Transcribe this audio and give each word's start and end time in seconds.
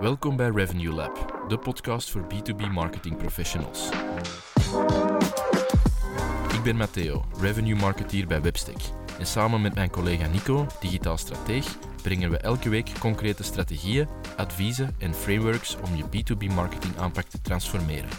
Welkom 0.00 0.36
bij 0.36 0.50
Revenue 0.50 0.92
Lab, 0.92 1.44
de 1.48 1.58
podcast 1.58 2.10
voor 2.10 2.26
B2B 2.34 2.72
marketing 2.72 3.16
professionals. 3.16 3.88
Ik 6.52 6.62
ben 6.62 6.76
Matteo, 6.76 7.24
revenue 7.40 7.76
marketeer 7.76 8.26
bij 8.26 8.42
Webstack. 8.42 8.76
En 9.18 9.26
samen 9.26 9.60
met 9.60 9.74
mijn 9.74 9.90
collega 9.90 10.26
Nico, 10.26 10.66
digitaal 10.80 11.16
strateeg, 11.16 11.76
brengen 12.02 12.30
we 12.30 12.36
elke 12.36 12.68
week 12.68 12.90
concrete 12.98 13.42
strategieën, 13.42 14.08
adviezen 14.36 14.94
en 14.98 15.14
frameworks 15.14 15.76
om 15.76 15.96
je 15.96 16.04
B2B 16.04 16.54
marketing 16.54 16.96
aanpak 16.96 17.26
te 17.26 17.40
transformeren. 17.40 18.10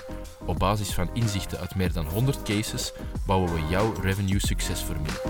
Op 0.45 0.59
basis 0.59 0.93
van 0.93 1.09
inzichten 1.13 1.59
uit 1.59 1.75
meer 1.75 1.93
dan 1.93 2.05
100 2.05 2.43
cases 2.43 2.93
bouwen 3.25 3.53
we 3.53 3.61
jouw 3.69 3.93
revenue 4.01 4.39
succesformule. 4.39 5.21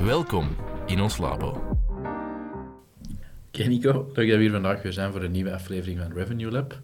Welkom 0.00 0.48
in 0.86 1.00
ons 1.00 1.18
labo. 1.18 1.75
Oké 3.60 3.68
Nico, 3.68 4.10
leuk 4.14 4.28
dat 4.28 4.36
we 4.36 4.42
hier 4.42 4.50
vandaag 4.50 4.82
weer 4.82 4.92
zijn 4.92 5.12
voor 5.12 5.22
een 5.22 5.30
nieuwe 5.30 5.52
aflevering 5.52 5.98
van 5.98 6.12
Revenue 6.12 6.50
Lab. 6.50 6.80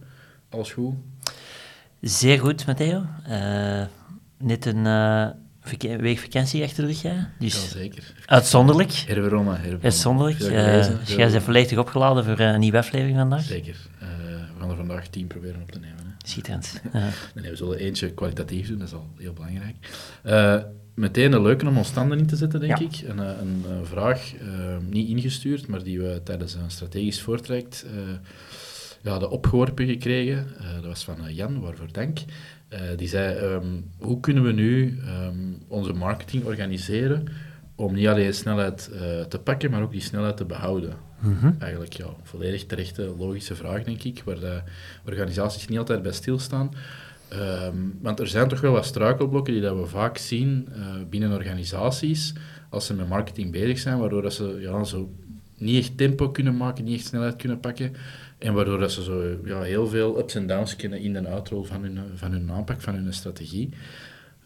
Alles 0.49 0.73
goed? 0.73 0.95
Zeer 2.01 2.39
goed, 2.39 2.67
Matteo. 2.67 3.07
Uh, 3.29 3.83
net 4.39 4.67
een 4.67 4.85
uh, 4.85 5.29
week 6.01 6.19
vakantie 6.19 6.62
achter 6.62 6.83
de 6.83 6.89
rug, 6.89 7.03
ja. 7.03 7.31
Dus 7.39 7.71
zeker. 7.71 8.12
Uitzonderlijk. 8.27 8.93
Herverona, 8.93 9.55
herverona. 9.55 9.83
Uitzonderlijk. 9.83 10.41
Uh, 10.41 10.98
dus 10.98 11.15
jij 11.15 11.31
bent 11.31 11.43
volledig 11.43 11.79
opgeladen 11.79 12.25
voor 12.25 12.41
een 12.41 12.61
nieuwe 12.61 12.79
aflevering 12.79 13.17
vandaag? 13.17 13.43
Zeker. 13.43 13.77
we 13.98 14.61
gaan 14.61 14.70
er 14.70 14.77
vandaag 14.77 15.07
tien 15.07 15.27
proberen 15.27 15.62
op 15.62 15.73
te 15.73 15.79
nemen. 15.79 16.02
Schitterend. 16.23 16.83
nee, 17.35 17.51
we 17.51 17.57
zullen 17.57 17.79
eentje 17.79 18.15
kwalitatief 18.15 18.69
doen, 18.69 18.79
dat 18.79 18.89
is 18.89 18.95
al 18.95 19.11
heel 19.17 19.33
belangrijk 19.33 19.77
meteen 20.95 21.33
een 21.33 21.43
leuke 21.43 21.67
om 21.67 21.77
ons 21.77 21.89
standen 21.89 22.19
in 22.19 22.27
te 22.27 22.37
zetten, 22.37 22.61
denk 22.61 22.79
ik. 22.79 23.03
Een, 23.07 23.19
een, 23.19 23.65
een 23.69 23.87
vraag, 23.87 24.33
uh, 24.35 24.77
niet 24.91 25.09
ingestuurd, 25.09 25.67
maar 25.67 25.83
die 25.83 26.01
we 26.01 26.21
tijdens 26.25 26.55
een 26.55 26.71
strategisch 26.71 27.21
voortraject 27.21 27.87
uh, 27.87 27.92
ja, 29.03 29.11
hadden 29.11 29.31
opgeworpen 29.31 29.87
gekregen. 29.87 30.47
Dat 30.75 30.84
was 30.84 31.05
van 31.05 31.34
Jan, 31.34 31.61
waarvoor 31.61 31.92
dank. 31.92 32.19
die 32.97 33.09
zei, 33.09 33.39
um, 33.39 33.91
hoe 33.98 34.20
kunnen 34.20 34.42
we 34.42 34.53
nu 34.53 34.98
um, 35.27 35.62
onze 35.69 35.92
marketing 35.92 36.45
organiseren 36.45 37.25
om 37.75 37.95
niet 37.95 38.07
alleen 38.07 38.34
snelheid 38.34 38.91
te 39.29 39.41
pakken, 39.45 39.70
maar 39.70 39.83
ook 39.83 39.92
die 39.92 40.01
snelheid 40.01 40.36
te 40.36 40.45
behouden? 40.45 40.95
-hmm. 41.23 41.56
Eigenlijk, 41.59 41.92
ja, 41.92 42.06
volledig 42.23 42.67
terechte, 42.67 43.15
logische 43.19 43.55
vraag, 43.55 43.84
denk 43.84 44.03
ik, 44.03 44.23
waar 44.25 44.41
de 44.41 44.62
organisaties 45.06 45.69
niet 45.69 45.79
altijd 45.79 46.03
bij 46.03 46.12
stilstaan. 46.12 46.70
Um, 47.33 47.98
want 48.01 48.20
er 48.20 48.29
zijn 48.29 48.48
toch 48.48 48.61
wel 48.61 48.73
wat 48.73 48.84
struikelblokken 48.84 49.53
die 49.53 49.62
dat 49.62 49.77
we 49.77 49.87
vaak 49.87 50.19
zien 50.19 50.69
uh, 50.77 50.84
binnen 51.11 51.33
organisaties 51.33 52.33
als 52.70 52.87
ze 52.87 52.95
met 52.95 53.09
marketing 53.09 53.53
bezig 53.53 53.79
zijn, 53.79 53.98
waardoor 53.98 54.23
dat 54.23 54.33
ze 54.33 54.59
ja, 54.61 54.84
zo 54.84 55.11
niet 55.56 55.79
echt 55.79 55.97
tempo 55.97 56.31
kunnen 56.31 56.56
maken, 56.56 56.84
niet 56.84 56.98
echt 56.98 57.06
snelheid 57.06 57.36
kunnen 57.36 57.61
pakken. 57.61 57.92
En 58.39 58.55
waardoor 58.55 58.79
dat 58.79 58.92
ze 58.92 59.03
zo 59.03 59.36
ja, 59.45 59.62
heel 59.62 59.86
veel 59.86 60.19
ups 60.19 60.34
en 60.34 60.47
downs 60.47 60.77
kunnen 60.77 61.01
in 61.01 61.17
en 61.17 61.29
uitrol 61.29 61.64
van 61.64 61.83
hun, 61.83 61.98
van 62.14 62.33
hun 62.33 62.51
aanpak, 62.51 62.81
van 62.81 62.95
hun 62.95 63.12
strategie. 63.12 63.70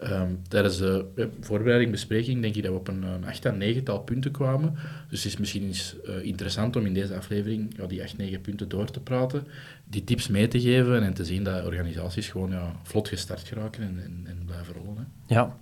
Um, 0.02 0.42
tijdens 0.48 0.76
de 0.76 1.06
voorbereiding, 1.40 1.90
bespreking, 1.90 2.42
denk 2.42 2.54
ik 2.54 2.62
dat 2.62 2.72
we 2.72 2.78
op 2.78 2.88
een, 2.88 3.02
een 3.02 3.24
acht 3.24 3.46
à 3.46 3.50
negental 3.50 3.98
punten 3.98 4.30
kwamen. 4.30 4.74
Dus 5.10 5.22
het 5.22 5.32
is 5.32 5.38
misschien 5.38 5.62
eens 5.62 5.94
uh, 6.04 6.24
interessant 6.24 6.76
om 6.76 6.86
in 6.86 6.94
deze 6.94 7.16
aflevering 7.16 7.74
ja, 7.76 7.86
die 7.86 8.02
acht, 8.02 8.16
negen 8.16 8.40
punten 8.40 8.68
door 8.68 8.90
te 8.90 9.00
praten, 9.00 9.46
die 9.84 10.04
tips 10.04 10.28
mee 10.28 10.48
te 10.48 10.60
geven 10.60 11.02
en 11.02 11.14
te 11.14 11.24
zien 11.24 11.44
dat 11.44 11.64
organisaties 11.64 12.28
gewoon 12.28 12.50
ja, 12.50 12.72
vlot 12.82 13.08
gestart 13.08 13.48
geraken 13.48 13.82
en, 13.82 14.02
en, 14.04 14.22
en 14.24 14.42
blijven 14.46 14.74
rollen. 14.74 15.08
Hè. 15.26 15.34
Ja, 15.34 15.56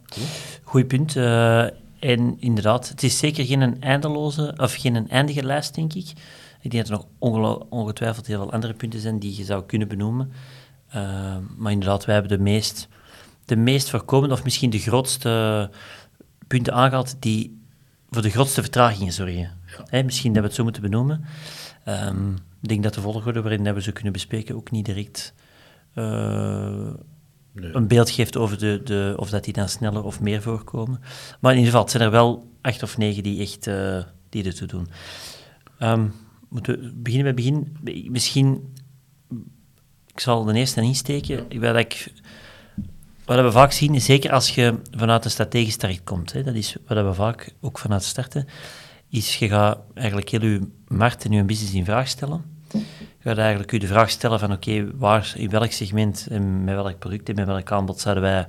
goed 0.62 0.86
punt. 0.86 1.16
Uh, 1.16 1.62
en 1.98 2.36
inderdaad, 2.38 2.88
het 2.88 3.02
is 3.02 3.18
zeker 3.18 3.44
geen 3.44 3.80
eindeloze 3.80 4.54
of 4.56 4.74
geen 4.74 5.08
eindige 5.08 5.44
lijst, 5.44 5.74
denk 5.74 5.92
ik. 5.92 6.12
Ik 6.60 6.70
denk 6.70 6.86
dat 6.86 6.98
er 6.98 7.06
nog 7.20 7.66
ongetwijfeld 7.68 8.26
heel 8.26 8.38
veel 8.42 8.52
andere 8.52 8.72
punten 8.72 9.00
zijn 9.00 9.18
die 9.18 9.36
je 9.36 9.44
zou 9.44 9.64
kunnen 9.64 9.88
benoemen. 9.88 10.32
Uh, 10.94 11.36
maar 11.56 11.72
inderdaad, 11.72 12.04
wij 12.04 12.14
hebben 12.14 12.36
de 12.36 12.42
meest 12.44 12.88
de 13.44 13.56
meest 13.56 13.90
voorkomende, 13.90 14.34
of 14.34 14.44
misschien 14.44 14.70
de 14.70 14.78
grootste 14.78 15.70
punten 16.46 16.72
aangehaald 16.72 17.16
die 17.22 17.62
voor 18.10 18.22
de 18.22 18.30
grootste 18.30 18.60
vertragingen 18.60 19.12
zorgen. 19.12 19.58
Ja. 19.90 20.02
misschien 20.02 20.32
dat 20.32 20.42
we 20.42 20.48
het 20.48 20.56
zo 20.56 20.62
moeten 20.62 20.82
benoemen. 20.82 21.24
Um, 21.88 22.34
ik 22.62 22.68
denk 22.68 22.82
dat 22.82 22.94
de 22.94 23.00
volgorde 23.00 23.42
waarin 23.42 23.74
we 23.74 23.82
ze 23.82 23.92
kunnen 23.92 24.12
bespreken 24.12 24.54
ook 24.54 24.70
niet 24.70 24.84
direct 24.84 25.34
uh, 25.94 26.90
nee. 27.52 27.74
een 27.74 27.88
beeld 27.88 28.10
geeft 28.10 28.36
over 28.36 28.58
de, 28.58 28.80
de, 28.84 29.14
of 29.16 29.30
dat 29.30 29.44
die 29.44 29.52
dan 29.52 29.68
sneller 29.68 30.04
of 30.04 30.20
meer 30.20 30.42
voorkomen. 30.42 31.00
Maar 31.40 31.52
in 31.52 31.58
ieder 31.58 31.72
geval, 31.72 31.80
het 31.80 31.90
zijn 31.90 32.02
er 32.02 32.10
wel 32.10 32.50
acht 32.60 32.82
of 32.82 32.98
negen 32.98 33.22
die 33.22 33.40
echt 33.40 33.66
uh, 33.66 34.02
die 34.28 34.44
ertoe 34.44 34.66
doen. 34.66 34.88
Um, 35.78 36.12
moeten 36.48 36.80
we 36.80 36.92
beginnen 36.94 37.34
bij 37.34 37.44
begin? 37.44 37.76
Misschien, 38.10 38.74
ik 40.06 40.20
zal 40.20 40.44
de 40.44 40.54
eerste 40.54 40.80
insteken. 40.80 41.44
Ja. 41.48 41.58
Wat 41.58 41.76
ik 41.76 42.12
wat 43.24 43.40
we 43.40 43.52
vaak 43.52 43.72
zien, 43.72 44.00
zeker 44.00 44.32
als 44.32 44.54
je 44.54 44.74
vanuit 44.90 45.24
een 45.24 45.30
strategisch 45.30 45.76
traject 45.76 46.04
komt, 46.04 46.32
hè, 46.32 46.42
dat 46.42 46.54
is 46.54 46.76
wat 46.86 47.04
we 47.04 47.14
vaak 47.14 47.52
ook 47.60 47.78
vanuit 47.78 48.02
starten, 48.02 48.48
is 49.10 49.36
je 49.36 49.48
gaat 49.48 49.78
eigenlijk 49.94 50.28
heel 50.28 50.42
je 50.42 50.68
markt 50.88 51.24
en 51.24 51.32
je 51.32 51.44
business 51.44 51.74
in 51.74 51.84
vraag 51.84 52.08
stellen. 52.08 52.44
Je 52.72 53.30
gaat 53.30 53.38
eigenlijk 53.38 53.70
je 53.70 53.78
de 53.78 53.86
vraag 53.86 54.10
stellen 54.10 54.38
van 54.38 54.52
oké, 54.52 54.96
waar, 54.96 55.32
in 55.36 55.50
welk 55.50 55.72
segment 55.72 56.26
en 56.30 56.64
met 56.64 56.74
welk 56.74 56.98
product 56.98 57.28
en 57.28 57.34
met 57.34 57.46
welk 57.46 57.72
aanbod 57.72 58.00
zouden 58.00 58.22
wij 58.22 58.48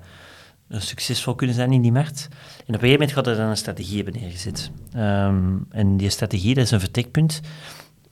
succesvol 0.69 1.35
kunnen 1.35 1.55
zijn 1.55 1.71
in 1.71 1.81
die 1.81 1.91
markt. 1.91 2.27
En 2.29 2.35
op 2.35 2.67
een 2.67 2.73
gegeven 2.73 2.91
moment 2.91 3.11
gaat 3.11 3.27
er 3.27 3.35
dan 3.35 3.49
een 3.49 3.57
strategie 3.57 4.03
hebben 4.03 4.21
neergezet. 4.21 4.71
Um, 4.95 5.65
en 5.69 5.97
die 5.97 6.09
strategie, 6.09 6.53
dat 6.55 6.63
is 6.63 6.71
een 6.71 6.79
vertrekpunt 6.79 7.41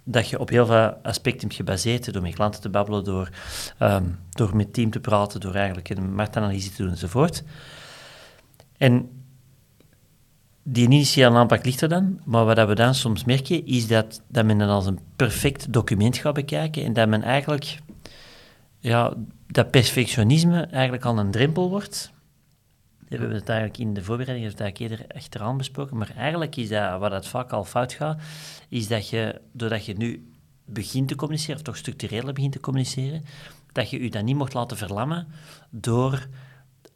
dat 0.03 0.29
je 0.29 0.39
op 0.39 0.49
heel 0.49 0.65
veel 0.65 0.97
aspecten 1.03 1.41
hebt 1.41 1.55
gebaseerd, 1.55 2.13
door 2.13 2.21
met 2.21 2.33
klanten 2.33 2.61
te 2.61 2.69
babbelen, 2.69 3.03
door, 3.03 3.29
um, 3.79 4.19
door 4.29 4.55
met 4.55 4.73
team 4.73 4.89
te 4.91 4.99
praten, 4.99 5.39
door 5.39 5.55
eigenlijk 5.55 5.89
een 5.89 6.15
marktanalyse 6.15 6.71
te 6.71 6.81
doen 6.81 6.91
enzovoort. 6.91 7.43
En 8.77 9.09
die 10.63 10.85
initiële 10.85 11.35
aanpak 11.35 11.65
ligt 11.65 11.81
er 11.81 11.89
dan, 11.89 12.19
maar 12.23 12.45
wat 12.45 12.67
we 12.67 12.75
dan 12.75 12.95
soms 12.95 13.23
merken, 13.23 13.65
is 13.65 13.87
dat, 13.87 14.21
dat 14.27 14.45
men 14.45 14.57
dan 14.57 14.69
als 14.69 14.85
een 14.85 14.99
perfect 15.15 15.73
document 15.73 16.17
gaat 16.17 16.33
bekijken 16.33 16.83
en 16.83 16.93
dat 16.93 17.07
men 17.07 17.23
eigenlijk, 17.23 17.79
ja, 18.79 19.13
dat 19.47 19.71
perfectionisme 19.71 20.61
eigenlijk 20.61 21.05
al 21.05 21.17
een 21.17 21.31
drempel 21.31 21.69
wordt. 21.69 22.12
We 23.18 23.19
hebben 23.19 23.40
het 23.40 23.50
eigenlijk 23.50 23.79
in 23.79 23.94
de 23.94 24.03
voorbereiding 24.03 24.78
eerder 24.78 25.06
achteraan 25.16 25.57
besproken, 25.57 25.97
maar 25.97 26.13
eigenlijk 26.16 26.56
is 26.56 26.69
dat, 26.69 27.00
waar 27.00 27.09
dat 27.09 27.28
vaak 27.28 27.51
al 27.51 27.66
fout 27.66 27.94
gaat, 27.94 28.22
is 28.69 28.88
dat 28.88 29.09
je, 29.09 29.41
doordat 29.51 29.85
je 29.85 29.94
nu 29.94 30.31
begint 30.66 31.07
te 31.07 31.16
communiceren, 31.16 31.56
of 31.56 31.62
toch 31.62 31.78
structureel 31.78 32.34
begint 32.34 32.51
te 32.51 32.59
communiceren, 32.59 33.24
dat 33.72 33.90
je 33.90 34.03
je 34.03 34.09
dan 34.09 34.25
niet 34.25 34.35
mocht 34.35 34.53
laten 34.53 34.78
verlammen 34.78 35.28
door 35.69 36.28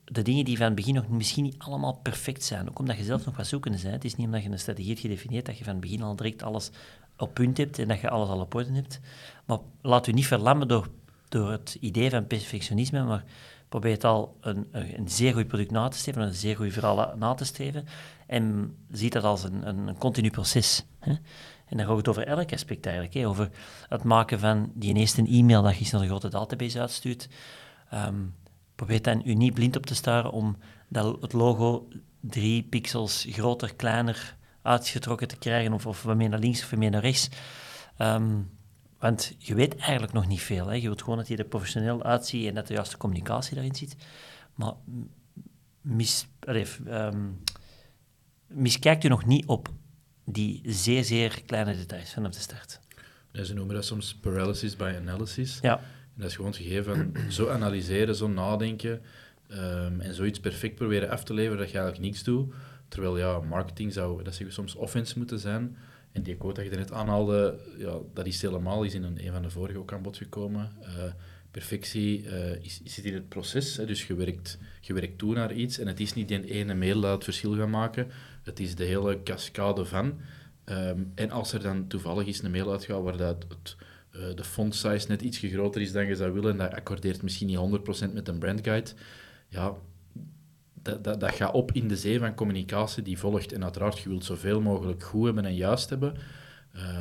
de 0.04 0.22
dingen 0.22 0.46
die 0.46 0.58
van 0.58 0.66
het 0.66 0.76
begin 0.76 0.94
nog 0.94 1.08
misschien 1.08 1.44
niet 1.44 1.56
allemaal 1.58 2.00
perfect 2.04 2.44
zijn. 2.44 2.70
Ook 2.70 2.80
omdat 2.80 2.98
je 2.98 3.04
zelf 3.04 3.26
nog 3.26 3.38
wat 3.38 3.48
zoekende 3.48 3.78
bent. 3.82 3.94
Het 3.94 4.06
is 4.06 4.16
niet 4.16 4.26
omdat 4.26 4.44
je 4.44 4.50
een 4.50 4.60
strategie 4.60 4.90
hebt 4.90 5.02
gedefinieerd 5.02 5.46
dat 5.46 5.58
je 5.58 5.64
van 5.64 5.74
het 5.74 5.82
begin 5.82 6.02
al 6.02 6.16
direct 6.16 6.44
alles 6.44 6.72
op 7.18 7.34
punt 7.34 7.58
hebt 7.58 7.80
en 7.80 7.88
dat 7.88 8.02
je 8.02 8.10
alles 8.10 8.30
al 8.30 8.40
op 8.40 8.56
orde 8.56 8.74
hebt. 8.74 9.00
Maar 9.46 9.58
laat 9.82 10.08
u 10.08 10.12
niet 10.12 10.28
verlammen 10.28 10.68
door, 10.68 10.88
door 11.30 11.52
het 11.52 11.78
idee 11.80 12.10
van 12.10 12.28
perfectionisme, 12.28 13.04
maar 13.04 13.24
probeer 13.70 13.92
het 13.92 14.04
al 14.04 14.38
een, 14.42 14.68
een, 14.72 15.10
zeer 15.10 15.34
goed 15.34 15.48
product 15.48 15.72
na 15.72 15.88
te 15.88 15.98
streven, 15.98 16.22
een 16.22 16.34
zeer 16.34 16.56
goed 16.56 16.74
verhaal 16.74 17.14
na 17.18 17.34
te 17.34 17.46
streven. 17.46 17.88
En 18.28 18.76
ziet 18.92 19.14
dat 19.14 19.24
als 19.24 19.44
een, 19.44 19.68
een, 19.68 19.88
een 19.88 19.98
continu 19.98 20.30
proces. 20.30 20.86
Hè? 21.00 21.12
En 21.66 21.78
dan 21.78 21.86
gaat 21.86 21.98
het 21.98 22.08
over 22.08 22.28
elk 22.28 22.54
aspect 22.54 22.86
eigenlijk. 22.86 23.16
Hè? 23.16 23.28
Over 23.28 23.50
het 23.90 24.04
maken 24.04 24.40
van 24.40 24.72
die 24.74 24.96
eerste 24.96 25.26
e-mail 25.26 25.62
dat 25.62 25.78
je 25.78 25.88
naar 25.92 26.02
de 26.02 26.08
grote 26.08 26.30
database 26.30 26.80
uitstuurt. 26.80 27.30
Um, 27.94 28.36
probeer 28.76 29.02
dan 29.02 29.22
u 29.26 29.34
niet 29.34 29.54
blind 29.54 29.76
op 29.76 29.86
te 29.86 29.96
staren 29.96 30.32
om 30.32 30.58
dat, 30.88 31.22
het 31.22 31.34
logo 31.34 31.88
drie 32.20 32.64
pixels 32.64 33.26
groter, 33.30 33.76
kleiner 33.76 34.36
uitgetrokken 34.62 35.28
te 35.28 35.38
krijgen, 35.38 35.74
of, 35.74 35.86
of 35.86 36.04
wat 36.04 36.16
meer 36.16 36.30
naar 36.30 36.40
links 36.40 36.64
of 36.64 36.70
wat 36.70 36.80
meer 36.80 36.92
naar 36.92 37.02
rechts. 37.02 37.30
Um, 37.98 38.57
want 39.00 39.36
je 39.38 39.56
weet 39.56 39.76
eigenlijk 39.76 40.14
nog 40.14 40.28
niet 40.28 40.42
veel. 40.42 40.68
Hè. 40.68 40.74
Je 40.74 40.82
wilt 40.82 41.02
gewoon 41.02 41.18
dat 41.18 41.28
je 41.28 41.38
er 41.38 41.46
professioneel 41.46 42.04
uitziet 42.04 42.48
en 42.48 42.56
dat 42.56 42.68
de 42.68 42.74
juiste 42.74 42.98
communicatie 42.98 43.54
daarin 43.54 43.76
zit. 43.76 43.96
Maar 44.56 44.74
mis, 45.82 46.28
um, 46.88 47.40
miskijkt 48.48 49.04
u 49.04 49.08
nog 49.08 49.26
niet 49.26 49.46
op 49.46 49.70
die 50.26 50.62
zeer, 50.66 51.04
zeer 51.04 51.44
kleine 51.46 51.76
details 51.76 52.14
vanaf 52.14 52.32
de 52.32 52.40
start. 52.40 52.80
Ja, 53.32 53.44
ze 53.44 53.54
noemen 53.54 53.76
dat 53.76 53.86
soms 53.86 54.16
paralysis 54.16 54.76
by 54.76 54.96
analysis. 55.02 55.60
Ja. 55.62 55.78
En 55.78 56.24
dat 56.24 56.30
is 56.30 56.36
gewoon 56.36 56.52
het 56.52 56.60
gegeven 56.60 56.96
van 56.96 57.22
zo 57.32 57.50
analyseren, 57.50 58.16
zo 58.16 58.28
nadenken 58.28 59.02
um, 59.52 60.02
en 60.02 60.14
zoiets 60.14 60.40
perfect 60.40 60.76
proberen 60.76 61.10
af 61.10 61.24
te 61.24 61.34
leveren 61.34 61.58
dat 61.58 61.72
je 61.72 61.78
eigenlijk 61.78 62.06
niets 62.08 62.24
doet. 62.24 62.54
Terwijl 62.88 63.18
ja, 63.18 63.40
marketing 63.40 63.94
zou, 63.94 64.24
dat 64.24 64.42
soms 64.48 64.76
offense 64.76 65.18
moeten 65.18 65.40
zijn. 65.40 65.78
En 66.12 66.24
die 66.24 66.36
quote 66.36 66.62
dat 66.62 66.72
je 66.72 66.78
net 66.78 66.92
aanhaalde, 66.92 67.60
ja, 67.78 67.98
dat 68.14 68.26
is 68.26 68.42
helemaal 68.42 68.84
is 68.84 68.94
in 68.94 69.04
een, 69.04 69.26
een 69.26 69.32
van 69.32 69.42
de 69.42 69.50
vorige 69.50 69.80
ook 69.80 69.94
aan 69.94 70.02
bod 70.02 70.18
gekomen. 70.18 70.72
Uh, 70.82 70.88
perfectie 71.52 72.24
uh, 72.24 72.64
is, 72.64 72.82
zit 72.84 73.06
in 73.06 73.14
het 73.14 73.30
proces. 73.30 73.78
Hè, 73.78 73.86
dus 73.86 74.08
je 74.08 74.16
werkt, 74.16 74.58
je 74.82 74.94
werkt 74.94 75.18
toe 75.18 75.34
naar 75.34 75.54
iets 75.54 75.80
en 75.80 75.88
het 75.88 76.00
is 76.00 76.14
niet 76.14 76.28
die 76.28 76.52
ene 76.52 76.76
mail 76.76 77.02
dat 77.02 77.12
het 77.12 77.24
verschil 77.24 77.56
gaat 77.56 77.68
maken. 77.68 78.08
Het 78.44 78.60
is 78.60 78.76
de 78.76 78.84
hele 78.84 79.24
cascade 79.24 79.86
van. 79.86 80.20
Ehm, 80.64 81.04
en 81.16 81.32
als 81.32 81.54
er 81.54 81.62
dan 81.62 81.88
toevallig 81.88 82.28
eens 82.28 82.44
een 82.44 82.52
mail 82.52 82.72
uitgaat 82.72 83.04
waar 83.04 83.18
dat 83.18 83.46
het, 83.48 83.76
uh, 84.12 84.36
de 84.36 84.44
font 84.44 84.76
size 84.76 85.08
net 85.08 85.22
iets 85.22 85.38
groter 85.38 85.82
is 85.82 85.92
dan 85.92 86.08
je 86.08 86.16
zou 86.16 86.32
willen, 86.32 86.52
en 86.52 86.58
dat 86.58 86.74
accordeert 86.74 87.22
misschien 87.22 87.48
niet 87.48 87.58
100% 87.58 88.14
met 88.14 88.28
een 88.28 88.40
brandguide, 88.40 88.92
ja, 89.50 89.76
dat, 90.82 91.04
dat, 91.04 91.20
dat 91.20 91.32
gaat 91.32 91.54
op 91.54 91.72
in 91.72 91.88
de 91.88 91.98
zee 91.98 92.20
van 92.20 92.34
communicatie 92.34 93.04
die 93.04 93.18
volgt. 93.18 93.54
En 93.54 93.64
uiteraard, 93.64 94.00
je 94.00 94.10
wilt 94.10 94.26
zoveel 94.26 94.62
mogelijk 94.62 95.04
goed 95.04 95.26
hebben 95.26 95.46
en 95.46 95.56
juist 95.56 95.90
hebben. 95.90 96.14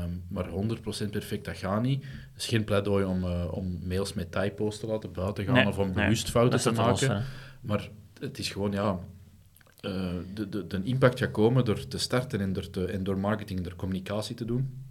Um, 0.04 0.24
maar 0.28 0.48
100% 0.48 1.10
perfect, 1.10 1.44
dat 1.44 1.56
gaat 1.56 1.82
niet. 1.82 2.04
Het 2.04 2.42
is 2.42 2.46
geen 2.46 2.64
pleidooi 2.64 3.04
om, 3.04 3.24
uh, 3.24 3.52
om 3.52 3.78
mails 3.84 4.12
met 4.12 4.32
typo's 4.32 4.80
te 4.80 4.86
laten 4.86 5.12
buiten 5.12 5.44
gaan 5.44 5.54
Nee, 5.54 5.66
of 5.66 5.78
om 5.78 5.86
nee, 5.86 5.94
bewust 5.94 6.30
fouten 6.30 6.60
te 6.60 6.72
maken. 6.72 7.24
Maar 7.60 7.88
het 8.20 8.38
is 8.38 8.50
gewoon, 8.50 8.72
ja... 8.72 8.98
eh, 9.80 10.10
de, 10.34 10.48
de, 10.48 10.66
de 10.66 10.80
impact 10.82 11.18
gaat 11.18 11.30
komen 11.30 11.64
door 11.64 11.86
te 11.86 11.98
starten 11.98 12.40
en 12.40 12.52
door, 12.52 12.70
te, 12.70 12.84
en 12.84 13.04
door 13.04 13.18
marketing 13.18 13.58
en 13.58 13.64
door 13.64 13.76
communicatie 13.76 14.34
te 14.36 14.44
doen. 14.44 14.85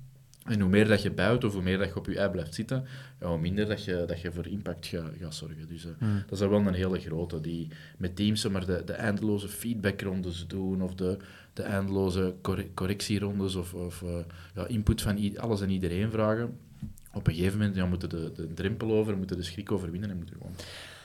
En 0.45 0.59
hoe 0.59 0.69
meer 0.69 0.87
dat 0.87 1.01
je 1.01 1.11
buit 1.11 1.43
of 1.43 1.53
hoe 1.53 1.61
meer 1.61 1.77
dat 1.77 1.87
je 1.87 1.95
op 1.95 2.05
je 2.05 2.17
ei 2.19 2.29
blijft 2.29 2.53
zitten, 2.53 2.85
ja, 3.19 3.27
hoe 3.27 3.39
minder 3.39 3.65
dat 3.67 3.83
je, 3.83 4.03
dat 4.07 4.21
je 4.21 4.31
voor 4.31 4.47
impact 4.47 4.85
gaat, 4.85 5.11
gaat 5.19 5.35
zorgen. 5.35 5.67
Dus 5.67 5.85
eh, 5.85 5.91
Hmm. 5.97 6.23
dat 6.27 6.41
is 6.41 6.47
wel 6.47 6.53
een 6.67 6.73
hele 6.73 6.99
grote, 6.99 7.41
die 7.41 7.67
met 7.97 8.15
teams 8.15 8.47
maar 8.47 8.65
de, 8.65 8.81
de 8.85 8.93
eindeloze 8.93 9.47
feedbackrondes 9.47 10.47
doen 10.47 10.81
of 10.81 10.95
de, 10.95 11.17
de 11.53 11.63
eindeloze 11.63 12.35
corre- 12.41 12.73
correctierondes 12.73 13.55
of, 13.55 13.73
of 13.73 14.01
eh, 14.01 14.17
ja, 14.55 14.67
input 14.67 15.01
van 15.01 15.37
alles 15.37 15.61
en 15.61 15.69
iedereen 15.69 16.11
vragen. 16.11 16.57
Op 17.13 17.27
een 17.27 17.33
gegeven 17.33 17.57
moment 17.57 17.75
ja, 17.75 17.85
moeten 17.85 18.09
de, 18.09 18.31
de 18.35 18.53
drempel 18.53 18.91
over, 18.91 19.17
moeten 19.17 19.37
de 19.37 19.43
schrik 19.43 19.71
overwinnen 19.71 20.09
en 20.09 20.17
moeten 20.17 20.35
gewoon 20.35 20.55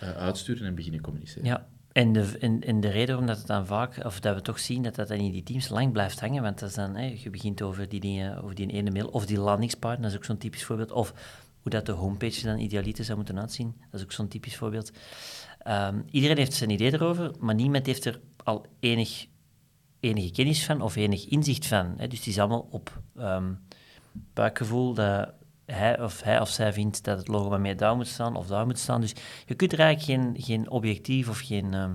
eh, 0.01 0.11
uitsturen 0.17 0.67
en 0.67 0.75
beginnen 0.75 1.01
communiceren. 1.01 1.45
Ja, 1.45 1.69
en 1.93 2.13
de, 2.13 2.39
en, 2.39 2.61
en 2.61 2.81
de 2.81 2.89
reden 2.89 3.07
waarom 3.07 3.27
dat 3.27 3.39
het 3.39 3.47
dan 3.47 3.67
vaak, 3.67 4.05
of 4.05 4.21
dat 4.21 4.35
we 4.35 4.43
toch 4.43 4.59
zien 4.59 4.83
dat 4.83 4.95
dat 4.95 5.09
dan 5.09 5.19
in 5.19 5.33
die 5.33 5.43
teams 5.43 5.69
lang 5.69 5.93
blijft 5.93 6.21
hangen, 6.21 6.43
want 6.43 6.59
dat 6.59 6.69
is 6.69 6.75
dan, 6.75 6.97
hè, 6.97 7.17
je 7.23 7.31
begint 7.31 7.63
over 7.63 7.89
die 7.89 8.01
dingen, 8.01 8.43
over 8.43 8.55
die 8.55 8.67
ene 8.67 8.91
mail, 8.91 9.09
of 9.09 9.27
die 9.27 9.41
landingspaard, 9.41 10.03
dat 10.03 10.11
is 10.11 10.17
ook 10.17 10.25
zo'n 10.25 10.39
typisch 10.39 10.65
voorbeeld, 10.65 10.93
of 10.93 11.15
hoe 11.63 11.71
dat 11.71 11.87
de 11.87 11.93
homepage 11.93 12.45
dan 12.45 12.59
idealiter 12.59 13.05
zou 13.05 13.17
moeten 13.17 13.41
uitzien, 13.41 13.75
dat 13.91 14.01
is 14.01 14.07
ook 14.07 14.13
zo'n 14.13 14.29
typisch 14.29 14.57
voorbeeld. 14.57 14.93
Ehm, 15.59 16.01
iedereen 16.11 16.37
heeft 16.37 16.53
zijn 16.53 16.71
idee 16.71 16.93
erover, 16.93 17.31
maar 17.39 17.55
niemand 17.55 17.87
heeft 17.87 18.05
er 18.05 18.21
al 18.45 18.67
enig, 18.81 19.27
enige 20.01 20.31
kennis 20.31 20.65
van 20.65 20.81
of 20.81 20.97
enig 20.97 21.29
inzicht 21.29 21.67
van. 21.67 21.95
Hè. 21.97 22.09
Dus 22.09 22.19
het 22.19 22.29
is 22.29 22.39
allemaal 22.39 22.69
op 22.71 23.03
ehm, 23.17 23.53
buikgevoel 24.13 24.95
dat 24.95 25.33
hij 25.73 26.01
of, 26.01 26.23
hij 26.23 26.41
of 26.41 26.49
zij 26.49 26.73
vindt 26.73 27.05
dat 27.05 27.19
het 27.19 27.29
logo 27.29 27.49
maar 27.49 27.61
meer 27.61 27.77
daar 27.77 27.97
moet 27.97 28.07
staan 28.07 28.37
of 28.37 28.47
daar 28.47 28.67
moet 28.67 28.79
staan. 28.79 29.01
Dus 29.01 29.15
je 29.47 29.55
kunt 29.55 29.73
er 29.73 29.79
eigenlijk 29.79 30.23
geen, 30.23 30.43
geen 30.43 30.71
objectief 30.71 31.29
of 31.29 31.39
geen, 31.39 31.75
ehm, 31.75 31.93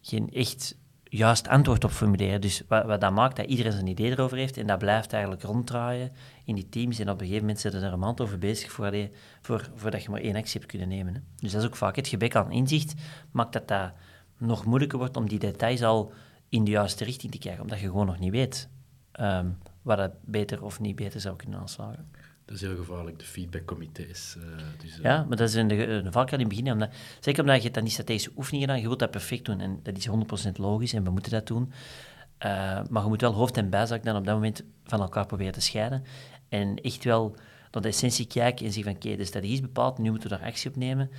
geen 0.00 0.30
echt 0.30 0.78
juist 1.04 1.48
antwoord 1.48 1.84
op 1.84 1.90
formuleren. 1.90 2.40
Dus 2.40 2.62
wat, 2.68 2.84
wat 2.84 3.00
dat 3.00 3.12
maakt 3.12 3.36
dat 3.36 3.46
iedereen 3.46 3.72
zijn 3.72 3.86
idee 3.86 4.10
erover 4.10 4.36
heeft 4.36 4.56
en 4.56 4.66
dat 4.66 4.78
blijft 4.78 5.12
eigenlijk 5.12 5.42
ronddraaien 5.42 6.12
in 6.44 6.54
die 6.54 6.68
teams. 6.68 6.98
En 6.98 7.08
op 7.08 7.14
een 7.14 7.26
gegeven 7.26 7.40
moment 7.40 7.60
zitten 7.60 7.82
er 7.82 7.92
een 7.92 7.98
maand 7.98 8.20
over 8.20 8.38
bezig 8.38 8.72
voor 8.72 8.90
die, 8.90 9.10
voor, 9.40 9.70
voordat 9.74 10.02
je 10.02 10.10
maar 10.10 10.20
één 10.20 10.36
actie 10.36 10.58
hebt 10.58 10.70
kunnen 10.70 10.88
nemen. 10.88 11.14
Hè. 11.14 11.20
Dus 11.36 11.52
dat 11.52 11.62
is 11.62 11.68
ook 11.68 11.76
vaak 11.76 11.96
het 11.96 12.08
gebrek 12.08 12.36
aan 12.36 12.52
inzicht, 12.52 12.94
maakt 13.30 13.52
dat 13.52 13.68
dat 13.68 13.92
nog 14.38 14.64
moeilijker 14.64 14.98
wordt 14.98 15.16
om 15.16 15.28
die 15.28 15.38
details 15.38 15.82
al 15.82 16.12
in 16.48 16.64
de 16.64 16.70
juiste 16.70 17.04
richting 17.04 17.32
te 17.32 17.38
krijgen, 17.38 17.62
omdat 17.62 17.80
je 17.80 17.86
gewoon 17.86 18.06
nog 18.06 18.18
niet 18.18 18.32
weet 18.32 18.68
ehm 19.12 19.46
waar 19.82 19.96
dat 19.96 20.12
beter 20.24 20.64
of 20.64 20.80
niet 20.80 20.96
beter 20.96 21.20
zou 21.20 21.36
kunnen 21.36 21.60
aanslagen. 21.60 22.10
Dat 22.50 22.60
is 22.60 22.68
heel 22.68 22.76
gevaarlijk, 22.76 23.18
de 23.18 23.24
feedbackcomité's. 23.24 24.36
eh 24.36 24.42
dus, 24.78 24.96
eh, 24.96 25.02
Ja, 25.02 25.24
maar 25.28 25.36
dat 25.36 25.48
is 25.48 25.54
een, 25.54 25.90
een 25.90 26.12
valkuil 26.12 26.40
in 26.40 26.46
het 26.46 26.56
begin. 26.56 26.72
Omdat, 26.72 26.90
zeker 27.20 27.42
omdat 27.42 27.62
je 27.62 27.70
dan 27.70 27.82
die 27.82 27.92
strategische 27.92 28.30
oefeningen 28.36 28.66
gedaan, 28.66 28.80
je 28.80 28.86
wilt 28.86 28.98
dat 28.98 29.10
perfect 29.10 29.44
doen. 29.44 29.60
En 29.60 29.80
dat 29.82 29.96
is 29.96 30.08
100% 30.08 30.58
logisch 30.58 30.92
en 30.92 31.04
we 31.04 31.10
moeten 31.10 31.32
dat 31.32 31.46
doen. 31.46 31.72
Eh, 32.38 32.50
maar 32.88 33.02
je 33.02 33.08
moet 33.08 33.20
wel 33.20 33.32
hoofd 33.32 33.56
en 33.56 33.70
bijzaak 33.70 34.04
dan 34.04 34.16
op 34.16 34.24
dat 34.24 34.34
moment 34.34 34.62
van 34.84 35.00
elkaar 35.00 35.26
proberen 35.26 35.52
te 35.52 35.60
scheiden. 35.60 36.04
En 36.48 36.76
echt 36.80 37.04
wel 37.04 37.36
naar 37.70 37.82
de 37.82 37.88
essentie 37.88 38.26
kijken 38.26 38.66
en 38.66 38.72
zeggen 38.72 38.92
van 38.92 39.02
oké, 39.02 39.16
de 39.16 39.24
strategie 39.24 39.54
is 39.54 39.60
bepaald, 39.60 39.98
nu 39.98 40.10
moeten 40.10 40.30
we 40.30 40.36
daar 40.36 40.46
actie 40.46 40.70
op 40.70 40.76
nemen. 40.76 41.10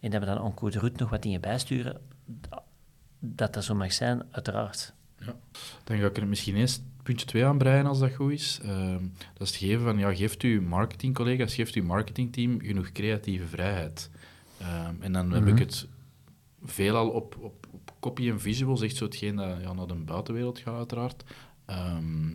En 0.00 0.10
dat 0.10 0.20
we 0.20 0.26
dan 0.26 0.38
aan 0.38 0.54
code 0.54 0.78
route 0.78 1.00
nog 1.00 1.10
wat 1.10 1.22
dingen 1.22 1.40
bijsturen. 1.40 2.00
Dat 3.18 3.52
dat 3.52 3.64
zo 3.64 3.74
mag 3.74 3.92
zijn, 3.92 4.22
uiteraard. 4.30 4.94
Ja. 5.20 5.36
Dan 5.84 5.98
ga 5.98 6.06
ik 6.06 6.16
er 6.16 6.26
misschien 6.26 6.56
eerst 6.56 6.82
puntje 7.02 7.26
2 7.26 7.44
aan 7.44 7.58
breien, 7.58 7.86
als 7.86 7.98
dat 7.98 8.14
goed 8.14 8.32
is. 8.32 8.60
Ehm, 8.62 9.02
dat 9.32 9.46
is 9.46 9.48
het 9.48 9.56
geven 9.56 9.84
van, 9.84 9.98
ja, 9.98 10.14
geeft 10.14 10.42
uw 10.42 10.62
marketingcollega's, 10.62 11.54
geeft 11.54 11.74
uw 11.74 11.84
marketingteam 11.84 12.60
genoeg 12.60 12.92
creatieve 12.92 13.46
vrijheid. 13.46 14.10
Ehm, 14.58 14.94
en 15.00 15.12
dan 15.12 15.30
heb 15.30 15.46
ik 15.46 15.58
het 15.58 15.86
veelal 16.62 17.08
op, 17.08 17.36
op, 17.40 17.66
op 17.70 17.92
copy 18.00 18.30
en 18.30 18.40
visuals, 18.40 18.82
echt 18.82 18.96
zo 18.96 19.04
hetgeen 19.04 19.36
dat 19.36 19.60
ja, 19.60 19.72
naar 19.72 19.86
de 19.86 19.94
buitenwereld 19.94 20.58
gaat, 20.58 20.76
uiteraard. 20.76 21.24
Ehm, 21.64 22.34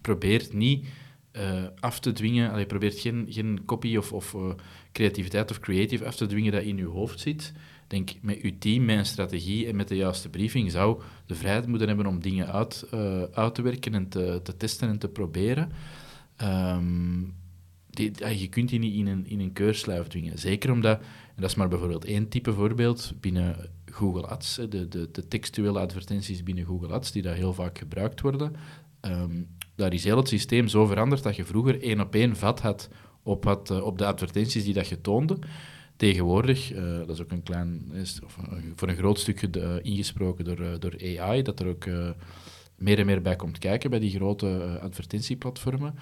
probeert 0.00 0.52
niet 0.52 0.86
eh, 1.30 1.64
af 1.80 2.00
te 2.00 2.12
dwingen, 2.12 2.50
allee, 2.50 2.66
probeert 2.66 2.98
geen, 2.98 3.26
geen 3.28 3.64
copy 3.64 3.96
of, 3.96 4.12
of 4.12 4.34
eh, 4.34 4.50
creativiteit 4.92 5.50
of 5.50 5.60
creative 5.60 6.06
af 6.06 6.16
te 6.16 6.26
dwingen 6.26 6.52
dat 6.52 6.62
in 6.62 6.78
uw 6.78 6.90
hoofd 6.90 7.20
zit. 7.20 7.52
Denk, 7.92 8.12
met 8.20 8.40
uw 8.40 8.58
team, 8.58 8.84
met 8.84 8.98
een 8.98 9.06
strategie 9.06 9.66
en 9.66 9.76
met 9.76 9.88
de 9.88 9.96
juiste 9.96 10.28
briefing 10.28 10.70
zou 10.70 11.00
de 11.26 11.34
vrijheid 11.34 11.66
moeten 11.66 11.88
hebben 11.88 12.06
om 12.06 12.20
dingen 12.20 12.52
uit, 12.52 12.86
eh, 12.90 13.22
uit 13.22 13.54
te 13.54 13.62
werken 13.62 13.94
en 13.94 14.08
te, 14.08 14.40
te 14.42 14.56
testen 14.56 14.88
en 14.88 14.98
te 14.98 15.08
proberen. 15.08 15.72
Ehm, 16.36 17.22
die, 17.90 18.38
je 18.38 18.48
kunt 18.48 18.68
die 18.68 18.78
niet 18.78 18.94
in 18.94 19.06
een, 19.06 19.26
in 19.26 19.40
een 19.40 19.52
keurslijf 19.52 20.06
dwingen. 20.06 20.38
Zeker 20.38 20.70
omdat, 20.70 20.98
en 21.00 21.40
dat 21.40 21.50
is 21.50 21.56
maar 21.56 21.68
bijvoorbeeld 21.68 22.04
één 22.04 22.28
type 22.28 22.52
voorbeeld, 22.52 23.12
binnen 23.20 23.70
Google 23.84 24.26
Ads, 24.26 24.54
de, 24.54 24.88
de, 24.88 25.08
de 25.12 25.28
textuele 25.28 25.78
advertenties 25.78 26.42
binnen 26.42 26.64
Google 26.64 26.92
Ads, 26.92 27.12
die 27.12 27.22
daar 27.22 27.34
heel 27.34 27.54
vaak 27.54 27.78
gebruikt 27.78 28.20
worden, 28.20 28.56
ehm, 29.00 29.42
daar 29.74 29.92
is 29.92 30.04
heel 30.04 30.16
het 30.16 30.28
systeem 30.28 30.68
zo 30.68 30.86
veranderd 30.86 31.22
dat 31.22 31.36
je 31.36 31.44
vroeger 31.44 31.82
één 31.82 32.00
op 32.00 32.14
één 32.14 32.36
vat 32.36 32.60
had 32.60 32.88
op, 33.22 33.44
wat, 33.44 33.70
eh, 33.70 33.84
op 33.84 33.98
de 33.98 34.06
advertenties 34.06 34.64
die 34.64 34.74
dat 34.74 34.88
je 34.88 35.00
toonde. 35.00 35.38
Tegenwoordig, 35.96 36.72
eh, 36.72 36.98
dat 36.98 37.08
is 37.08 37.20
ook 37.20 37.30
een 37.30 37.42
klein, 37.42 37.90
is, 37.92 38.20
of, 38.24 38.38
voor 38.74 38.88
een 38.88 38.96
groot 38.96 39.18
stukje 39.18 39.48
eh, 39.50 39.90
ingesproken 39.92 40.44
door, 40.44 40.60
eh, 40.60 40.78
door 40.78 40.94
AI, 41.18 41.42
dat 41.42 41.60
er 41.60 41.66
ook 41.66 41.86
meer 42.76 42.98
en 42.98 43.06
meer 43.06 43.22
bij 43.22 43.36
komt 43.36 43.58
kijken 43.58 43.90
bij 43.90 43.98
die 43.98 44.10
grote 44.10 44.78
advertentieplatformen. 44.82 45.94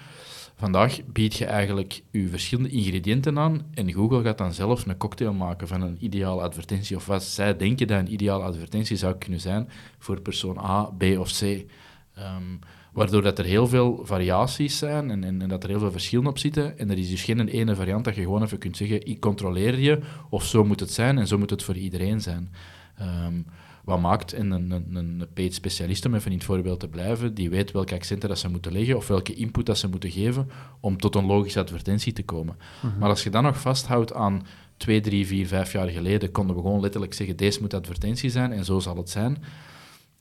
Vandaag 0.55 0.99
bied 1.05 1.35
je 1.35 1.45
eigenlijk 1.45 2.03
je 2.11 2.27
verschillende 2.27 2.69
ingrediënten 2.69 3.39
aan 3.39 3.65
en 3.73 3.93
Google 3.93 4.21
gaat 4.23 4.37
dan 4.37 4.53
zelf 4.53 4.85
een 4.85 4.97
cocktail 4.97 5.33
maken 5.33 5.67
van 5.67 5.81
een 5.81 5.97
ideale 5.99 6.41
advertentie 6.41 6.95
of 6.95 7.05
wat 7.05 7.23
zij 7.23 7.57
denken 7.57 7.87
dat 7.87 7.99
een 7.99 8.13
ideale 8.13 8.43
advertentie 8.43 8.97
zou 8.97 9.15
kunnen 9.15 9.39
zijn 9.39 9.69
voor 9.97 10.21
persoon 10.21 10.57
A, 10.57 10.83
B 10.83 11.03
of 11.03 11.39
C. 11.39 11.65
Ehm, 12.13 12.57
waardoor 12.91 13.21
dat 13.21 13.39
er 13.39 13.45
heel 13.45 13.67
veel 13.67 13.99
variaties 14.03 14.77
zijn 14.77 15.11
en, 15.11 15.23
en, 15.23 15.41
en 15.41 15.49
dat 15.49 15.63
er 15.63 15.69
heel 15.69 15.79
veel 15.79 15.91
verschillen 15.91 16.27
op 16.27 16.37
zitten. 16.37 16.77
En 16.77 16.89
er 16.89 16.97
is 16.97 17.09
dus 17.09 17.23
geen 17.23 17.47
ene 17.47 17.75
variant 17.75 18.05
dat 18.05 18.15
je 18.15 18.21
gewoon 18.21 18.43
even 18.43 18.57
kunt 18.57 18.77
zeggen, 18.77 19.05
ik 19.05 19.19
controleer 19.19 19.79
je, 19.79 19.99
of 20.29 20.45
zo 20.45 20.63
moet 20.63 20.79
het 20.79 20.91
zijn 20.91 21.17
en 21.17 21.27
zo 21.27 21.37
moet 21.37 21.49
het 21.49 21.63
voor 21.63 21.75
iedereen 21.75 22.21
zijn. 22.21 22.51
Ehm, 22.97 23.41
wat 23.83 23.99
maakt, 23.99 24.33
en 24.33 24.51
een, 24.51 24.71
een, 24.71 24.95
een 24.95 25.27
paid 25.33 25.53
specialist, 25.53 26.05
om 26.05 26.15
even 26.15 26.31
in 26.31 26.37
het 26.37 26.45
voorbeeld 26.45 26.79
te 26.79 26.87
blijven, 26.87 27.33
die 27.33 27.49
weet 27.49 27.71
welke 27.71 27.95
accenten 27.95 28.29
dat 28.29 28.39
ze 28.39 28.49
moeten 28.49 28.71
leggen 28.71 28.97
of 28.97 29.07
welke 29.07 29.33
input 29.33 29.65
dat 29.65 29.77
ze 29.77 29.87
moeten 29.87 30.11
geven 30.11 30.49
om 30.79 30.97
tot 30.97 31.15
een 31.15 31.25
logische 31.25 31.59
advertentie 31.59 32.13
te 32.13 32.23
komen. 32.23 32.55
Maar 32.99 33.09
als 33.09 33.23
je 33.23 33.29
dan 33.29 33.43
nog 33.43 33.59
vasthoudt 33.59 34.13
aan 34.13 34.45
twee, 34.77 35.01
drie, 35.01 35.27
vier, 35.27 35.47
vijf 35.47 35.71
jaar 35.71 35.87
geleden, 35.87 36.31
konden 36.31 36.55
we 36.55 36.61
gewoon 36.61 36.81
letterlijk 36.81 37.13
zeggen, 37.13 37.37
deze 37.37 37.61
moet 37.61 37.73
advertentie 37.73 38.29
zijn 38.29 38.51
en 38.51 38.65
zo 38.65 38.79
zal 38.79 38.97
het 38.97 39.09
zijn. 39.09 39.43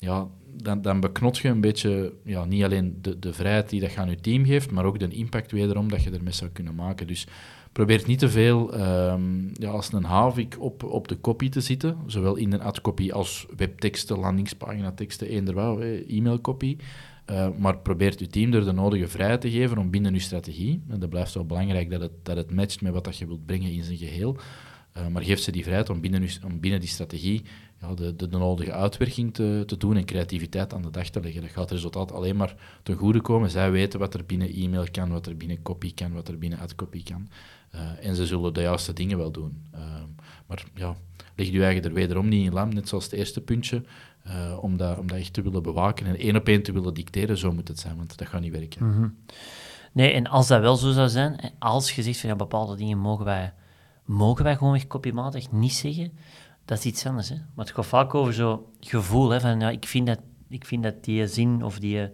Ja, 0.00 0.28
dan, 0.56 0.82
dan 0.82 1.00
beknot 1.00 1.38
je 1.38 1.48
een 1.48 1.60
beetje 1.60 2.12
ja, 2.24 2.44
niet 2.44 2.64
alleen 2.64 2.98
de, 3.00 3.18
de 3.18 3.32
vrijheid 3.32 3.68
die 3.68 3.80
dat 3.80 3.92
je 3.92 3.98
aan 3.98 4.10
je 4.10 4.20
team 4.20 4.44
geeft, 4.44 4.70
maar 4.70 4.84
ook 4.84 4.98
de 4.98 5.08
impact 5.08 5.52
wederom 5.52 5.88
dat 5.88 6.02
je 6.02 6.10
ermee 6.10 6.32
zou 6.32 6.50
kunnen 6.50 6.74
maken. 6.74 7.06
Dus 7.06 7.26
probeer 7.72 8.02
niet 8.06 8.18
te 8.18 8.28
veel 8.28 8.74
ehm, 8.74 9.48
ja, 9.52 9.70
als 9.70 9.92
een 9.92 10.04
havik 10.04 10.56
op, 10.58 10.82
op 10.82 11.08
de 11.08 11.20
copy 11.20 11.48
te 11.48 11.60
zitten, 11.60 11.96
zowel 12.06 12.36
in 12.36 12.52
een 12.52 12.60
ad-copy 12.60 13.10
als 13.10 13.46
webteksten, 13.56 14.18
landingspagina-teksten, 14.18 15.28
eender 15.28 15.54
wat, 15.54 15.80
eh, 15.80 16.16
e-mailcopy. 16.16 16.76
Uh, 17.30 17.48
maar 17.58 17.78
probeert 17.78 18.18
je 18.18 18.26
team 18.26 18.52
er 18.52 18.64
de 18.64 18.72
nodige 18.72 19.08
vrijheid 19.08 19.40
te 19.40 19.50
geven 19.50 19.78
om 19.78 19.90
binnen 19.90 20.14
je 20.14 20.20
strategie, 20.20 20.82
en 20.88 21.00
dat 21.00 21.08
blijft 21.08 21.34
wel 21.34 21.46
belangrijk 21.46 21.90
dat 21.90 22.00
het, 22.00 22.12
dat 22.22 22.36
het 22.36 22.54
matcht 22.54 22.82
met 22.82 22.92
wat 22.92 23.04
dat 23.04 23.16
je 23.16 23.26
wilt 23.26 23.46
brengen 23.46 23.70
in 23.70 23.82
zijn 23.82 23.98
geheel, 23.98 24.36
uh, 24.96 25.06
maar 25.06 25.22
geef 25.22 25.38
ze 25.38 25.52
die 25.52 25.62
vrijheid 25.62 25.90
om 25.90 26.00
binnen, 26.00 26.28
om 26.44 26.60
binnen 26.60 26.80
die 26.80 26.88
strategie 26.88 27.42
ja, 27.80 27.94
de, 27.94 28.16
de, 28.16 28.28
de, 28.28 28.38
nodige 28.38 28.72
uitwerking 28.72 29.34
te, 29.34 29.62
te 29.66 29.76
doen 29.76 29.96
en 29.96 30.04
creativiteit 30.04 30.74
aan 30.74 30.82
de 30.82 30.90
dag 30.90 31.08
te 31.08 31.20
leggen. 31.20 31.42
Dat 31.42 31.50
gaat 31.50 31.60
het 31.60 31.70
resultaat 31.70 32.12
alleen 32.12 32.36
maar 32.36 32.54
ten 32.82 32.96
goede 32.96 33.20
komen. 33.20 33.50
Zij 33.50 33.70
weten 33.70 33.98
wat 33.98 34.14
er 34.14 34.24
binnen 34.24 34.52
e-mail 34.52 34.86
kan, 34.90 35.10
wat 35.10 35.26
er 35.26 35.36
binnen 35.36 35.62
copy 35.62 35.94
kan, 35.94 36.12
wat 36.12 36.28
er 36.28 36.38
binnen 36.38 36.58
ad-copy 36.58 37.02
kan. 37.02 37.28
Uh, 37.74 38.06
en 38.06 38.16
ze 38.16 38.26
zullen 38.26 38.54
de 38.54 38.60
juiste 38.60 38.92
dingen 38.92 39.18
wel 39.18 39.30
doen. 39.30 39.62
Uh, 39.74 39.80
maar 40.46 40.64
ja, 40.74 40.96
leg 41.36 41.48
je 41.48 41.64
eigen 41.64 41.82
er 41.82 41.92
wederom 41.92 42.28
niet 42.28 42.46
in 42.46 42.52
lam, 42.52 42.74
net 42.74 42.88
zoals 42.88 43.04
het 43.04 43.12
eerste 43.12 43.40
puntje, 43.40 43.82
uh, 44.26 44.58
om, 44.62 44.76
dat, 44.76 44.98
om 44.98 45.06
dat 45.06 45.18
echt 45.18 45.32
te 45.32 45.42
willen 45.42 45.62
bewaken 45.62 46.06
en 46.06 46.18
één 46.18 46.36
op 46.36 46.48
één 46.48 46.62
te 46.62 46.72
willen 46.72 46.94
dicteren. 46.94 47.38
Zo 47.38 47.52
moet 47.52 47.68
het 47.68 47.78
zijn, 47.78 47.96
want 47.96 48.18
dat 48.18 48.28
gaat 48.28 48.40
niet 48.40 48.52
werken. 48.52 48.86
-hmm. 48.86 49.16
Nee, 49.92 50.12
en 50.12 50.26
als 50.26 50.46
dat 50.46 50.60
wel 50.60 50.76
zo 50.76 50.92
zou 50.92 51.08
zijn, 51.08 51.52
als 51.58 51.92
je 51.92 52.02
zegt 52.02 52.20
van 52.20 52.36
bepaalde 52.36 52.76
dingen 52.76 52.98
mogen 52.98 53.24
wij, 53.24 53.52
mogen 54.04 54.44
wij 54.44 54.56
gewoon 54.56 54.86
copymatig 54.86 55.52
niet 55.52 55.72
zeggen, 55.72 56.12
dat 56.70 56.78
is 56.78 56.84
iets 56.84 57.06
anders. 57.06 57.28
Hè? 57.28 57.34
Maar 57.34 57.64
het 57.64 57.74
gaat 57.74 57.86
vaak 57.86 58.14
over 58.14 58.32
zo'n 58.32 58.60
gevoel 58.80 59.30
hè, 59.30 59.40
van 59.40 59.60
ja, 59.60 59.70
ik 59.70 59.86
vind 59.86 60.06
dat, 60.06 60.18
ik 60.48 60.64
vind 60.64 60.82
dat 60.82 61.04
die 61.04 61.26
zin 61.26 61.64
of 61.64 61.78
die, 61.78 62.10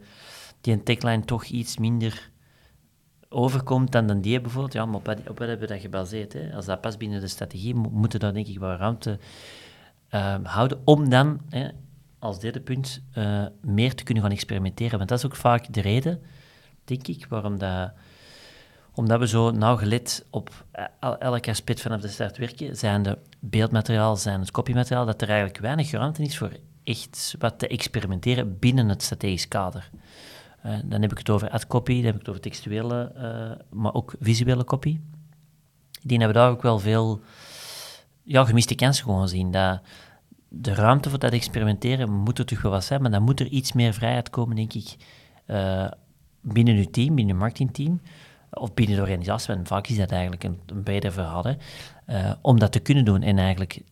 die 0.60 0.72
een 0.72 0.82
tagline 0.82 1.24
toch 1.24 1.44
iets 1.44 1.78
minder 1.78 2.30
overkomt 3.28 3.92
dan 3.92 4.06
dan 4.06 4.20
die 4.20 4.40
bijvoorbeeld. 4.40 4.72
Ja, 4.72 4.86
maar 4.86 4.94
op 4.94 5.06
wat, 5.06 5.18
op 5.28 5.38
hebben 5.38 5.58
we 5.58 5.66
dat 5.66 5.80
gebaseerd? 5.80 6.32
Hè? 6.32 6.54
Als 6.54 6.66
dat 6.66 6.80
past 6.80 6.98
binnen 6.98 7.20
de 7.20 7.28
strategie, 7.28 7.74
mo- 7.74 7.90
moeten 7.90 8.18
we 8.20 8.24
daar 8.24 8.34
denk 8.34 8.46
ik 8.46 8.58
wel 8.58 8.76
ruimte 8.76 9.18
ehm, 10.08 10.44
houden 10.44 10.80
om 10.84 11.08
dan, 11.08 11.40
hè, 11.48 11.68
als 12.18 12.40
derde 12.40 12.60
punt, 12.60 13.02
eh, 13.12 13.46
meer 13.60 13.94
te 13.94 14.04
kunnen 14.04 14.22
gaan 14.22 14.32
experimenteren. 14.32 14.98
Want 14.98 15.08
dat 15.08 15.18
is 15.18 15.26
ook 15.26 15.36
vaak 15.36 15.72
de 15.72 15.80
reden, 15.80 16.22
denk 16.84 17.06
ik, 17.06 17.26
waarom 17.28 17.58
dat 17.58 17.92
omdat 18.96 19.18
we 19.18 19.28
zo 19.28 19.50
nauwgelet 19.50 20.26
op 20.30 20.64
el- 21.00 21.18
elk 21.18 21.48
aspect 21.48 21.80
vanaf 21.80 22.00
de 22.00 22.08
start 22.08 22.36
werken, 22.36 22.76
zijn 22.76 23.02
de 23.02 23.18
beeldmateriaal, 23.40 24.16
zijn 24.16 24.40
het 24.40 24.50
copymateriaal, 24.50 25.06
dat 25.06 25.22
er 25.22 25.28
eigenlijk 25.28 25.58
weinig 25.58 25.90
ruimte 25.90 26.22
is 26.22 26.38
voor 26.38 26.52
echt 26.84 27.34
wat 27.38 27.58
te 27.58 27.68
experimenteren 27.68 28.58
binnen 28.58 28.88
het 28.88 29.02
strategisch 29.02 29.48
kader. 29.48 29.90
Eh, 30.62 30.72
dan 30.84 31.02
heb 31.02 31.10
ik 31.10 31.18
het 31.18 31.30
over 31.30 31.50
ad-copy, 31.50 31.94
dan 31.94 32.04
heb 32.04 32.14
ik 32.14 32.20
het 32.20 32.28
over 32.28 32.40
textuele, 32.40 33.12
eh, 33.14 33.64
maar 33.70 33.94
ook 33.94 34.14
visuele 34.20 34.64
copy. 34.64 34.98
Dat 36.02 36.26
we 36.26 36.32
daar 36.32 36.50
ook 36.50 36.62
wel 36.62 36.78
veel 36.78 37.20
ja, 38.22 38.44
gemiste 38.44 38.74
kansen 38.74 39.04
gewoon 39.04 39.28
zien. 39.28 39.50
Dat 39.50 39.80
de 40.48 40.74
ruimte 40.74 41.10
voor 41.10 41.18
dat 41.18 41.32
experimenteren 41.32 42.12
moet 42.12 42.38
er 42.38 42.46
toch 42.46 42.62
wel 42.62 42.72
wat 42.72 42.84
zijn, 42.84 43.02
maar 43.02 43.10
dan 43.10 43.22
moet 43.22 43.40
er 43.40 43.46
iets 43.46 43.72
meer 43.72 43.92
vrijheid 43.92 44.30
komen, 44.30 44.56
denk 44.56 44.72
ik, 44.72 44.96
eh, 45.46 45.90
binnen 46.40 46.76
uw 46.76 46.90
team, 46.90 47.14
binnen 47.14 47.34
uw 47.34 47.40
marketingteam, 47.40 48.00
of 48.50 48.74
binnen 48.74 48.96
de 48.96 49.02
organisatie, 49.02 49.54
want 49.54 49.68
vaak 49.68 49.86
is 49.86 49.96
dat 49.96 50.10
eigenlijk 50.10 50.44
een, 50.44 50.58
een 50.66 50.82
beter 50.82 51.12
verhaal, 51.12 51.44
hè, 51.44 51.54
eh, 52.06 52.32
om 52.40 52.58
dat 52.58 52.72
te 52.72 52.78
kunnen 52.78 53.04
doen 53.04 53.22
en 53.22 53.38
eigenlijk 53.38 53.82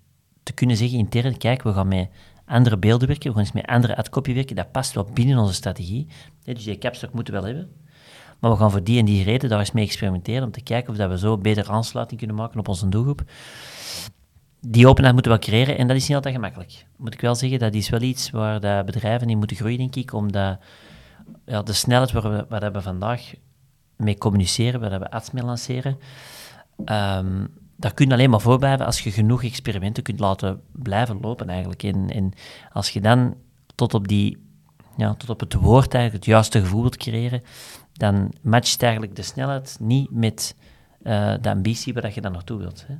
te 0.43 0.53
kunnen 0.53 0.77
zeggen 0.77 0.99
intern, 0.99 1.37
kijk, 1.37 1.63
we 1.63 1.73
gaan 1.73 1.89
met 1.89 2.09
andere 2.47 2.79
beelden 2.79 3.09
werken, 3.09 3.29
we 3.29 3.35
gaan 3.35 3.45
eens 3.45 3.53
met 3.53 3.67
andere 3.67 3.97
ad-copy 3.97 4.35
werken, 4.35 4.57
dat 4.57 4.73
past 4.73 4.93
wel 4.93 5.05
binnen 5.05 5.39
onze 5.39 5.55
strategie. 5.55 6.07
Dus 6.43 6.65
die 6.65 6.79
capstock 6.79 7.13
moeten 7.13 7.35
we 7.35 7.41
wel 7.41 7.49
hebben. 7.49 7.71
Maar 8.39 8.51
we 8.51 8.57
gaan 8.57 8.71
voor 8.71 8.85
die 8.85 8.99
en 8.99 9.05
die 9.05 9.25
reden 9.25 9.49
daar 9.49 9.59
eens 9.59 9.73
mee 9.73 9.85
experimenteren 9.85 10.43
om 10.43 10.51
te 10.51 10.63
kijken 10.63 10.91
of 10.91 10.97
dat 10.97 11.11
we 11.11 11.19
zo 11.19 11.39
beter 11.39 11.71
aansluiting 11.71 12.19
kunnen 12.19 12.37
maken 12.37 12.59
op 12.59 12.69
onze 12.69 12.89
doelgroep. 12.89 13.23
Die 14.61 14.89
openheid 14.89 15.15
moeten 15.15 15.33
we 15.33 15.39
wel 15.39 15.49
creëren 15.49 15.79
en 15.79 15.87
dat 15.87 15.97
is 15.97 16.07
niet 16.07 16.17
altijd 16.17 16.35
gemakkelijk. 16.35 16.87
Moet 16.97 17.15
ik 17.15 17.21
wel 17.21 17.35
zeggen, 17.35 17.59
dat 17.59 17.75
is 17.75 17.89
wel 17.89 18.01
iets 18.01 18.31
waar 18.31 18.61
de 18.61 18.83
bedrijven 18.87 19.29
in 19.29 19.39
moeten 19.39 19.57
groeien, 19.57 19.79
denk 19.79 19.97
ik, 19.97 20.13
omdat 20.13 20.59
ja, 21.47 21.63
de 21.63 21.73
snelheid 21.73 22.13
waar 22.13 22.31
we, 22.31 22.47
waar 22.49 22.73
we 22.73 22.83
vandaag 22.83 23.33
mee 24.05 24.19
communiceren, 24.19 24.81
waar 24.81 24.99
we 24.99 25.11
ads 25.11 25.31
mee 25.31 25.45
lanceren, 25.45 25.99
ehm, 26.85 27.47
daar 27.77 27.95
kun 27.95 28.07
je 28.07 28.13
alleen 28.13 28.31
maar 28.31 28.41
voor 28.41 28.59
blijven 28.59 28.87
als 28.87 29.01
je 29.01 29.11
genoeg 29.11 29.45
experimenten 29.45 30.03
kunt 30.03 30.21
laten 30.21 30.61
blijven 30.73 31.21
lopen 31.21 31.49
eigenlijk. 31.49 31.83
En, 31.83 32.33
als 32.73 32.91
je 32.91 33.01
dan 33.01 33.35
tot 33.75 33.95
op, 33.95 34.09
die, 34.09 34.39
ja, 34.97 35.15
tot 35.15 35.31
op 35.31 35.41
het 35.41 35.55
woord 35.55 35.95
eigenlijk 35.95 36.25
het 36.25 36.35
juiste 36.35 36.61
gevoel 36.61 36.81
wilt 36.81 36.97
creëren, 36.97 37.43
dan 37.93 38.33
matcht 38.43 38.83
eigenlijk 38.83 39.17
de 39.17 39.23
snelheid 39.23 39.77
niet 39.81 40.11
met 40.11 40.57
eh, 41.03 41.35
de 41.41 41.51
ambitie 41.51 41.93
waar 41.93 42.03
dat 42.03 42.15
je 42.15 42.21
dan 42.21 42.33
naartoe 42.33 42.59
wilt. 42.59 42.85
Hè. 42.87 42.95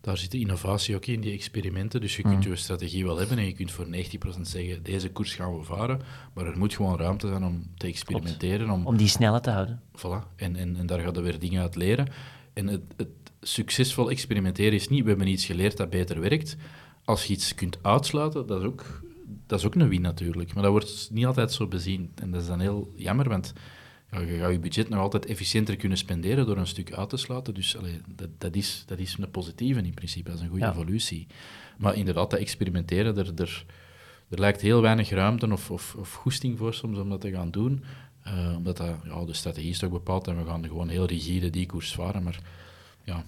Daar 0.00 0.16
zit 0.16 0.30
de 0.30 0.38
innovatie 0.38 0.94
ook 0.94 1.06
in, 1.06 1.20
die 1.20 1.32
experimenten. 1.32 2.00
Dus 2.00 2.16
je 2.16 2.22
kunt 2.22 2.44
je 2.44 2.56
strategie 2.56 3.04
wel 3.04 3.18
hebben 3.18 3.38
en 3.38 3.46
je 3.46 3.52
kunt 3.52 3.72
voor 3.72 3.86
90% 3.86 4.40
zeggen, 4.40 4.82
deze 4.82 5.10
koers 5.10 5.34
gaan 5.34 5.58
we 5.58 5.64
varen. 5.64 6.00
Maar 6.34 6.46
er 6.46 6.58
moet 6.58 6.74
gewoon 6.74 6.98
ruimte 6.98 7.28
zijn 7.28 7.44
om 7.44 7.62
te 7.76 7.86
experimenteren. 7.86 8.70
Om, 8.70 8.86
Om 8.86 8.96
die 8.96 9.08
snelheid 9.08 9.42
te 9.42 9.50
houden. 9.50 9.80
Voilà. 9.96 10.36
En, 10.36 10.56
en, 10.56 10.76
en 10.76 10.86
daar 10.86 11.00
gaat 11.00 11.16
er 11.16 11.22
weer 11.22 11.38
dingen 11.38 11.62
uit 11.62 11.76
leren. 11.76 12.08
En 12.52 12.66
het, 12.66 12.82
het 12.96 13.08
succesvol 13.40 14.10
experimenteren 14.10 14.72
is 14.72 14.88
niet, 14.88 15.02
we 15.02 15.08
hebben 15.08 15.26
iets 15.26 15.44
geleerd 15.44 15.76
dat 15.76 15.90
beter 15.90 16.20
werkt. 16.20 16.56
Als 17.04 17.24
je 17.24 17.32
iets 17.32 17.54
kunt 17.54 17.78
uitsluiten, 17.82 18.46
dat 18.46 18.60
is 18.60 18.66
ook, 18.66 19.02
dat 19.46 19.58
is 19.58 19.66
ook 19.66 19.74
een 19.74 19.88
win 19.88 20.00
natuurlijk. 20.00 20.54
Maar 20.54 20.62
dat 20.62 20.72
wordt 20.72 21.08
niet 21.12 21.26
altijd 21.26 21.52
zo 21.52 21.66
bezien. 21.66 22.10
En 22.14 22.30
dat 22.30 22.40
is 22.40 22.46
dan 22.46 22.60
heel 22.60 22.92
jammer, 22.96 23.28
want 23.28 23.52
ja, 24.10 24.20
je 24.20 24.38
gaat 24.38 24.52
je 24.52 24.58
budget 24.58 24.88
nog 24.88 25.00
altijd 25.00 25.26
efficiënter 25.26 25.76
kunnen 25.76 25.98
spenderen 25.98 26.46
door 26.46 26.56
een 26.56 26.66
stuk 26.66 26.92
uit 26.92 27.08
te 27.08 27.16
sluiten. 27.16 27.54
Dus 27.54 27.76
allee, 27.76 28.00
dat, 28.14 28.28
dat, 28.38 28.54
is, 28.56 28.84
dat 28.86 28.98
is 28.98 29.16
een 29.18 29.30
positieve 29.30 29.80
in 29.80 29.94
principe, 29.94 30.28
dat 30.30 30.38
is 30.38 30.44
een 30.44 30.50
goede 30.50 30.64
Ja. 30.64 30.70
evolutie. 30.70 31.26
Maar 31.78 31.94
inderdaad, 31.94 32.30
dat 32.30 32.40
experimenteren, 32.40 33.16
er, 33.16 33.32
er, 33.36 33.64
er 34.28 34.38
lijkt 34.38 34.60
heel 34.60 34.80
weinig 34.82 35.10
ruimte 35.10 35.52
of, 35.52 35.70
of, 35.70 35.94
of 35.98 36.14
goesting 36.14 36.58
voor 36.58 36.74
soms 36.74 36.98
om 36.98 37.08
dat 37.08 37.20
te 37.20 37.30
gaan 37.30 37.50
doen. 37.50 37.84
Eh, 38.22 38.54
omdat 38.56 38.76
dat, 38.76 38.96
ja, 39.04 39.24
de 39.24 39.32
strategie 39.32 39.70
is 39.70 39.78
toch 39.78 39.90
bepaald 39.90 40.28
en 40.28 40.36
we 40.36 40.44
gaan 40.44 40.64
gewoon 40.64 40.88
heel 40.88 41.06
rigide 41.06 41.50
die 41.50 41.66
koers 41.66 41.94
varen. 41.94 42.22
Maar 42.22 42.38
ja, 43.04 43.24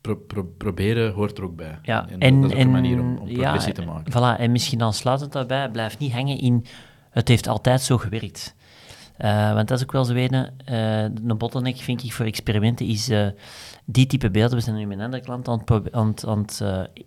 pro- 0.00 0.16
pro- 0.16 0.52
proberen 0.56 1.12
hoort 1.12 1.38
er 1.38 1.44
ook 1.44 1.56
bij. 1.56 1.78
Ja, 1.82 2.08
en, 2.08 2.20
en, 2.20 2.40
dat 2.40 2.50
is 2.50 2.56
ook 2.56 2.60
en, 2.62 2.66
een 2.66 2.72
manier 2.72 3.00
om, 3.00 3.16
om 3.18 3.28
ja, 3.28 3.34
progressie 3.34 3.72
te 3.72 3.84
maken. 3.84 4.12
Voilà, 4.12 4.40
en 4.40 4.52
misschien 4.52 4.82
aansluitend 4.82 5.32
daarbij, 5.32 5.70
blijf 5.70 5.98
niet 5.98 6.12
hangen 6.12 6.38
in 6.38 6.64
het 7.10 7.28
heeft 7.28 7.46
altijd 7.48 7.82
zo 7.82 7.98
gewerkt. 7.98 8.54
Eh, 9.18 9.52
want 9.52 9.68
dat 9.68 9.78
is 9.78 9.84
ook 9.84 9.92
wel 9.92 10.04
zo 10.04 10.14
weten, 10.14 10.54
eh 10.64 11.02
een 11.02 11.38
bottleneck 11.38 11.76
vind 11.76 12.04
ik 12.04 12.12
voor 12.12 12.26
experimenten 12.26 12.86
is 12.86 13.08
eh, 13.08 13.26
die 13.84 14.06
type 14.06 14.30
beelden. 14.30 14.56
We 14.56 14.64
zijn 14.64 14.76
nu 14.76 14.86
met 14.86 14.98
een 14.98 15.04
andere 15.04 15.22
klant 15.22 15.48
aan 15.48 15.58
het, 15.58 15.94
aan 15.94 16.08
het, 16.08 16.24
aan 16.24 16.38
het, 16.38 16.60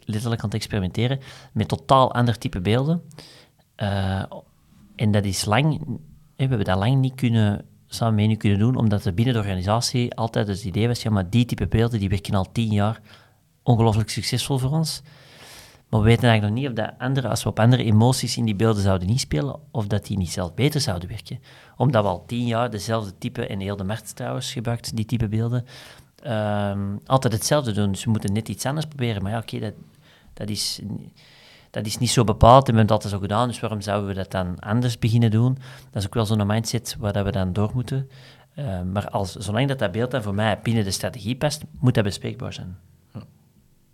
letterlijk 0.06 0.42
aan 0.42 0.50
het 0.50 0.58
experimenteren 0.58 1.20
met 1.52 1.68
totaal 1.68 2.14
ander 2.14 2.38
type 2.38 2.62
beelden. 2.62 3.02
En 4.96 5.12
dat 5.12 5.26
is 5.26 5.46
lang, 5.46 5.80
we 5.86 6.00
hebben 6.36 6.64
dat 6.64 6.78
lang 6.78 6.96
niet 6.96 7.16
kunnen 7.16 7.66
samen 7.88 8.16
mee 8.16 8.38
kunnen 8.38 8.60
doen, 8.60 8.76
omdat 8.76 9.06
er 9.06 9.14
binnen 9.14 9.34
de 9.34 9.40
organisatie 9.40 10.16
altijd 10.16 10.48
het 10.48 10.64
idee 10.64 10.88
was, 10.88 11.02
ja, 11.02 11.10
maar 11.10 11.30
die 11.30 11.46
type 11.46 11.68
beelden 11.68 12.00
die 12.00 12.10
werken 12.10 12.36
al 12.36 12.52
tien 12.52 12.72
jaar 12.72 13.00
ongelooflijk 13.64 14.10
succesvol 14.10 14.58
voor 14.58 14.72
ons. 14.72 15.02
Maar 15.92 16.00
we 16.00 16.06
weten 16.06 16.30
eigenlijk 16.30 16.54
nog 16.54 16.64
niet 16.64 16.80
of 16.80 16.86
dat 16.86 16.94
andere, 16.98 17.28
als 17.28 17.44
we 17.44 17.50
op 17.50 17.60
andere 17.60 17.84
emoties 17.84 18.38
in 18.38 18.46
die 18.46 18.56
beelden 18.56 18.84
zouden 18.84 19.08
inspelen, 19.08 19.60
of 19.72 19.88
dat 19.88 20.06
die 20.06 20.18
niet 20.18 20.32
zelf 20.32 20.54
beter 20.54 20.82
zouden 20.82 21.10
werken. 21.10 21.40
Omdat 21.78 22.04
we 22.04 22.10
al 22.10 22.26
tien 22.26 22.46
jaar 22.46 22.70
dezelfde 22.70 23.18
type, 23.18 23.48
en 23.48 23.60
heel 23.60 23.76
de 23.76 23.84
markt 23.84 24.16
trouwens 24.16 24.54
gebruikt, 24.54 24.96
die 24.96 25.06
type 25.06 25.28
beelden, 25.28 25.66
ehm, 26.24 26.98
altijd 27.06 27.34
hetzelfde 27.34 27.72
doen. 27.72 27.92
Dus 27.92 28.04
we 28.04 28.10
moeten 28.10 28.34
net 28.34 28.50
iets 28.50 28.66
anders 28.66 28.86
proberen. 28.86 29.24
Maar 29.24 29.32
ja, 29.32 29.38
oké, 29.38 29.60
dat, 29.60 29.74
dat, 30.34 30.50
is, 30.50 30.82
dat 31.72 31.86
is 31.86 31.98
niet 31.98 32.10
zo 32.10 32.24
bepaald 32.24 32.68
en 32.68 32.74
we 32.74 32.78
hebben 32.78 32.82
het 32.82 32.92
altijd 32.92 33.14
zo 33.14 33.20
gedaan, 33.20 33.48
dus 33.48 33.60
waarom 33.60 33.82
zouden 33.82 34.08
we 34.08 34.14
dat 34.14 34.32
dan 34.32 34.60
anders 34.60 35.00
beginnen 35.00 35.32
doen? 35.32 35.58
Dat 35.92 36.02
is 36.02 36.06
ook 36.06 36.14
wel 36.14 36.26
zo'n 36.26 36.48
mindset 36.48 36.96
waar 37.00 37.14
dat 37.14 37.26
we 37.26 37.32
dan 37.32 37.54
door 37.54 37.72
moeten. 37.74 38.10
Eh, 38.54 38.82
maar 38.82 39.10
als, 39.10 39.36
zolang 39.36 39.68
dat, 39.68 39.80
dat 39.80 39.92
beeld 39.92 40.12
dan 40.12 40.22
voor 40.22 40.36
mij 40.36 40.60
binnen 40.64 40.84
de 40.84 40.92
strategie 40.92 41.36
past, 41.36 41.64
moet 41.80 41.94
dat 41.94 42.04
bespreekbaar 42.04 42.54
zijn. 42.54 42.78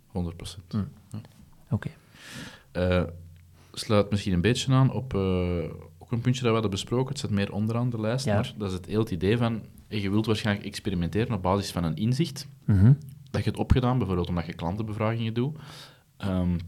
100 0.06 0.36
procent. 0.36 0.74
Oké. 1.70 1.88
Eh, 2.72 3.02
sluit 3.72 4.10
misschien 4.10 4.32
een 4.32 4.40
beetje 4.40 4.72
aan 4.72 4.92
op 4.92 5.14
eh, 5.14 5.20
ook 5.98 6.12
een 6.12 6.20
puntje 6.20 6.32
dat 6.32 6.42
we 6.42 6.52
hadden 6.52 6.70
besproken. 6.70 7.08
Het 7.08 7.18
staat 7.18 7.30
meer 7.30 7.52
onderaan 7.52 7.90
de 7.90 8.00
lijst, 8.00 8.24
Ja. 8.24 8.34
maar 8.34 8.52
dat 8.56 8.68
is 8.68 8.74
het 8.74 8.86
heel 8.86 9.00
het 9.00 9.10
idee 9.10 9.36
van... 9.38 9.62
eh, 9.88 10.02
Je 10.02 10.10
wilt 10.10 10.26
waarschijnlijk 10.26 10.66
experimenteren 10.66 11.34
op 11.34 11.42
basis 11.42 11.70
van 11.72 11.84
een 11.84 11.96
inzicht. 11.96 12.48
Mhm. 12.64 12.92
Dat 13.30 13.44
je 13.44 13.50
het 13.50 13.58
opgedaan, 13.58 13.98
bijvoorbeeld 13.98 14.28
omdat 14.28 14.46
je 14.46 14.52
klantenbevragingen 14.54 15.34
doet. 15.34 15.56
Ehm, 16.16 16.58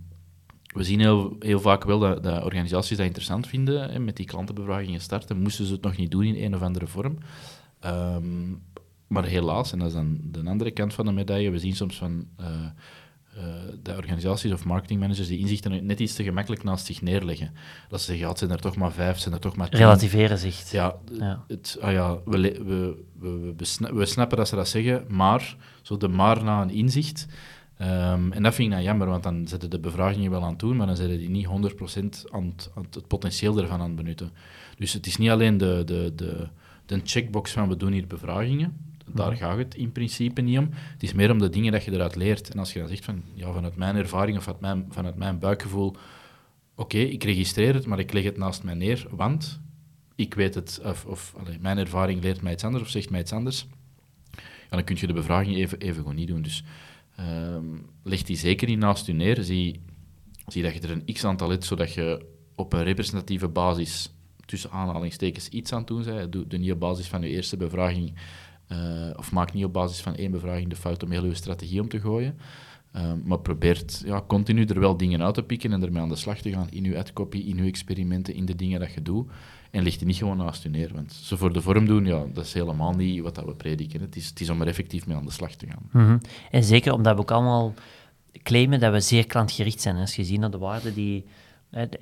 we 0.75 0.83
zien 0.83 1.00
heel, 1.00 1.37
heel 1.38 1.61
vaak 1.61 1.85
wel 1.85 1.99
dat, 1.99 2.23
dat 2.23 2.45
organisaties 2.45 2.97
dat 2.97 3.07
interessant 3.07 3.47
vinden, 3.47 3.90
hè, 3.90 3.99
met 3.99 4.16
die 4.16 4.26
klantenbevragingen 4.26 5.00
starten. 5.00 5.40
Moesten 5.42 5.66
ze 5.66 5.73
het 5.73 5.83
nog 5.83 5.97
niet 5.97 6.11
doen 6.11 6.25
in 6.25 6.45
een 6.45 6.54
of 6.54 6.62
andere 6.62 6.87
vorm. 6.87 7.19
Ehm, 7.80 8.50
maar 9.07 9.25
helaas, 9.25 9.73
en 9.73 9.78
dat 9.78 9.88
is 9.88 9.95
dan 9.95 10.19
de 10.23 10.42
andere 10.45 10.71
kant 10.71 10.95
van 10.95 11.04
de 11.07 11.12
medaille, 11.12 11.50
we 11.50 11.59
zien 11.59 11.76
soms 11.76 11.97
van 11.99 12.26
eh, 13.37 13.42
de 13.82 13.96
organisaties 13.96 14.52
of 14.52 14.64
marketingmanagers 14.64 15.28
die 15.28 15.38
inzichten 15.38 15.87
net 15.87 16.00
iets 16.00 16.14
te 16.14 16.22
gemakkelijk 16.22 16.62
naast 16.62 16.87
zich 16.87 17.02
neerleggen. 17.02 17.52
Dat 17.88 18.00
ze 18.00 18.06
zeggen, 18.06 18.25
ja, 18.25 18.30
het 18.30 18.38
zijn 18.38 18.50
er 18.50 18.60
toch 18.60 18.76
maar 18.76 18.92
vijf, 18.92 19.12
het 19.12 19.20
zijn 19.20 19.34
er 19.34 19.40
toch 19.40 19.56
maar 19.56 19.68
tien. 19.68 19.78
Relativeren 19.78 20.38
zich. 20.38 20.70
Ja, 20.70 20.96
Ja. 21.12 21.44
Het, 21.49 21.76
ah 21.80 21.92
ja 21.92 22.18
we, 22.25 22.38
we, 22.40 23.04
we, 23.18 23.54
we, 23.92 24.06
snappen 24.06 24.37
dat 24.37 24.49
ze 24.49 24.54
dat 24.54 24.68
zeggen, 24.68 25.04
maar, 25.08 25.56
zo 25.82 25.96
de 25.96 26.08
maar 26.08 26.44
na 26.44 26.62
een 26.62 26.70
inzicht. 26.70 27.26
Ehm, 27.76 28.32
en 28.32 28.42
dat 28.42 28.54
vind 28.54 28.68
ik 28.68 28.75
dan 28.75 28.82
jammer, 28.82 29.06
want 29.06 29.22
dan 29.22 29.49
zetten 29.49 29.70
de 29.70 29.80
bevragingen 29.80 30.30
wel 30.30 30.44
aan 30.44 30.56
doen, 30.56 30.76
maar 30.76 30.87
dan 30.87 30.96
zetten 30.96 31.18
die 31.18 31.30
niet 31.30 31.46
100% 31.46 32.30
aan 32.30 32.54
het 32.90 33.06
potentieel 33.06 33.58
ervan 33.58 33.80
aan 33.80 33.87
het 33.87 33.96
benutten. 33.96 34.30
Dus 34.76 34.92
het 34.92 35.06
is 35.06 35.16
niet 35.16 35.30
alleen 35.30 35.58
de, 35.58 35.82
de, 35.84 36.12
de, 36.14 36.49
de 36.87 37.00
checkbox 37.04 37.52
van 37.52 37.68
we 37.68 37.76
doen 37.76 37.92
hier 37.92 38.06
bevragingen, 38.06 38.89
daar 39.14 39.36
gaat 39.36 39.58
het 39.58 39.74
in 39.74 39.92
principe 39.92 40.40
niet 40.40 40.58
om. 40.58 40.68
Het 40.72 41.02
is 41.02 41.12
meer 41.12 41.30
om 41.30 41.38
de 41.38 41.48
dingen 41.48 41.72
dat 41.72 41.84
je 41.84 41.92
eruit 41.92 42.16
leert. 42.16 42.50
En 42.50 42.58
als 42.58 42.72
je 42.72 42.78
dan 42.78 42.88
zegt 42.88 43.04
van, 43.04 43.22
ja, 43.34 43.52
vanuit 43.52 43.76
mijn 43.76 43.96
ervaring 43.96 44.36
of 44.36 44.42
vanuit 44.42 44.60
mijn, 44.60 45.14
mijn 45.16 45.38
buikgevoel, 45.38 45.96
oké, 46.74 46.98
ik 46.98 47.24
registreer 47.24 47.74
het, 47.74 47.86
maar 47.86 47.98
ik 47.98 48.12
leg 48.12 48.24
het 48.24 48.36
naast 48.36 48.62
mij 48.62 48.74
neer, 48.74 49.06
want 49.10 49.60
ik 50.14 50.34
weet 50.34 50.54
het, 50.54 50.80
of, 50.84 51.04
of 51.04 51.34
mijn 51.60 51.78
ervaring 51.78 52.22
leert 52.22 52.42
mij 52.42 52.52
iets 52.52 52.64
anders 52.64 52.82
of 52.82 52.90
zegt 52.90 53.10
mij 53.10 53.20
iets 53.20 53.32
anders, 53.32 53.66
ja, 54.70 54.76
dan 54.76 54.84
kun 54.84 54.96
je 54.98 55.06
de 55.06 55.12
bevraging 55.12 55.56
even, 55.56 55.78
even 55.78 55.96
gewoon 55.96 56.14
niet 56.14 56.28
doen. 56.28 56.42
Dus 56.42 56.64
ehm, 57.16 57.66
leg 58.02 58.22
die 58.22 58.36
zeker 58.36 58.68
niet 58.68 58.78
naast 58.78 59.06
je 59.06 59.12
neer. 59.12 59.42
Zie, 59.42 59.80
zie 60.46 60.62
dat 60.62 60.74
je 60.74 60.80
er 60.80 60.90
een 60.90 61.12
x-aantal 61.12 61.50
hebt, 61.50 61.64
zodat 61.64 61.92
je 61.92 62.26
op 62.54 62.72
een 62.72 62.82
representatieve 62.82 63.48
basis, 63.48 64.12
tussen 64.50 64.70
aanhalingstekens, 64.70 65.48
iets 65.48 65.72
aan 65.72 65.84
doen 65.84 66.04
bent. 66.04 66.32
Doe, 66.32 66.58
niet 66.58 66.72
op 66.72 66.80
basis 66.80 67.06
van 67.06 67.22
je 67.22 67.28
eerste 67.28 67.56
bevraging, 67.56 68.14
eh, 68.70 68.78
of 69.16 69.32
maak 69.32 69.52
niet 69.52 69.64
op 69.64 69.72
basis 69.72 70.00
van 70.00 70.14
één 70.14 70.30
bevraging 70.30 70.68
de 70.68 70.76
fout 70.76 71.02
om 71.02 71.10
heel 71.10 71.24
je 71.24 71.34
strategie 71.34 71.80
om 71.80 71.88
te 71.88 72.00
gooien. 72.00 72.38
Ehm, 72.92 73.18
maar 73.24 73.38
probeert 73.38 74.02
ja, 74.04 74.22
continu 74.26 74.64
er 74.64 74.80
wel 74.80 74.96
dingen 74.96 75.22
uit 75.22 75.34
te 75.34 75.42
pikken 75.42 75.72
en 75.72 75.82
ermee 75.82 76.02
aan 76.02 76.08
de 76.08 76.16
slag 76.16 76.38
te 76.38 76.50
gaan 76.50 76.70
in 76.70 76.84
je 76.84 76.98
adcopy, 76.98 77.38
in 77.38 77.56
je 77.56 77.62
experimenten, 77.62 78.34
in 78.34 78.44
de 78.44 78.56
dingen 78.56 78.80
dat 78.80 78.92
je 78.92 79.02
doet. 79.02 79.30
En 79.70 79.82
ligt 79.82 79.98
die 79.98 80.06
niet 80.06 80.16
gewoon 80.16 80.36
naast 80.36 80.62
je 80.62 80.68
neer. 80.68 80.90
Want 80.94 81.12
ze 81.12 81.36
voor 81.36 81.52
de 81.52 81.62
vorm 81.62 81.86
doen, 81.86 82.06
ja, 82.06 82.24
dat 82.32 82.44
is 82.44 82.52
helemaal 82.52 82.92
niet 82.92 83.22
wat 83.22 83.34
dat 83.34 83.44
we 83.44 83.54
prediken. 83.54 84.00
Het 84.00 84.16
is, 84.16 84.28
het 84.28 84.40
is 84.40 84.50
om 84.50 84.60
er 84.60 84.66
effectief 84.66 85.06
mee 85.06 85.16
aan 85.16 85.24
de 85.24 85.30
slag 85.30 85.54
te 85.54 85.66
gaan. 85.66 86.04
Mhm. 86.04 86.18
En 86.50 86.64
zeker 86.64 86.92
omdat 86.92 87.14
we 87.14 87.20
ook 87.20 87.30
allemaal 87.30 87.74
claimen 88.42 88.80
dat 88.80 88.92
we 88.92 89.00
zeer 89.00 89.26
klantgericht 89.26 89.80
zijn. 89.80 89.96
Als 89.96 90.16
je 90.16 90.24
ziet 90.24 90.40
naar 90.40 90.50
de 90.50 90.58
waarde 90.58 90.94
die 90.94 91.24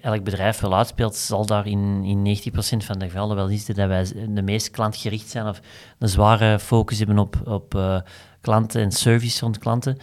elk 0.00 0.25
bedrijf 0.25 0.60
wel 0.60 0.76
uitspeelt, 0.76 1.16
zal 1.16 1.46
daar 1.46 1.66
in, 1.66 2.04
in 2.04 2.37
90% 2.37 2.50
van 2.84 2.98
de 2.98 3.04
gevallen 3.04 3.37
wel 3.37 3.48
zien 3.48 3.75
dat 3.75 3.88
wij 3.88 4.04
de 4.28 4.42
meest 4.42 4.70
klantgericht 4.70 5.28
zijn 5.28 5.46
of 5.46 5.60
een 5.98 6.08
zware 6.08 6.58
focus 6.58 6.98
hebben 6.98 7.18
op, 7.18 7.37
op 7.44 7.75
uh, 7.75 8.00
klanten 8.40 8.82
en 8.82 8.92
service 8.92 9.40
rond 9.40 9.58
klanten. 9.58 9.96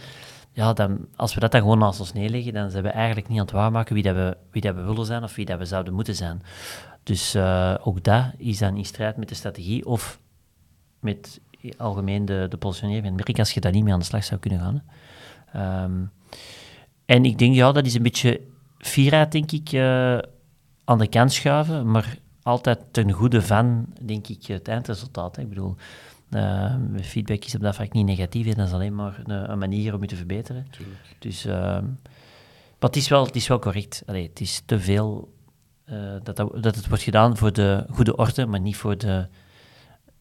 Ja, 0.52 0.72
dan, 0.72 1.06
als 1.16 1.34
we 1.34 1.40
dat 1.40 1.52
dan 1.52 1.60
gewoon 1.60 1.78
naast 1.78 2.00
ons 2.00 2.12
neerleggen, 2.12 2.52
dan 2.52 2.70
zijn 2.70 2.82
we 2.82 2.88
eigenlijk 2.88 3.28
niet 3.28 3.38
aan 3.38 3.44
het 3.44 3.54
waarmaken 3.54 3.94
wie, 3.94 4.02
dat 4.02 4.14
we, 4.14 4.36
wie 4.50 4.62
dat 4.62 4.74
we 4.74 4.82
willen 4.82 5.06
zijn 5.06 5.22
of 5.22 5.34
wie 5.34 5.44
dat 5.44 5.58
we 5.58 5.64
zouden 5.64 5.94
moeten 5.94 6.14
zijn. 6.14 6.42
Dus 7.02 7.34
uh, 7.34 7.74
ook 7.80 8.02
dat 8.02 8.24
is 8.36 8.58
dan 8.58 8.76
in 8.76 8.84
strijd 8.84 9.16
met 9.16 9.28
de 9.28 9.34
strategie 9.34 9.86
of 9.86 10.20
met 11.00 11.40
algemeen 11.76 12.24
de, 12.24 12.46
de 12.48 12.56
positionering 12.56 13.06
van 13.06 13.14
merk 13.14 13.38
als 13.38 13.52
je 13.52 13.60
daar 13.60 13.72
niet 13.72 13.84
mee 13.84 13.92
aan 13.92 13.98
de 13.98 14.04
slag 14.04 14.24
zou 14.24 14.40
kunnen 14.40 14.60
gaan. 14.60 14.82
Um, 15.84 16.10
en 17.04 17.24
ik 17.24 17.38
denk, 17.38 17.54
ja, 17.54 17.72
dat 17.72 17.86
is 17.86 17.94
een 17.94 18.02
beetje 18.02 18.40
fierheid, 18.78 19.32
denk 19.32 19.52
ik, 19.52 19.72
uh, 19.72 20.18
aan 20.84 20.98
de 20.98 21.08
kant 21.08 21.32
schuiven, 21.32 21.90
maar 21.90 22.18
altijd 22.42 22.78
ten 22.90 23.10
goede 23.10 23.42
van, 23.42 23.86
denk 24.02 24.28
ik, 24.28 24.46
het 24.46 24.68
eindresultaat. 24.68 25.36
Hè. 25.36 25.42
Ik 25.42 25.48
bedoel, 25.48 25.76
uh, 26.30 26.74
feedback 27.00 27.44
is 27.44 27.54
op 27.54 27.60
dat 27.60 27.74
vlak 27.74 27.92
niet 27.92 28.06
negatief, 28.06 28.54
dat 28.54 28.66
is 28.66 28.72
alleen 28.72 28.94
maar 28.94 29.22
een, 29.24 29.50
een, 29.50 29.58
manier 29.58 29.94
om 29.94 30.00
je 30.00 30.06
te 30.06 30.16
verbeteren. 30.16 30.66
Tuurlijk. 30.70 31.16
Dus, 31.18 31.46
uh, 31.46 31.52
maar 31.52 32.90
het 32.90 32.96
is 32.96 33.08
wel, 33.08 33.24
het 33.24 33.36
is 33.36 33.48
wel 33.48 33.58
correct. 33.58 34.02
Allee, 34.06 34.28
het 34.28 34.40
is 34.40 34.62
te 34.66 34.80
veel 34.80 35.34
uh, 35.90 36.14
dat, 36.22 36.36
dat 36.36 36.74
het 36.74 36.88
wordt 36.88 37.02
gedaan 37.02 37.36
voor 37.36 37.52
de 37.52 37.86
goede 37.90 38.16
orde, 38.16 38.46
maar 38.46 38.60
niet 38.60 38.76
voor 38.76 38.98
de 38.98 39.28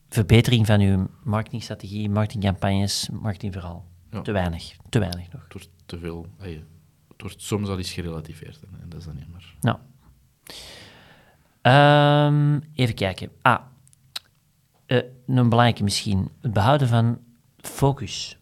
verbetering 0.10 0.66
van 0.66 0.80
uw 0.80 1.08
marketingstrategie, 1.24 2.10
marketingcampagnes, 2.10 3.10
marketingverhaal. 3.12 3.86
Ja. 4.12 4.22
Te 4.22 4.32
weinig, 4.32 4.76
te 4.90 5.00
weinig 5.00 5.32
nog. 5.32 5.46
Wordt 5.50 5.70
te 5.86 6.00
veel. 6.00 6.26
Hey, 6.38 6.64
wordt 7.26 7.42
soms 7.42 7.70
al 7.70 7.78
eens 7.78 7.94
gerelativeerd 7.94 8.60
en 8.82 8.90
dat 8.90 9.00
is 9.00 9.06
dan 9.06 9.18
jammer. 9.20 9.56
Nou. 9.62 9.78
Um, 11.62 12.64
even 12.74 12.96
kijken. 12.96 13.30
Ah, 13.42 13.60
uh, 14.88 14.98
een 15.28 15.50
belangrijke 15.50 15.84
misschien. 15.84 16.30
Het 16.42 16.54
behouden 16.54 16.88
van 16.88 17.20
focus. 17.58 18.38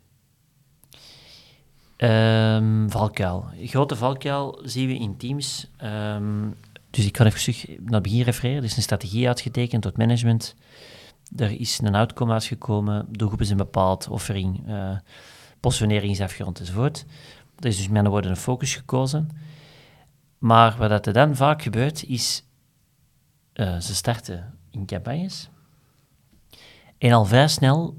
Um, 1.97 2.91
valkuil. 2.91 3.45
Grote 3.63 3.95
valkuil 3.95 4.59
zien 4.63 4.87
we 4.87 4.93
in 4.93 5.17
teams. 5.17 5.71
Um, 5.83 6.55
dus 6.89 7.05
ik 7.05 7.11
kan 7.11 7.25
even 7.25 7.39
terug 7.39 7.67
naar 7.67 7.93
het 7.93 8.03
begin 8.03 8.21
refereren. 8.21 8.57
Er 8.57 8.63
is 8.63 8.75
een 8.75 8.81
strategie 8.81 9.27
uitgetekend 9.27 9.81
tot 9.81 9.97
management. 9.97 10.55
Er 11.35 11.59
is 11.59 11.79
een 11.83 11.95
outcome 11.95 12.33
uitgekomen. 12.33 13.05
Doelgroep 13.09 13.41
is 13.41 13.49
een 13.49 13.57
bepaald 13.57 14.07
offering. 14.07 14.67
Uh, 14.67 14.97
is 16.01 16.21
afgerond 16.21 16.59
enzovoort. 16.59 17.05
Er 17.59 17.65
is 17.65 17.77
dus 17.77 17.87
met 17.87 18.07
woorden 18.07 18.31
een 18.31 18.37
focus 18.37 18.75
gekozen. 18.75 19.29
Maar 20.37 20.77
wat 20.77 21.05
er 21.05 21.13
dan 21.13 21.35
vaak 21.35 21.61
gebeurt, 21.61 22.03
is 22.03 22.45
uh, 23.53 23.79
ze 23.79 23.95
starten 23.95 24.57
in 24.71 24.85
campagnes. 24.85 25.49
En 26.97 27.11
al 27.11 27.25
vrij 27.25 27.47
snel 27.47 27.97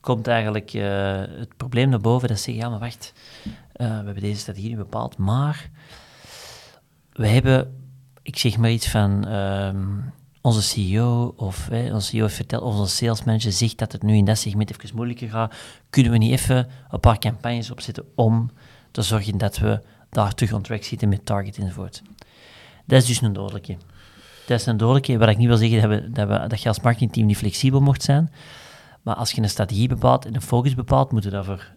komt 0.00 0.26
eigenlijk 0.26 0.74
uh, 0.74 0.82
het 1.18 1.56
probleem 1.56 1.88
naar 1.88 2.00
boven 2.00 2.28
dat 2.28 2.36
ze 2.36 2.42
zeggen, 2.42 2.62
ja 2.62 2.70
maar 2.70 2.78
wacht, 2.78 3.12
uh, 3.44 3.52
we 3.72 3.84
hebben 3.84 4.20
deze 4.20 4.40
strategie 4.40 4.70
nu 4.70 4.76
bepaald, 4.76 5.16
maar 5.16 5.70
we 7.12 7.26
hebben, 7.26 7.90
ik 8.22 8.38
zeg 8.38 8.56
maar 8.56 8.70
iets 8.70 8.88
van, 8.88 9.28
um, 9.32 10.12
onze 10.40 10.62
CEO 10.62 11.34
of 11.36 11.68
hè, 11.68 11.94
onze 11.94 12.06
CEO 12.06 12.28
vertelt, 12.28 12.62
of 12.62 12.78
onze 12.78 12.94
sales 12.94 13.24
manager 13.24 13.52
zegt 13.52 13.78
dat 13.78 13.92
het 13.92 14.02
nu 14.02 14.16
in 14.16 14.24
dat 14.24 14.38
segment 14.38 14.70
even 14.70 14.96
moeilijker 14.96 15.28
gaat, 15.28 15.54
kunnen 15.90 16.12
we 16.12 16.18
niet 16.18 16.30
even 16.30 16.68
een 16.90 17.00
paar 17.00 17.18
campagnes 17.18 17.70
opzetten 17.70 18.04
om 18.14 18.50
te 18.98 19.04
zorgen 19.04 19.38
dat 19.38 19.58
we 19.58 19.80
daar 20.10 20.34
terug 20.34 20.52
on 20.52 20.62
track 20.62 20.82
zitten 20.82 21.08
met 21.08 21.26
target 21.26 21.58
enzovoort. 21.58 22.02
Dat 22.84 23.02
is 23.02 23.06
dus 23.06 23.20
een 23.20 23.32
dodelijke. 23.32 23.76
Dat 24.46 24.60
is 24.60 24.66
een 24.66 24.76
dodelijke, 24.76 25.18
wat 25.18 25.28
ik 25.28 25.36
niet 25.36 25.46
wil 25.46 25.56
zeggen 25.56 25.80
dat, 25.80 25.90
we, 25.90 26.10
dat, 26.10 26.28
we, 26.28 26.46
dat 26.46 26.62
je 26.62 26.68
als 26.68 26.80
marketingteam 26.80 27.26
niet 27.26 27.36
flexibel 27.36 27.80
mocht 27.80 28.02
zijn, 28.02 28.32
maar 29.02 29.14
als 29.14 29.30
je 29.30 29.42
een 29.42 29.48
strategie 29.48 29.88
bepaalt 29.88 30.26
en 30.26 30.34
een 30.34 30.42
focus 30.42 30.74
bepaalt, 30.74 31.12
moet 31.12 31.24
je 31.24 31.30
daarvoor 31.30 31.72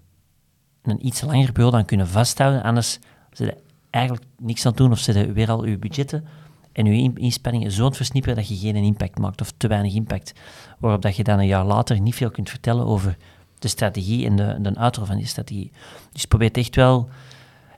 een 0.82 1.06
iets 1.06 1.22
langer 1.22 1.52
periode 1.52 1.78
aan 1.78 1.86
kunnen 1.86 2.08
vasthouden, 2.08 2.64
anders 2.64 3.00
zit 3.32 3.48
je 3.48 3.58
eigenlijk 3.90 4.26
niks 4.38 4.66
aan 4.66 4.74
doen 4.74 4.92
of 4.92 5.00
zit 5.00 5.16
je 5.16 5.32
weer 5.32 5.50
al 5.50 5.66
je 5.66 5.78
budgetten 5.78 6.26
en 6.72 6.86
je 6.86 7.14
inspanningen 7.16 7.72
zo 7.72 7.90
versnipperen 7.90 8.36
dat 8.36 8.48
je 8.48 8.56
geen 8.56 8.76
impact 8.76 9.20
maakt 9.20 9.42
of 9.42 9.54
te 9.58 9.68
weinig 9.68 9.94
impact, 9.94 10.34
waarop 10.80 11.02
dat 11.02 11.16
je 11.16 11.24
dan 11.24 11.40
een 11.40 11.48
jaar 11.48 11.66
later 11.66 12.00
niet 12.00 12.16
veel 12.16 12.32
kunt 12.32 12.50
vertellen 12.50 12.86
over 12.86 13.18
de 13.62 13.68
strategie 13.68 14.26
en 14.26 14.36
de, 14.36 14.58
de 14.62 14.76
uitrol 14.76 15.06
van 15.06 15.18
die 15.18 15.28
strategie. 15.28 15.72
Dus 16.12 16.26
probeer 16.26 16.52
echt 16.52 16.76
wel... 16.76 17.10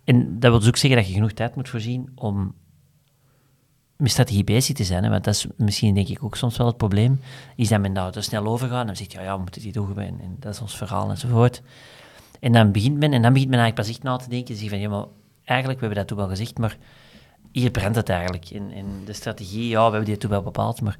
En 0.03 0.39
dat 0.39 0.51
wil 0.51 0.59
dus 0.59 0.67
ook 0.67 0.77
zeggen 0.77 0.99
dat 0.99 1.07
je 1.07 1.13
genoeg 1.13 1.31
tijd 1.31 1.55
moet 1.55 1.69
voorzien 1.69 2.11
om 2.15 2.53
met 3.95 4.11
strategie 4.11 4.43
bezig 4.43 4.75
te 4.75 4.83
zijn. 4.83 5.03
Hè, 5.03 5.09
want 5.09 5.23
dat 5.23 5.33
is 5.33 5.47
misschien 5.57 5.95
denk 5.95 6.07
ik 6.07 6.23
ook 6.23 6.35
soms 6.35 6.57
wel 6.57 6.67
het 6.67 6.77
probleem. 6.77 7.19
Is 7.55 7.67
dat 7.67 7.79
men 7.79 7.93
daar 7.93 8.11
te 8.11 8.21
snel 8.21 8.45
overgaat 8.45 8.81
en 8.81 8.87
dan 8.87 8.95
zegt, 8.95 9.11
ja, 9.11 9.21
ja, 9.21 9.35
we 9.35 9.41
moeten 9.41 9.61
die 9.61 9.71
doen 9.71 9.99
en, 9.99 10.19
en 10.19 10.35
dat 10.39 10.53
is 10.53 10.61
ons 10.61 10.77
verhaal 10.77 11.09
enzovoort. 11.09 11.61
En 12.39 12.51
dan 12.51 12.71
begint 12.71 12.97
men, 12.97 13.13
en 13.13 13.21
dan 13.21 13.33
begint 13.33 13.49
men 13.49 13.59
eigenlijk 13.59 13.87
pas 13.87 13.95
echt 13.97 14.03
na 14.03 14.17
te 14.17 14.29
denken 14.29 14.53
en 14.53 14.59
zegt 14.59 14.71
van, 14.71 14.79
ja, 14.79 14.89
maar 14.89 15.05
eigenlijk, 15.43 15.79
we 15.79 15.85
hebben 15.85 16.05
dat 16.05 16.07
toen 16.07 16.17
wel 16.17 16.35
gezegd, 16.35 16.57
maar 16.57 16.77
hier 17.51 17.71
brandt 17.71 17.95
het 17.95 18.09
eigenlijk. 18.09 18.49
In 18.49 19.01
de 19.05 19.13
strategie, 19.13 19.67
ja, 19.67 19.85
we 19.85 19.91
hebben 19.91 20.05
die 20.05 20.17
toen 20.17 20.29
wel 20.29 20.41
bepaald, 20.41 20.81
maar 20.81 20.97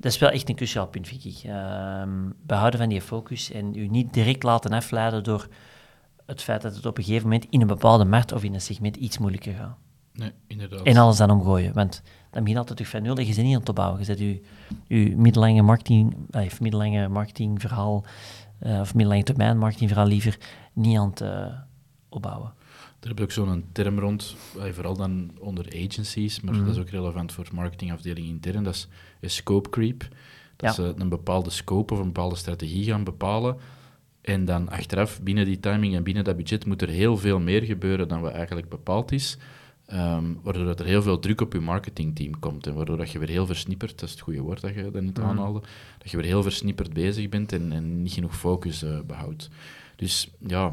dat 0.00 0.12
is 0.12 0.18
wel 0.18 0.30
echt 0.30 0.48
een 0.48 0.54
cruciaal 0.54 0.86
punt, 0.86 1.08
vind 1.08 1.24
ik. 1.24 1.40
Ehm, 1.44 2.30
behouden 2.42 2.80
van 2.80 2.88
die 2.88 3.00
focus 3.00 3.50
en 3.50 3.74
u 3.74 3.86
niet 3.86 4.12
direct 4.12 4.42
laten 4.42 4.72
afleiden 4.72 5.24
door 5.24 5.48
het 6.26 6.42
feit 6.42 6.62
dat 6.62 6.74
het 6.74 6.86
op 6.86 6.98
een 6.98 7.04
gegeven 7.04 7.28
moment 7.28 7.46
in 7.50 7.60
een 7.60 7.66
bepaalde 7.66 8.04
markt 8.04 8.32
of 8.32 8.44
in 8.44 8.54
een 8.54 8.60
segment 8.60 8.96
iets 8.96 9.18
moeilijker 9.18 9.54
gaat. 9.54 9.76
Nee, 10.12 10.32
inderdaad. 10.46 10.82
En 10.82 10.96
alles 10.96 11.16
dan 11.16 11.30
omgooien. 11.30 11.72
Want 11.72 12.02
dan 12.30 12.40
begint 12.42 12.58
altijd 12.58 12.76
terug 12.76 12.92
van 12.92 13.02
nul 13.02 13.16
en 13.16 13.26
je 13.26 13.42
niet 13.42 13.54
aan 13.54 13.60
het 13.60 13.68
opbouwen. 13.68 13.98
Je 13.98 14.04
zet 14.04 14.18
je, 14.18 14.42
je 14.86 15.16
middellange, 15.16 15.62
marketing, 15.62 16.16
of 16.30 16.60
middellange 16.60 17.08
marketingverhaal 17.08 18.04
uh, 18.62 18.80
of 18.80 18.94
middellange 18.94 19.24
termijn 19.24 19.58
marketingverhaal 19.58 20.06
liever 20.06 20.38
niet 20.72 20.98
aan 20.98 21.10
het 21.10 21.20
uh, 21.20 21.46
opbouwen. 22.08 22.52
Daar 23.00 23.08
heb 23.08 23.18
je 23.18 23.24
ook 23.24 23.30
zo'n 23.30 23.64
term 23.72 23.98
rond, 23.98 24.36
vooral 24.72 24.96
dan 24.96 25.30
onder 25.38 25.66
agencies, 25.66 26.40
maar 26.40 26.54
mm. 26.54 26.64
dat 26.64 26.74
is 26.74 26.80
ook 26.80 26.88
relevant 26.88 27.32
voor 27.32 27.48
marketingafdeling 27.52 28.26
intern, 28.26 28.64
dat 28.64 28.88
is 29.20 29.34
scope 29.34 29.70
creep. 29.70 30.08
Dat 30.56 30.76
ja. 30.76 30.82
ze 30.82 30.94
een 30.96 31.08
bepaalde 31.08 31.50
scope 31.50 31.94
of 31.94 31.98
een 31.98 32.06
bepaalde 32.06 32.36
strategie 32.36 32.84
gaan 32.84 33.04
bepalen. 33.04 33.56
En 34.20 34.44
dan 34.44 34.68
achteraf, 34.68 35.20
binnen 35.22 35.44
die 35.44 35.60
timing 35.60 35.94
en 35.94 36.02
binnen 36.02 36.24
dat 36.24 36.36
budget, 36.36 36.66
moet 36.66 36.82
er 36.82 36.88
heel 36.88 37.16
veel 37.16 37.38
meer 37.38 37.62
gebeuren 37.62 38.08
dan 38.08 38.20
wat 38.20 38.32
eigenlijk 38.32 38.68
bepaald 38.68 39.12
is. 39.12 39.38
Um, 39.92 40.40
waardoor 40.42 40.64
dat 40.64 40.80
er 40.80 40.86
heel 40.86 41.02
veel 41.02 41.18
druk 41.18 41.40
op 41.40 41.52
je 41.52 41.60
marketingteam 41.60 42.38
komt. 42.38 42.66
En 42.66 42.74
waardoor 42.74 42.96
dat 42.96 43.10
je 43.10 43.18
weer 43.18 43.28
heel 43.28 43.46
versnipperd, 43.46 43.90
dat 43.98 44.08
is 44.08 44.10
het 44.10 44.20
goede 44.20 44.40
woord 44.40 44.60
dat 44.60 44.74
je 44.74 44.90
dat 44.90 45.02
niet 45.02 45.18
mm. 45.18 45.24
aanhaalde, 45.24 45.60
dat 45.98 46.10
je 46.10 46.16
weer 46.16 46.26
heel 46.26 46.42
versnipperd 46.42 46.92
bezig 46.92 47.28
bent 47.28 47.52
en, 47.52 47.72
en 47.72 48.02
niet 48.02 48.12
genoeg 48.12 48.36
focus 48.36 48.82
uh, 48.82 49.00
behoudt. 49.06 49.50
Dus 49.96 50.30
ja, 50.46 50.72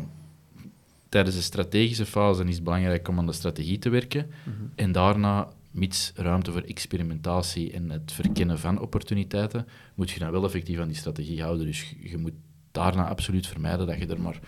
tijdens 1.09 1.35
de 1.35 1.41
strategische 1.41 2.05
fase 2.05 2.43
is 2.43 2.55
het 2.55 2.63
belangrijk 2.63 3.07
om 3.07 3.19
aan 3.19 3.25
de 3.25 3.33
strategie 3.33 3.79
te 3.79 3.89
werken. 3.89 4.29
Mhm. 4.43 4.55
En 4.75 4.91
daarna, 4.91 5.47
mits 5.71 6.11
ruimte 6.15 6.51
voor 6.51 6.61
experimentatie 6.61 7.71
en 7.71 7.89
het 7.89 8.11
verkennen 8.11 8.59
van 8.59 8.79
opportuniteiten, 8.79 9.67
moet 9.95 10.11
je 10.11 10.19
dan 10.19 10.31
wel 10.31 10.45
effectief 10.45 10.79
aan 10.79 10.87
die 10.87 10.97
strategie 10.97 11.41
houden. 11.41 11.65
Dus 11.65 11.95
je 11.99 12.17
moet 12.17 12.33
daarna 12.71 13.07
absoluut 13.07 13.47
vermijden 13.47 13.87
dat 13.87 13.97
je 13.97 14.05
er 14.05 14.21
maar 14.21 14.39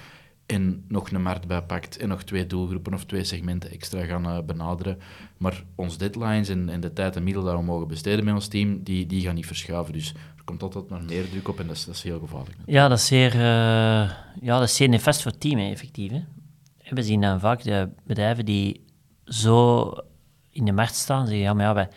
en 0.49 0.83
nog 0.87 1.11
een 1.11 1.21
markt 1.21 1.47
bij 1.47 1.61
pakt 1.61 1.97
en 1.97 2.07
nog 2.07 2.23
twee 2.23 2.47
doelgroepen 2.47 2.93
of 2.93 3.05
twee 3.05 3.23
segmenten 3.23 3.71
extra 3.71 4.03
gaan 4.03 4.25
uh, 4.25 4.37
benaderen. 4.45 4.97
Maar 5.37 5.63
onze 5.75 5.97
deadlines 5.97 6.49
en, 6.49 6.69
en, 6.69 6.79
de 6.79 6.93
tijd 6.93 7.15
en 7.15 7.23
middelen 7.23 7.47
dat 7.47 7.59
we 7.59 7.65
mogen 7.65 7.87
besteden 7.87 8.25
met 8.25 8.33
ons 8.33 8.47
team, 8.47 8.83
die, 8.83 9.05
die 9.05 9.21
gaan 9.21 9.35
niet 9.35 9.45
verschuiven. 9.45 9.93
Dus 9.93 10.13
er 10.37 10.43
komt 10.43 10.63
altijd 10.63 10.89
nog 10.89 11.01
meer 11.01 11.29
druk 11.29 11.47
op 11.47 11.59
en 11.59 11.67
dat 11.67 11.75
is, 11.75 11.85
dat 11.85 11.95
is 11.95 12.03
heel 12.03 12.19
gevaarlijk. 12.19 12.57
Ja, 12.65 12.87
dat 12.87 12.97
is 12.97 13.05
zeer, 13.05 13.35
uh, 13.35 13.41
ja, 14.41 14.59
dat 14.59 14.63
is 14.63 14.75
zeer 14.75 14.89
nefast 14.89 15.21
voor 15.21 15.31
het 15.31 15.39
team, 15.39 15.59
effectief. 15.59 16.11
Hè? 16.11 16.21
We 16.95 17.03
zien 17.03 17.21
dan 17.21 17.39
vaak 17.39 17.63
de 17.63 17.89
bedrijven 18.03 18.45
die 18.45 18.85
zo 19.25 19.91
in 20.49 20.65
de 20.65 20.71
markt 20.71 20.95
staan, 20.95 21.25
zeggen, 21.27 21.43
ja, 21.43 21.53
maar 21.53 21.65
ja, 21.65 21.73
wij, 21.73 21.87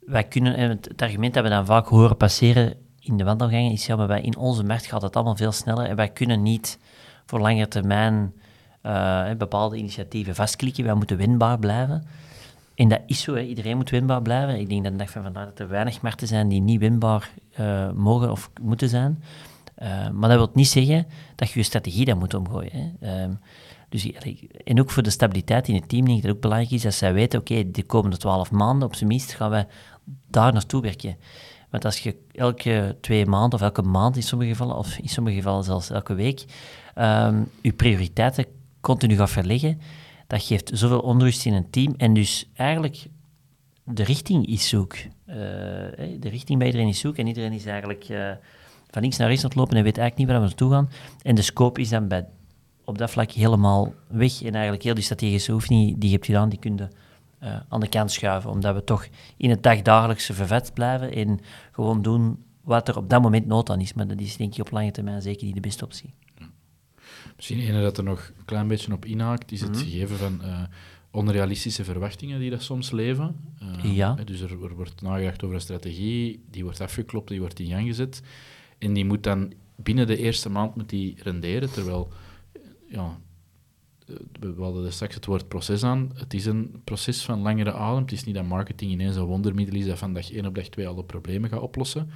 wij 0.00 0.24
kunnen, 0.24 0.70
het 0.70 1.02
argument 1.02 1.34
dat 1.34 1.42
we 1.42 1.48
dan 1.48 1.66
vaak 1.66 1.86
horen 1.86 2.16
passeren 2.16 2.74
in 2.98 3.16
de 3.16 3.24
wandelgangen 3.24 3.72
is, 3.72 3.86
ja, 3.86 3.96
maar 3.96 4.06
wij, 4.06 4.20
in 4.20 4.36
onze 4.36 4.64
markt 4.64 4.86
gaat 4.86 5.02
het 5.02 5.16
allemaal 5.16 5.36
veel 5.36 5.52
sneller 5.52 5.86
en 5.86 5.96
wij 5.96 6.08
kunnen 6.08 6.42
niet 6.42 6.78
voor 7.26 7.40
lange 7.40 7.68
termijn 7.68 8.34
uh, 8.82 9.30
bepaalde 9.38 9.76
initiatieven 9.76 10.34
vastklikken, 10.34 10.84
wij 10.84 10.94
moeten 10.94 11.16
winbaar 11.16 11.58
blijven. 11.58 12.06
En 12.74 12.88
dat 12.88 13.00
is 13.06 13.20
zo, 13.20 13.36
iedereen 13.36 13.76
moet 13.76 13.90
winbaar 13.90 14.22
blijven. 14.22 14.60
Ik 14.60 14.68
denk 14.68 14.98
dat 14.98 15.10
van 15.10 15.22
vandaag 15.22 15.44
dat 15.44 15.58
er 15.58 15.68
weinig 15.68 16.00
markten 16.00 16.26
zijn 16.26 16.48
die 16.48 16.60
niet 16.60 16.80
winbaar 16.80 17.30
uh, 17.60 17.90
mogen 17.90 18.30
of 18.30 18.50
moeten 18.62 18.88
zijn. 18.88 19.22
Uh, 19.82 20.08
maar 20.10 20.28
dat 20.28 20.38
wil 20.38 20.50
niet 20.52 20.68
zeggen 20.68 21.06
dat 21.36 21.50
je 21.50 21.58
je 21.58 21.64
strategie 21.64 22.04
dan 22.04 22.18
moet 22.18 22.34
omgooien. 22.34 22.70
Hè. 22.72 23.22
Ehm, 23.22 23.32
Dus, 23.92 24.12
en 24.64 24.80
ook 24.80 24.90
voor 24.90 25.02
de 25.02 25.10
stabiliteit 25.10 25.68
in 25.68 25.74
het 25.74 25.88
team 25.88 26.04
denk 26.04 26.16
ik 26.16 26.22
dat 26.22 26.26
het 26.26 26.34
ook 26.34 26.42
belangrijk 26.42 26.74
is 26.74 26.82
dat 26.82 26.94
zij 26.94 27.12
weten, 27.12 27.40
oké, 27.40 27.70
de 27.70 27.82
komende 27.82 28.16
twaalf 28.16 28.50
maanden 28.50 28.88
op 28.88 28.94
zijn 28.94 29.08
minst 29.08 29.32
gaan 29.32 29.50
wij 29.50 29.66
daar 30.30 30.52
naartoe 30.52 30.82
werken. 30.82 31.16
Want 31.70 31.84
als 31.84 31.98
je 31.98 32.16
elke 32.32 32.96
twee 33.00 33.26
maanden, 33.26 33.58
of 33.58 33.64
elke 33.64 33.82
maand 33.82 34.16
in 34.16 34.22
sommige 34.22 34.50
gevallen, 34.50 34.76
of 34.76 34.98
in 34.98 35.08
sommige 35.08 35.36
gevallen 35.36 35.64
zelfs 35.64 35.90
elke 35.90 36.14
week, 36.14 36.44
um, 36.98 37.50
je 37.62 37.72
prioriteiten 37.72 38.44
continu 38.80 39.16
gaat 39.16 39.30
verleggen, 39.30 39.80
dat 40.26 40.42
geeft 40.42 40.70
zoveel 40.74 41.00
onrust 41.00 41.46
in 41.46 41.52
een 41.52 41.70
team 41.70 41.94
en 41.96 42.14
dus 42.14 42.50
eigenlijk 42.54 43.06
de 43.84 44.04
richting 44.04 44.46
is 44.46 44.68
zoek. 44.68 44.94
Uh, 44.94 45.34
de 46.18 46.28
richting 46.28 46.58
bij 46.58 46.66
iedereen 46.66 46.88
is 46.88 46.98
zoek 46.98 47.16
en 47.16 47.26
iedereen 47.26 47.52
is 47.52 47.66
eigenlijk 47.66 48.08
uh, 48.08 48.30
van 48.90 49.02
links 49.02 49.16
naar 49.16 49.28
rechts 49.28 49.42
aan 49.42 49.48
het 49.50 49.58
lopen 49.58 49.76
en 49.76 49.82
weet 49.82 49.98
eigenlijk 49.98 50.18
niet 50.18 50.28
waar 50.28 50.46
we 50.46 50.46
naartoe 50.46 50.70
gaan. 50.70 50.90
En 51.22 51.34
de 51.34 51.42
scope 51.42 51.80
is 51.80 51.88
dan 51.88 52.08
bij, 52.08 52.26
op 52.92 52.98
dat 52.98 53.10
vlak 53.10 53.30
helemaal 53.30 53.94
weg 54.08 54.42
en 54.42 54.52
eigenlijk 54.52 54.82
heel 54.82 54.94
die 54.94 55.04
strategische 55.04 55.52
oefening 55.52 55.98
die 55.98 56.08
je 56.08 56.14
hebt 56.14 56.26
gedaan, 56.26 56.48
die 56.48 56.58
kun 56.58 56.76
je 56.76 56.88
uh, 57.42 57.56
aan 57.68 57.80
de 57.80 57.88
kant 57.88 58.12
schuiven, 58.12 58.50
omdat 58.50 58.74
we 58.74 58.84
toch 58.84 59.06
in 59.36 59.50
het 59.50 59.62
dagdagelijkse 59.62 60.34
vervet 60.34 60.74
blijven 60.74 61.12
en 61.12 61.40
gewoon 61.72 62.02
doen 62.02 62.44
wat 62.62 62.88
er 62.88 62.96
op 62.96 63.10
dat 63.10 63.22
moment 63.22 63.46
nood 63.46 63.70
aan 63.70 63.80
is. 63.80 63.92
Maar 63.92 64.06
dat 64.06 64.20
is 64.20 64.36
denk 64.36 64.54
ik 64.54 64.60
op 64.60 64.70
lange 64.70 64.90
termijn 64.90 65.22
zeker 65.22 65.46
niet 65.46 65.54
de 65.54 65.60
beste 65.60 65.84
optie. 65.84 66.14
Misschien 67.36 67.58
ene 67.58 67.82
dat 67.82 67.98
er 67.98 68.04
nog 68.04 68.32
een 68.38 68.44
klein 68.44 68.68
beetje 68.68 68.92
op 68.92 69.04
inhaakt, 69.04 69.52
is 69.52 69.60
het 69.60 69.70
mhm. 69.70 69.78
gegeven 69.78 70.16
van 70.16 70.40
uh, 70.42 70.62
onrealistische 71.10 71.84
verwachtingen 71.84 72.40
die 72.40 72.50
dat 72.50 72.62
soms 72.62 72.90
leven. 72.90 73.36
Uh, 73.62 73.96
ja. 73.96 74.14
Dus 74.14 74.40
er, 74.40 74.50
er, 74.50 74.74
wordt 74.74 75.02
nagedacht 75.02 75.42
over 75.42 75.56
een 75.56 75.62
strategie, 75.62 76.44
die 76.50 76.62
wordt 76.62 76.80
afgeklopt, 76.80 77.28
die 77.28 77.40
wordt 77.40 77.60
in 77.60 77.66
gang 77.66 77.86
gezet. 77.86 78.22
En 78.78 78.92
die 78.92 79.04
moet 79.04 79.22
dan 79.22 79.52
binnen 79.76 80.06
de 80.06 80.16
eerste 80.16 80.50
maand 80.50 80.76
moet 80.76 80.88
die 80.88 81.16
renderen, 81.22 81.72
terwijl 81.72 82.12
ja, 82.92 83.18
we 84.40 84.54
hadden 84.58 84.84
er 84.84 84.92
straks 84.92 85.14
het 85.14 85.26
woord 85.26 85.48
proces 85.48 85.82
aan. 85.84 86.10
Het 86.14 86.34
is 86.34 86.46
een 86.46 86.80
proces 86.84 87.24
van 87.24 87.40
langere 87.40 87.72
adem. 87.72 88.02
Het 88.02 88.12
is 88.12 88.24
niet 88.24 88.34
dat 88.34 88.44
marketing 88.44 88.90
ineens 88.90 89.16
een 89.16 89.24
wondermiddel 89.24 89.74
is 89.74 89.86
dat 89.86 89.98
van 89.98 90.12
dag 90.12 90.32
1 90.32 90.46
op 90.46 90.54
dag 90.54 90.68
2 90.68 90.88
alle 90.88 91.04
problemen 91.04 91.50
gaat 91.50 91.60
oplossen. 91.60 92.10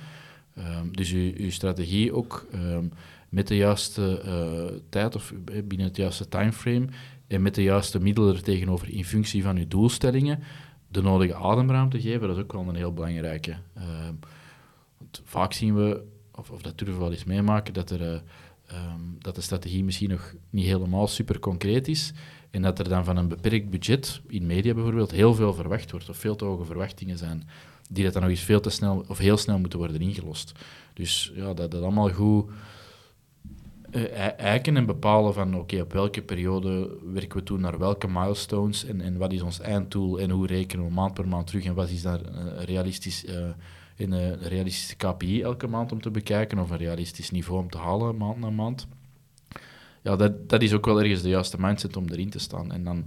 Um, 0.58 0.96
dus 0.96 1.12
uw, 1.12 1.32
uw, 1.36 1.50
strategie 1.50 2.12
ook 2.12 2.46
um, 2.54 2.92
met 3.28 3.46
de 3.48 3.56
juiste 3.56 4.22
uh, 4.24 4.78
tijd 4.88 5.14
of 5.14 5.32
binnen 5.44 5.86
het 5.86 5.96
juiste 5.96 6.28
timeframe 6.28 6.88
en 7.26 7.42
met 7.42 7.54
de 7.54 7.62
juiste 7.62 8.00
middelen 8.00 8.34
er 8.34 8.42
tegenover 8.42 8.88
in 8.88 9.04
functie 9.04 9.42
van 9.42 9.56
uw 9.56 9.68
doelstellingen 9.68 10.42
de 10.88 11.02
nodige 11.02 11.34
ademruimte 11.34 12.00
geven, 12.00 12.28
dat 12.28 12.36
is 12.36 12.42
ook 12.42 12.52
wel 12.52 12.68
een 12.68 12.74
heel 12.74 12.92
belangrijke. 12.92 13.56
Um, 13.78 14.18
vaak 15.24 15.52
zien 15.52 15.74
we, 15.74 16.02
of, 16.32 16.50
of 16.50 16.62
dat 16.62 16.78
durven 16.78 16.96
we 16.96 17.02
wel 17.02 17.12
eens 17.12 17.24
meemaken, 17.24 17.74
dat 17.74 17.90
er 17.90 18.22
um, 18.72 19.16
dat 19.18 19.34
de 19.34 19.40
strategie 19.40 19.84
misschien 19.84 20.10
nog 20.10 20.34
niet 20.50 20.64
helemaal 20.64 21.06
super 21.06 21.38
concreet 21.38 21.88
is 21.88 22.12
en 22.50 22.62
dat 22.62 22.78
er 22.78 22.88
dan 22.88 23.04
van 23.04 23.16
een 23.16 23.28
beperkt 23.28 23.70
budget, 23.70 24.20
in 24.28 24.46
media 24.46 24.74
bijvoorbeeld, 24.74 25.10
heel 25.10 25.34
veel 25.34 25.54
verwacht 25.54 25.90
wordt 25.90 26.08
of 26.08 26.16
veel 26.16 26.36
te 26.36 26.44
hoge 26.44 26.64
verwachtingen 26.64 27.18
zijn, 27.18 27.48
die 27.90 28.04
dat 28.04 28.12
dan 28.12 28.22
nog 28.22 28.30
eens 28.30 28.40
veel 28.40 28.60
te 28.60 28.70
snel 28.70 29.04
of 29.08 29.18
heel 29.18 29.36
snel 29.36 29.58
moeten 29.58 29.78
worden 29.78 30.00
ingelost. 30.00 30.52
Dus 30.94 31.32
ja, 31.34 31.54
dat 31.54 31.70
dat 31.70 31.82
allemaal 31.82 32.10
goed 32.10 32.50
uh, 33.90 34.40
eiken 34.40 34.76
en 34.76 34.86
bepalen 34.86 35.34
van 35.34 35.54
oké, 35.54 35.80
op 35.80 35.92
welke 35.92 36.22
periode 36.22 36.98
werken 37.12 37.38
we 37.38 37.44
toe 37.44 37.58
naar 37.58 37.78
welke 37.78 38.08
milestones 38.08 38.84
en, 38.84 39.00
en 39.00 39.16
wat 39.16 39.32
is 39.32 39.42
ons 39.42 39.60
eindtool 39.60 40.20
en 40.20 40.30
hoe 40.30 40.46
rekenen 40.46 40.86
we 40.86 40.92
maand 40.92 41.14
per 41.14 41.28
maand 41.28 41.46
terug 41.46 41.64
en 41.64 41.74
wat 41.74 41.88
is 41.88 42.02
daar 42.02 42.20
uh, 42.20 42.62
realistisch 42.62 43.24
uh, 43.24 43.48
in 43.96 44.12
een 44.12 44.38
realistische 44.38 44.96
KPI 44.96 45.42
elke 45.42 45.66
maand 45.66 45.92
om 45.92 46.00
te 46.00 46.10
bekijken 46.10 46.58
of 46.58 46.70
een 46.70 46.76
realistisch 46.76 47.30
niveau 47.30 47.62
om 47.62 47.70
te 47.70 47.78
halen 47.78 48.16
maand 48.16 48.38
na 48.38 48.50
maand. 48.50 48.86
Ja, 50.02 50.16
dat, 50.16 50.48
dat 50.48 50.62
is 50.62 50.72
ook 50.72 50.84
wel 50.86 51.00
ergens 51.00 51.22
de 51.22 51.28
juiste 51.28 51.56
mindset 51.60 51.96
om 51.96 52.08
erin 52.08 52.30
te 52.30 52.38
staan. 52.38 52.72
En 52.72 52.84
dan 52.84 53.04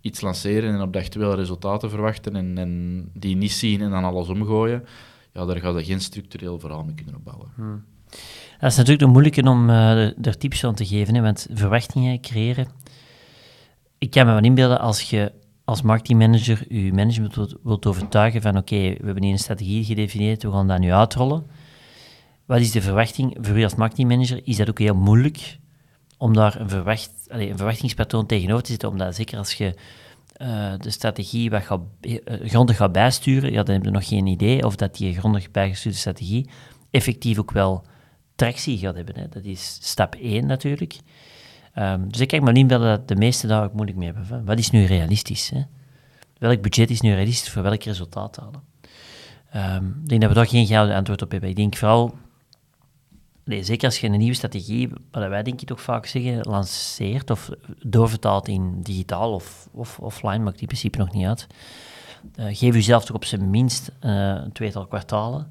iets 0.00 0.20
lanceren 0.20 0.74
en 0.74 0.80
op 0.80 0.92
dag 0.92 1.08
twee 1.08 1.34
resultaten 1.34 1.90
verwachten 1.90 2.36
en, 2.36 2.58
en 2.58 3.10
die 3.14 3.36
niet 3.36 3.52
zien 3.52 3.80
en 3.80 3.90
dan 3.90 4.04
alles 4.04 4.28
omgooien. 4.28 4.84
Ja, 5.32 5.44
daar 5.44 5.56
gaat 5.56 5.78
je 5.78 5.84
geen 5.84 6.00
structureel 6.00 6.58
verhaal 6.58 6.84
mee 6.84 6.94
kunnen 6.94 7.14
opbouwen. 7.14 7.48
Hmm. 7.54 7.84
Dat 8.60 8.70
is 8.70 8.76
natuurlijk 8.76 9.02
nog 9.02 9.12
moeilijk 9.12 9.46
om 9.46 9.70
uh, 9.70 10.26
er 10.26 10.38
tips 10.38 10.64
aan 10.64 10.74
te 10.74 10.86
geven, 10.86 11.14
hè, 11.14 11.20
want 11.20 11.46
verwachtingen 11.52 12.20
creëren. 12.20 12.68
Ik 13.98 14.10
kan 14.10 14.26
me 14.26 14.32
wel 14.32 14.42
inbeelden 14.42 14.80
als 14.80 15.10
je 15.10 15.32
als 15.70 15.82
marketingmanager 15.82 16.64
je 16.68 16.92
management 16.92 17.56
wilt, 17.62 17.86
overtuigen 17.86 18.42
van 18.42 18.56
oké, 18.56 18.76
we 18.76 19.04
hebben 19.04 19.22
hier 19.22 19.32
een 19.32 19.38
strategie 19.38 19.84
gedefinieerd, 19.84 20.42
we 20.42 20.52
gaan 20.52 20.68
dat 20.68 20.78
nu 20.78 20.92
uitrollen. 20.92 21.46
Wat 22.46 22.60
is 22.60 22.70
de 22.70 22.82
verwachting? 22.82 23.36
Voor 23.40 23.58
u 23.58 23.62
als 23.62 23.74
marketingmanager 23.74 24.40
is 24.44 24.56
dat 24.56 24.68
ook 24.68 24.78
heel 24.78 24.94
moeilijk 24.94 25.58
om 26.18 26.34
daar 26.34 26.60
een, 26.60 26.68
verwacht, 26.68 27.26
allez, 27.28 27.50
een 27.50 27.56
verwachtingspatroon 27.56 28.26
tegenover 28.26 28.62
te 28.62 28.70
zetten, 28.70 28.88
omdat 28.88 29.14
zeker 29.14 29.38
als 29.38 29.52
je 29.52 29.74
uh, 30.42 30.72
de 30.78 30.90
strategie 30.90 31.50
wat 31.50 31.80
uh, 32.00 32.18
grondig 32.26 32.76
gaat 32.76 32.92
bijsturen, 32.92 33.52
ja, 33.52 33.62
dan 33.62 33.74
heb 33.74 33.84
je 33.84 33.90
nog 33.90 34.08
geen 34.08 34.26
idee 34.26 34.66
of 34.66 34.76
dat 34.76 34.96
die 34.96 35.14
grondig 35.14 35.50
bijgestuurde 35.50 35.98
strategie 35.98 36.50
effectief 36.90 37.38
ook 37.38 37.50
wel 37.50 37.84
tractie 38.34 38.78
gaat 38.78 38.94
hebben. 38.94 39.18
Hè. 39.18 39.28
Dat 39.28 39.44
is 39.44 39.78
stap 39.80 40.14
1 40.14 40.46
natuurlijk. 40.46 40.96
Um, 41.78 42.12
dus 42.12 42.20
ik 42.20 42.28
kijk 42.28 42.42
maar 42.42 42.52
niet 42.52 42.68
dat 42.68 43.08
de 43.08 43.16
meeste 43.16 43.46
daar 43.46 43.64
ook 43.64 43.72
moeilijk 43.72 43.98
mee 43.98 44.12
hebben. 44.12 44.44
Wat 44.44 44.58
is 44.58 44.70
nu 44.70 44.84
realistisch? 44.84 45.50
Hè? 45.50 45.62
Welk 46.38 46.62
budget 46.62 46.90
is 46.90 47.00
nu 47.00 47.14
realistisch 47.14 47.50
voor 47.50 47.62
welk 47.62 47.82
resultaat 47.82 48.36
halen? 48.36 48.62
Um, 49.82 50.00
ik 50.02 50.08
denk 50.08 50.20
dat 50.20 50.30
we 50.30 50.36
daar 50.36 50.46
geen 50.46 50.66
gouden 50.66 50.96
antwoord 50.96 51.22
op 51.22 51.30
hebben. 51.30 51.50
Ik 51.50 51.56
denk 51.56 51.76
vooral, 51.76 52.14
nee, 53.44 53.62
zeker 53.62 53.86
als 53.86 54.00
je 54.00 54.08
een 54.08 54.18
nieuwe 54.18 54.34
strategie, 54.34 54.88
wat 55.10 55.28
wij 55.28 55.42
denk 55.42 55.60
ik 55.60 55.66
toch 55.66 55.80
vaak 55.80 56.06
zeggen, 56.06 56.40
lanceert 56.40 57.30
of 57.30 57.50
doorvertaalt 57.86 58.48
in 58.48 58.82
digitaal 58.82 59.32
of, 59.32 59.68
of 59.72 59.98
offline, 59.98 60.38
maakt 60.38 60.52
die 60.52 60.60
in 60.60 60.66
principe 60.66 60.98
nog 60.98 61.12
niet 61.12 61.26
uit. 61.26 61.46
Uh, 62.36 62.44
geef 62.44 62.74
jezelf 62.74 63.04
toch 63.04 63.16
op 63.16 63.24
zijn 63.24 63.50
minst 63.50 63.92
uh, 64.00 64.10
een 64.44 64.52
tweetal 64.52 64.86
kwartalen 64.86 65.50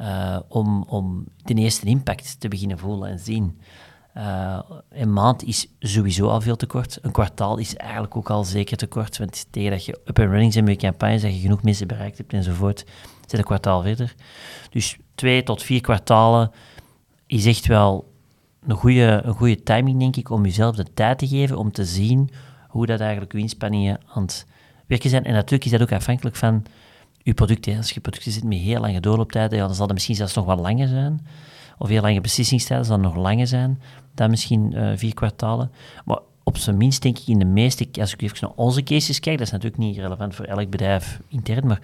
uh, 0.00 0.38
om, 0.48 0.82
om 0.82 1.24
ten 1.44 1.58
eerste 1.58 1.86
impact 1.86 2.40
te 2.40 2.48
beginnen 2.48 2.78
voelen 2.78 3.10
en 3.10 3.18
zien. 3.18 3.60
Uh, 4.20 4.58
een 4.90 5.12
maand 5.12 5.44
is 5.44 5.68
sowieso 5.78 6.28
al 6.28 6.40
veel 6.40 6.56
te 6.56 6.66
kort. 6.66 6.98
Een 7.02 7.12
kwartaal 7.12 7.58
is 7.58 7.76
eigenlijk 7.76 8.16
ook 8.16 8.30
al 8.30 8.44
zeker 8.44 8.76
te 8.76 8.86
kort. 8.86 9.18
Want 9.18 9.46
tegen 9.50 9.70
dat 9.70 9.84
je 9.84 10.00
up 10.04 10.18
and 10.18 10.28
running 10.28 10.54
bent 10.54 10.66
met 10.66 10.80
je 10.80 10.86
campagne, 10.86 11.20
dat 11.20 11.34
je 11.34 11.40
genoeg 11.40 11.62
mensen 11.62 11.86
bereikt 11.86 12.18
hebt 12.18 12.32
enzovoort, 12.32 12.84
zit 13.26 13.38
een 13.38 13.44
kwartaal 13.44 13.82
verder. 13.82 14.14
Dus 14.70 14.96
twee 15.14 15.42
tot 15.42 15.62
vier 15.62 15.80
kwartalen 15.80 16.50
is 17.26 17.46
echt 17.46 17.66
wel 17.66 18.12
een 18.66 18.76
goede, 18.76 19.20
een 19.24 19.34
goede 19.34 19.62
timing, 19.62 19.98
denk 19.98 20.16
ik, 20.16 20.30
om 20.30 20.44
jezelf 20.44 20.76
de 20.76 20.92
tijd 20.94 21.18
te 21.18 21.28
geven 21.28 21.58
om 21.58 21.72
te 21.72 21.84
zien 21.84 22.30
hoe 22.68 22.86
dat 22.86 23.00
eigenlijk 23.00 23.32
je 23.32 23.38
inspanningen 23.38 24.00
aan 24.14 24.22
het 24.22 24.46
werken 24.86 25.10
zijn. 25.10 25.24
En 25.24 25.32
natuurlijk 25.32 25.64
is 25.64 25.70
dat 25.70 25.82
ook 25.82 25.92
afhankelijk 25.92 26.36
van 26.36 26.64
je 27.18 27.34
product. 27.34 27.76
Als 27.76 27.90
je 27.90 28.00
producten 28.00 28.32
zit 28.32 28.44
met 28.44 28.58
heel 28.58 28.80
lange 28.80 29.00
doorlooptijden, 29.00 29.58
ja, 29.58 29.66
dan 29.66 29.74
zal 29.74 29.86
dat 29.86 29.94
misschien 29.94 30.16
zelfs 30.16 30.34
nog 30.34 30.44
wat 30.44 30.60
langer 30.60 30.88
zijn. 30.88 31.26
Of 31.80 31.88
heel 31.88 32.02
lange 32.02 32.20
beslissingstijden 32.20 32.86
zal 32.86 32.98
nog 32.98 33.16
langer 33.16 33.46
zijn 33.46 33.80
dan 34.14 34.30
misschien 34.30 34.72
uh, 34.72 34.92
vier 34.94 35.14
kwartalen. 35.14 35.72
Maar 36.04 36.18
op 36.42 36.56
zijn 36.56 36.76
minst 36.76 37.02
denk 37.02 37.18
ik 37.18 37.26
in 37.26 37.38
de 37.38 37.44
meeste, 37.44 37.88
als 38.00 38.12
ik 38.12 38.22
even 38.22 38.38
naar 38.40 38.56
onze 38.56 38.82
cases 38.82 39.20
kijk, 39.20 39.38
dat 39.38 39.46
is 39.46 39.52
natuurlijk 39.52 39.82
niet 39.82 39.96
relevant 39.96 40.34
voor 40.34 40.44
elk 40.44 40.70
bedrijf 40.70 41.20
intern, 41.28 41.66
maar 41.66 41.80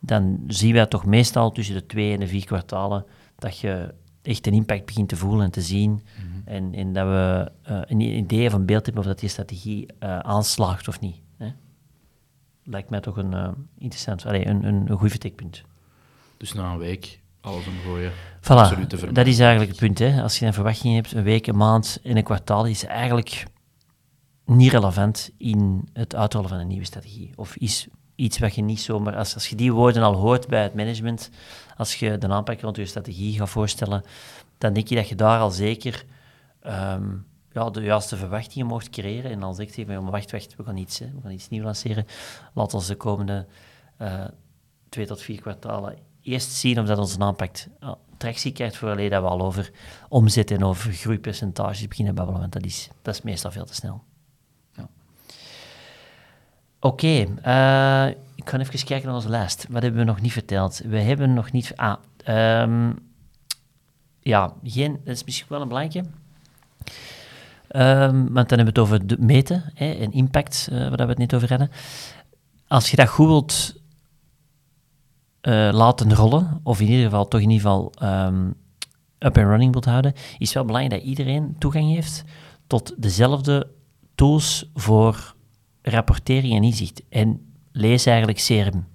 dan 0.00 0.40
zien 0.46 0.72
wij 0.72 0.86
toch 0.86 1.04
meestal 1.04 1.50
tussen 1.50 1.74
de 1.74 1.86
twee 1.86 2.12
en 2.12 2.20
de 2.20 2.26
vier 2.26 2.44
kwartalen 2.44 3.04
dat 3.38 3.58
je 3.58 3.94
echt 4.22 4.46
een 4.46 4.52
impact 4.52 4.86
begint 4.86 5.08
te 5.08 5.16
voelen 5.16 5.44
en 5.44 5.50
te 5.50 5.60
zien. 5.60 5.90
Mhm. 5.90 6.48
en, 6.48 6.74
en, 6.74 6.92
dat 6.92 7.06
we 7.06 7.52
uh, 7.70 7.80
een 7.86 8.00
idee 8.00 8.46
of 8.46 8.52
een 8.52 8.66
beeld 8.66 8.84
hebben 8.84 9.02
of 9.02 9.08
dat 9.08 9.18
die 9.18 9.28
strategie 9.28 9.86
uh, 10.02 10.18
aanslaagt 10.18 10.88
of 10.88 11.00
niet. 11.00 11.16
Hè? 11.36 11.48
Lijkt 12.64 12.90
mij 12.90 13.00
toch 13.00 13.16
een 13.16 13.54
interessant, 13.78 14.26
allez, 14.26 14.44
een, 14.46 14.64
een, 14.64 14.90
een 14.90 14.98
goed 14.98 15.10
vertekpunt. 15.10 15.62
Dus 16.36 16.52
na 16.52 16.72
een 16.72 16.78
week 16.78 17.20
alles 17.46 17.66
omgooien. 17.66 18.12
Voilà, 18.40 18.86
dat 19.12 19.26
is 19.26 19.38
eigenlijk 19.38 19.70
het 19.70 19.78
punt. 19.78 19.98
Hè. 19.98 20.22
Als 20.22 20.38
je 20.38 20.46
een 20.46 20.52
verwachting 20.52 20.94
hebt, 20.94 21.12
een 21.12 21.22
week, 21.22 21.46
een 21.46 21.56
maand 21.56 22.00
en 22.02 22.16
een 22.16 22.22
kwartaal, 22.22 22.66
is 22.66 22.84
eigenlijk 22.84 23.46
niet 24.44 24.72
relevant 24.72 25.30
in 25.38 25.88
het 25.92 26.14
uitrollen 26.14 26.48
van 26.48 26.58
een 26.58 26.66
nieuwe 26.66 26.84
strategie. 26.84 27.32
Of 27.36 27.56
is 27.56 27.86
iets 28.14 28.38
wat 28.38 28.54
je 28.54 28.62
niet 28.62 28.80
zomaar, 28.80 29.16
als, 29.16 29.34
als 29.34 29.48
je 29.48 29.56
die 29.56 29.72
woorden 29.72 30.02
al 30.02 30.14
hoort 30.14 30.48
bij 30.48 30.62
het 30.62 30.74
management, 30.74 31.30
als 31.76 31.94
je 31.94 32.18
de 32.18 32.28
aanpak 32.28 32.60
rond 32.60 32.76
je 32.76 32.86
strategie 32.86 33.38
gaat 33.38 33.48
voorstellen, 33.48 34.02
dan 34.58 34.72
denk 34.72 34.88
je 34.88 34.94
dat 34.94 35.08
je 35.08 35.14
daar 35.14 35.40
al 35.40 35.50
zeker 35.50 36.04
ehm, 36.60 37.04
ja, 37.52 37.70
de 37.70 37.80
juiste 37.80 38.16
verwachtingen 38.16 38.66
mocht 38.66 38.90
creëren. 38.90 39.30
En 39.30 39.40
dan 39.40 39.54
zegt 39.54 39.74
je, 39.74 39.86
maar 39.86 40.10
wacht, 40.10 40.30
wacht, 40.30 40.56
we 40.56 40.64
gaan 40.64 40.76
iets, 40.76 40.98
hè, 40.98 41.06
we 41.06 41.20
gaan 41.22 41.32
iets 41.32 41.48
nieuws 41.48 41.64
lanceren. 41.64 42.06
Laat 42.54 42.74
ons 42.74 42.86
de 42.86 42.96
komende 42.96 43.46
uh, 44.02 44.24
twee 44.88 45.06
tot 45.06 45.22
vier 45.22 45.40
kwartalen 45.40 45.98
eerst 46.26 46.52
zien 46.52 46.80
of 46.80 46.86
dat 46.86 46.98
onze 46.98 47.18
aanpak 47.18 47.50
tractie 48.16 48.52
krijgt 48.52 48.76
voor 48.76 48.90
alleen 48.90 49.10
dat 49.10 49.22
we 49.22 49.28
al 49.28 49.40
over 49.40 49.70
omzet 50.08 50.50
en 50.50 50.64
over 50.64 50.92
groeipercentages 50.92 51.88
beginnen 51.88 52.14
babbelen, 52.14 52.40
want 52.40 52.52
dat 52.52 52.64
is, 52.64 52.88
dat 53.02 53.14
is 53.14 53.22
meestal 53.22 53.50
veel 53.50 53.64
te 53.64 53.74
snel. 53.74 54.02
Ja. 54.72 54.88
Oké, 56.80 57.06
eh, 57.42 58.06
ik 58.34 58.48
ga 58.48 58.58
even 58.58 58.84
kijken 58.84 59.06
naar 59.06 59.14
onze 59.14 59.28
lijst. 59.28 59.66
Wat 59.68 59.82
hebben 59.82 60.00
we 60.00 60.06
nog 60.06 60.20
niet 60.20 60.32
verteld? 60.32 60.80
We 60.84 61.00
hebben 61.00 61.34
nog 61.34 61.52
niet... 61.52 61.72
Ah, 61.76 61.96
um, 62.62 62.98
ja, 64.20 64.52
geen, 64.62 65.00
dat 65.04 65.14
is 65.14 65.24
misschien 65.24 65.48
wel 65.48 65.60
een 65.60 65.68
belangrijke. 65.68 66.08
Ehm, 67.68 68.32
want 68.32 68.48
dan 68.48 68.58
hebben 68.58 68.64
we 68.64 68.64
het 68.66 68.78
over 68.78 69.06
de 69.06 69.16
meten 69.18 69.72
hè, 69.74 69.92
en 69.92 70.12
impact, 70.12 70.68
uh, 70.72 70.78
waar 70.78 70.96
we 70.96 71.04
het 71.04 71.18
net 71.18 71.34
over 71.34 71.48
hadden. 71.48 71.70
Als 72.68 72.90
je 72.90 72.96
dat 72.96 73.08
goed 73.08 73.26
wilt 73.26 73.74
uh, 75.42 75.68
laten 75.72 76.14
rollen, 76.14 76.60
of 76.62 76.80
in 76.80 76.86
ieder 76.86 77.04
geval 77.04 77.28
toch 77.28 77.40
in 77.40 77.50
ieder 77.50 77.66
geval 77.70 77.92
um, 78.02 78.54
up 79.18 79.38
and 79.38 79.46
running 79.46 79.72
wilt 79.72 79.84
houden, 79.84 80.12
is 80.38 80.52
wel 80.52 80.64
belangrijk 80.64 81.00
dat 81.00 81.08
iedereen 81.08 81.56
toegang 81.58 81.88
heeft 81.94 82.24
tot 82.66 82.94
dezelfde 82.96 83.68
tools 84.14 84.70
voor 84.74 85.34
rapportering 85.82 86.54
en 86.54 86.62
inzicht. 86.62 87.02
En 87.08 87.40
lees 87.72 88.06
eigenlijk 88.06 88.38
CRM. 88.38 88.86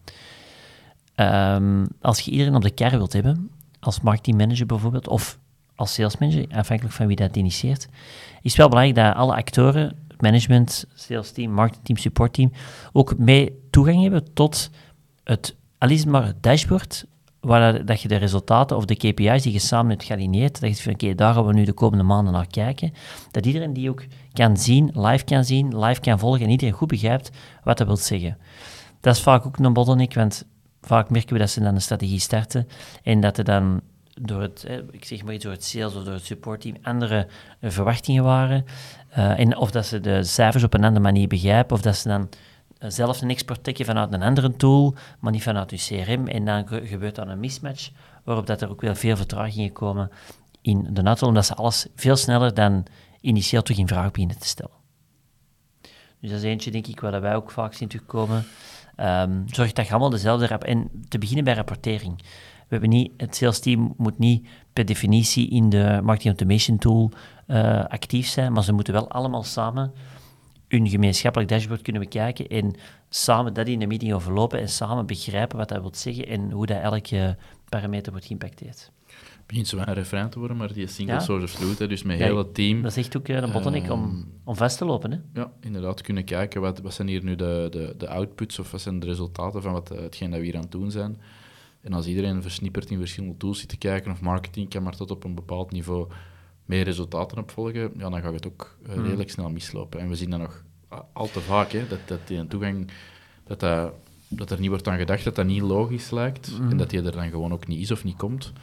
Um, 1.16 1.88
als 2.02 2.20
je 2.20 2.32
iedereen 2.32 2.56
op 2.56 2.62
de 2.62 2.72
kar 2.72 2.92
wilt 2.92 3.14
hebben, 3.14 3.52
als 3.80 4.02
marketingmanager 4.02 4.66
bijvoorbeeld, 4.66 5.08
of 5.08 5.40
als 5.76 5.94
salesmanager, 5.94 6.46
afhankelijk 6.52 6.96
van 6.96 7.08
wie 7.08 7.16
dat 7.16 7.36
initieert, 7.36 7.88
is 8.42 8.56
wel 8.56 8.70
belangrijk 8.70 9.06
dat 9.06 9.16
alle 9.16 9.36
actoren, 9.36 9.98
management, 10.18 10.86
sales 10.94 11.32
team, 11.32 11.52
marketingteam, 11.52 11.98
supportteam, 11.98 12.52
ook 12.92 13.18
mee 13.18 13.60
toegang 13.70 14.02
hebben 14.02 14.34
tot 14.34 14.70
het, 15.24 15.56
al 15.82 15.90
is 15.90 16.00
het 16.00 16.10
maar 16.10 16.26
het 16.26 16.44
dashboard, 16.44 17.06
waar 17.40 17.86
dat 17.86 18.02
je 18.02 18.08
de 18.08 18.16
resultaten 18.16 18.78
of 18.78 18.86
de 18.86 18.96
KPI's 18.96 19.44
die 19.44 19.54
je 19.54 19.60
samen 19.60 19.92
hebt 19.92 20.04
gealineerd, 20.04 20.60
dat 20.60 20.70
je 20.70 20.76
zegt 20.76 20.82
van 20.82 20.94
oké, 20.94 21.16
daar 21.16 21.34
gaan 21.34 21.46
we 21.46 21.54
nu 21.54 21.64
de 21.64 21.74
komende 21.74 22.04
maanden 22.04 22.34
naar 22.34 22.48
kijken, 22.48 22.94
dat 23.32 23.46
iedereen 23.46 23.74
die 23.74 23.90
ook 23.90 24.04
kan 24.34 24.58
zien, 24.58 24.92
live 24.94 25.24
kan 25.24 25.44
zien, 25.44 25.80
live 25.80 26.02
kan 26.02 26.20
volgen 26.20 26.42
en 26.42 26.50
iedereen 26.50 26.74
goed 26.74 26.88
begrijpt 26.88 27.32
wat 27.64 27.78
dat 27.78 27.88
wil 27.88 27.98
zeggen. 27.98 28.38
Dat 29.00 29.16
is 29.16 29.22
vaak 29.22 29.46
ook 29.46 29.58
een 29.58 29.74
bottleneck, 29.74 30.14
want 30.14 30.46
vaak 30.82 31.10
merken 31.10 31.34
we 31.34 31.40
dat 31.40 31.50
ze 31.50 31.62
dan 31.62 31.76
een 31.76 31.82
strategie 31.82 32.20
starten 32.20 32.68
en 33.04 33.22
dat 33.22 33.38
er 33.38 33.44
dan 33.44 33.82
door 34.22 34.42
het, 34.42 34.68
ik 34.92 35.06
zeg 35.06 35.24
maar 35.24 35.34
iets, 35.34 35.44
door 35.44 35.54
het 35.54 35.64
sales 35.64 35.96
of 35.96 36.04
door 36.04 36.14
het 36.14 36.26
supportteam 36.26 36.76
andere 36.82 37.28
verwachtingen 37.62 38.24
waren. 38.24 38.66
Uh, 39.18 39.40
en 39.40 39.58
of 39.58 39.72
dat 39.72 39.86
ze 39.86 40.00
de 40.00 40.24
cijfers 40.24 40.64
op 40.64 40.74
een 40.74 40.84
andere 40.84 41.04
manier 41.04 41.28
begrijpen, 41.28 41.76
of 41.76 41.82
dat 41.82 41.96
ze 41.96 42.08
dan 42.08 42.30
zelf 42.88 43.22
een 43.22 43.30
export 43.30 43.64
trekken 43.64 43.86
vanuit 43.86 44.14
een 44.14 44.24
andere 44.24 44.56
tool, 44.56 44.96
maar 45.20 45.32
niet 45.32 45.44
vanuit 45.44 45.72
je 45.72 46.04
CRM. 46.04 46.28
En 46.28 46.46
dan 46.46 46.68
gebeurt 46.68 47.16
dan 47.16 47.30
een 47.30 47.40
mismatch, 47.40 47.90
waarop 48.24 48.48
dat 48.48 48.62
er 48.62 48.70
ook 48.70 48.82
weer 48.82 48.96
veel 48.96 49.16
vertragingen 49.16 49.72
komen 49.72 50.12
in 50.62 50.88
de 50.94 51.04
auto, 51.04 51.28
omdat 51.28 51.46
ze 51.46 51.56
alles 51.56 51.88
veel 51.96 52.16
sneller 52.16 52.54
dan 52.54 52.86
initieel 53.22 53.62
toch 53.62 53.78
in 53.78 53.88
vraag 53.88 54.12
beginnen 54.12 54.40
te 54.40 54.48
stellen. 54.48 54.80
Dus 56.20 56.30
dat 56.30 56.40
is 56.40 56.46
eentje, 56.46 56.72
denk 56.72 56.88
ik, 56.88 57.00
waar 57.00 57.22
wij 57.22 57.36
ook 57.36 57.52
vaak 57.52 57.74
zien 57.74 57.88
terugkomen. 57.88 58.46
Um, 58.98 59.44
zorg 59.48 59.72
dat 59.72 59.86
je 59.86 59.92
allemaal 59.92 60.10
dezelfde... 60.10 60.48
Rap 60.48 60.64
en 60.64 60.90
te 61.08 61.18
beginnen 61.18 61.44
bij 61.44 61.54
rapportering. 61.54 62.18
We 62.18 62.78
hebben 62.78 62.90
niet, 62.90 63.12
het 63.18 63.36
sales 63.36 63.60
team 63.60 63.94
moet 63.98 64.20
niet 64.20 64.48
per 64.74 64.86
definitie 64.86 65.50
in 65.50 65.70
de 65.70 66.00
marketing 66.04 66.38
automation 66.38 66.78
tool 66.78 67.12
uh, 67.48 67.86
actief 67.86 68.28
zijn, 68.28 68.54
maar 68.54 68.64
ze 68.64 68.74
moeten 68.74 68.94
wel 68.94 69.10
allemaal 69.10 69.44
samen 69.44 69.94
hun 70.72 70.90
gemeenschappelijk 70.90 71.50
dashboard 71.50 71.82
kunnen 71.82 72.02
bekijken 72.02 72.48
en 72.48 72.76
samen 73.10 73.54
dat 73.54 73.68
in 73.68 73.80
de 73.80 73.88
meeting 73.88 74.14
overlopen 74.14 74.60
en 74.60 74.70
samen 74.70 75.06
begrijpen 75.06 75.58
wat 75.58 75.70
dat 75.70 75.82
wil 75.82 75.92
zeggen 75.94 76.28
en 76.28 76.52
hoe 76.52 76.66
dat 76.66 76.82
elke 76.82 77.38
parameter 77.70 78.12
wordt 78.12 78.28
geïmpacteerd. 78.28 78.92
Het 79.06 79.48
begint 79.48 79.68
zo 79.68 79.78
een 79.78 79.94
refrein 79.94 80.30
te 80.30 80.40
worden, 80.40 80.58
maar 80.58 80.74
die 80.74 80.88
single 80.88 81.14
ja. 81.14 81.20
source 81.20 81.46
of 81.46 81.54
truth, 81.54 81.90
dus 81.90 82.04
met 82.04 82.18
ja, 82.18 82.26
heel 82.26 82.38
het 82.38 82.54
team... 82.54 82.82
Dat 82.82 82.92
is 82.92 82.98
echt 82.98 83.18
ook 83.18 83.28
eh, 83.28 83.36
een 83.36 83.52
bottleneck 83.52 83.86
um, 83.86 83.92
om, 83.92 84.04
ehm, 84.04 84.24
om 84.44 84.56
vast 84.56 84.78
te 84.78 84.86
lopen. 84.86 85.12
Hè? 85.12 85.18
Ja, 85.34 85.52
inderdaad, 85.62 86.02
kunnen 86.02 86.24
kijken 86.24 86.62
wat, 86.62 86.80
wat 86.80 86.94
zijn 86.94 87.08
hier 87.08 87.24
nu 87.24 87.36
de, 87.36 87.68
de, 87.72 87.94
de 87.98 88.10
outputs 88.10 88.60
of 88.60 88.72
wat 88.72 88.82
zijn 88.82 89.00
de 89.00 89.06
resultaten 89.06 89.62
van 89.62 89.72
wat, 89.72 89.92
uh, 89.92 90.00
hetgeen 90.00 90.30
dat 90.30 90.40
we 90.40 90.46
hier 90.46 90.56
aan 90.56 90.62
het 90.62 90.72
doen 90.72 90.92
zijn. 90.92 91.22
En 91.82 91.94
als 91.94 92.08
iedereen 92.08 92.42
versnipperd 92.42 92.90
in 92.90 92.98
verschillende 92.98 93.38
tools 93.38 93.60
zit 93.60 93.70
te 93.70 93.78
kijken, 93.78 94.12
of 94.12 94.22
marketing 94.22 94.70
kan 94.70 94.84
maar 94.84 94.96
tot 94.96 95.12
op 95.12 95.24
een 95.24 95.36
bepaald 95.36 95.72
niveau 95.72 96.08
meer 96.72 96.84
resultaten 96.84 97.38
opvolgen, 97.38 97.92
ja, 97.98 98.10
dan 98.10 98.22
gaat 98.22 98.34
het 98.34 98.48
ook 98.48 98.78
uh, 98.88 98.96
redelijk 98.96 99.30
snel 99.30 99.50
mislopen. 99.50 100.00
En 100.00 100.10
we 100.10 100.16
zien 100.16 100.30
dat 100.30 100.40
nog 100.40 100.64
al 101.14 101.30
te 101.30 101.40
vaak, 101.40 101.72
hè, 101.72 101.88
dat, 101.88 102.00
dat 102.06 102.28
die 102.28 102.48
toegang, 102.48 102.92
dat, 103.44 103.60
dat, 103.60 103.94
dat 104.28 104.52
er 104.52 104.60
niet 104.60 104.70
wordt 104.70 104.88
aan 104.88 104.98
gedacht, 104.98 105.24
dat 105.24 105.36
dat 105.36 105.46
niet 105.46 105.62
logisch 105.62 106.12
lijkt, 106.12 106.60
mm. 106.60 106.70
en 106.70 106.78
dat 106.78 106.90
die 106.90 107.02
er 107.02 107.12
dan 107.12 107.30
gewoon 107.30 107.54
ook 107.54 107.68
niet 107.68 107.82
is 107.82 107.92
of 107.92 108.04
niet 108.04 108.18
komt. 108.18 108.54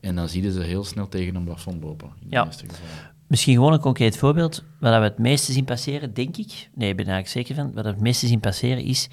En 0.00 0.14
dan 0.14 0.28
zie 0.28 0.42
je 0.42 0.52
ze 0.52 0.60
heel 0.60 0.84
snel 0.84 1.08
tegen 1.08 1.34
een 1.34 1.44
plafond 1.44 1.82
lopen. 1.82 2.10
In 2.20 2.26
ja. 2.30 2.48
Misschien 3.26 3.54
gewoon 3.54 3.72
een 3.72 3.80
concreet 3.80 4.16
voorbeeld. 4.16 4.64
Wat 4.80 4.98
we 4.98 5.04
het 5.04 5.18
meeste 5.18 5.52
zien 5.52 5.64
passeren, 5.64 6.14
denk 6.14 6.36
ik, 6.36 6.68
nee, 6.74 6.90
ik 6.90 6.96
ben 6.96 7.06
er 7.06 7.12
eigenlijk 7.12 7.28
zeker 7.28 7.54
van, 7.54 7.72
wat 7.74 7.84
we 7.84 7.90
het 7.90 8.00
meeste 8.00 8.26
zien 8.26 8.40
passeren 8.40 8.84
is 8.84 9.08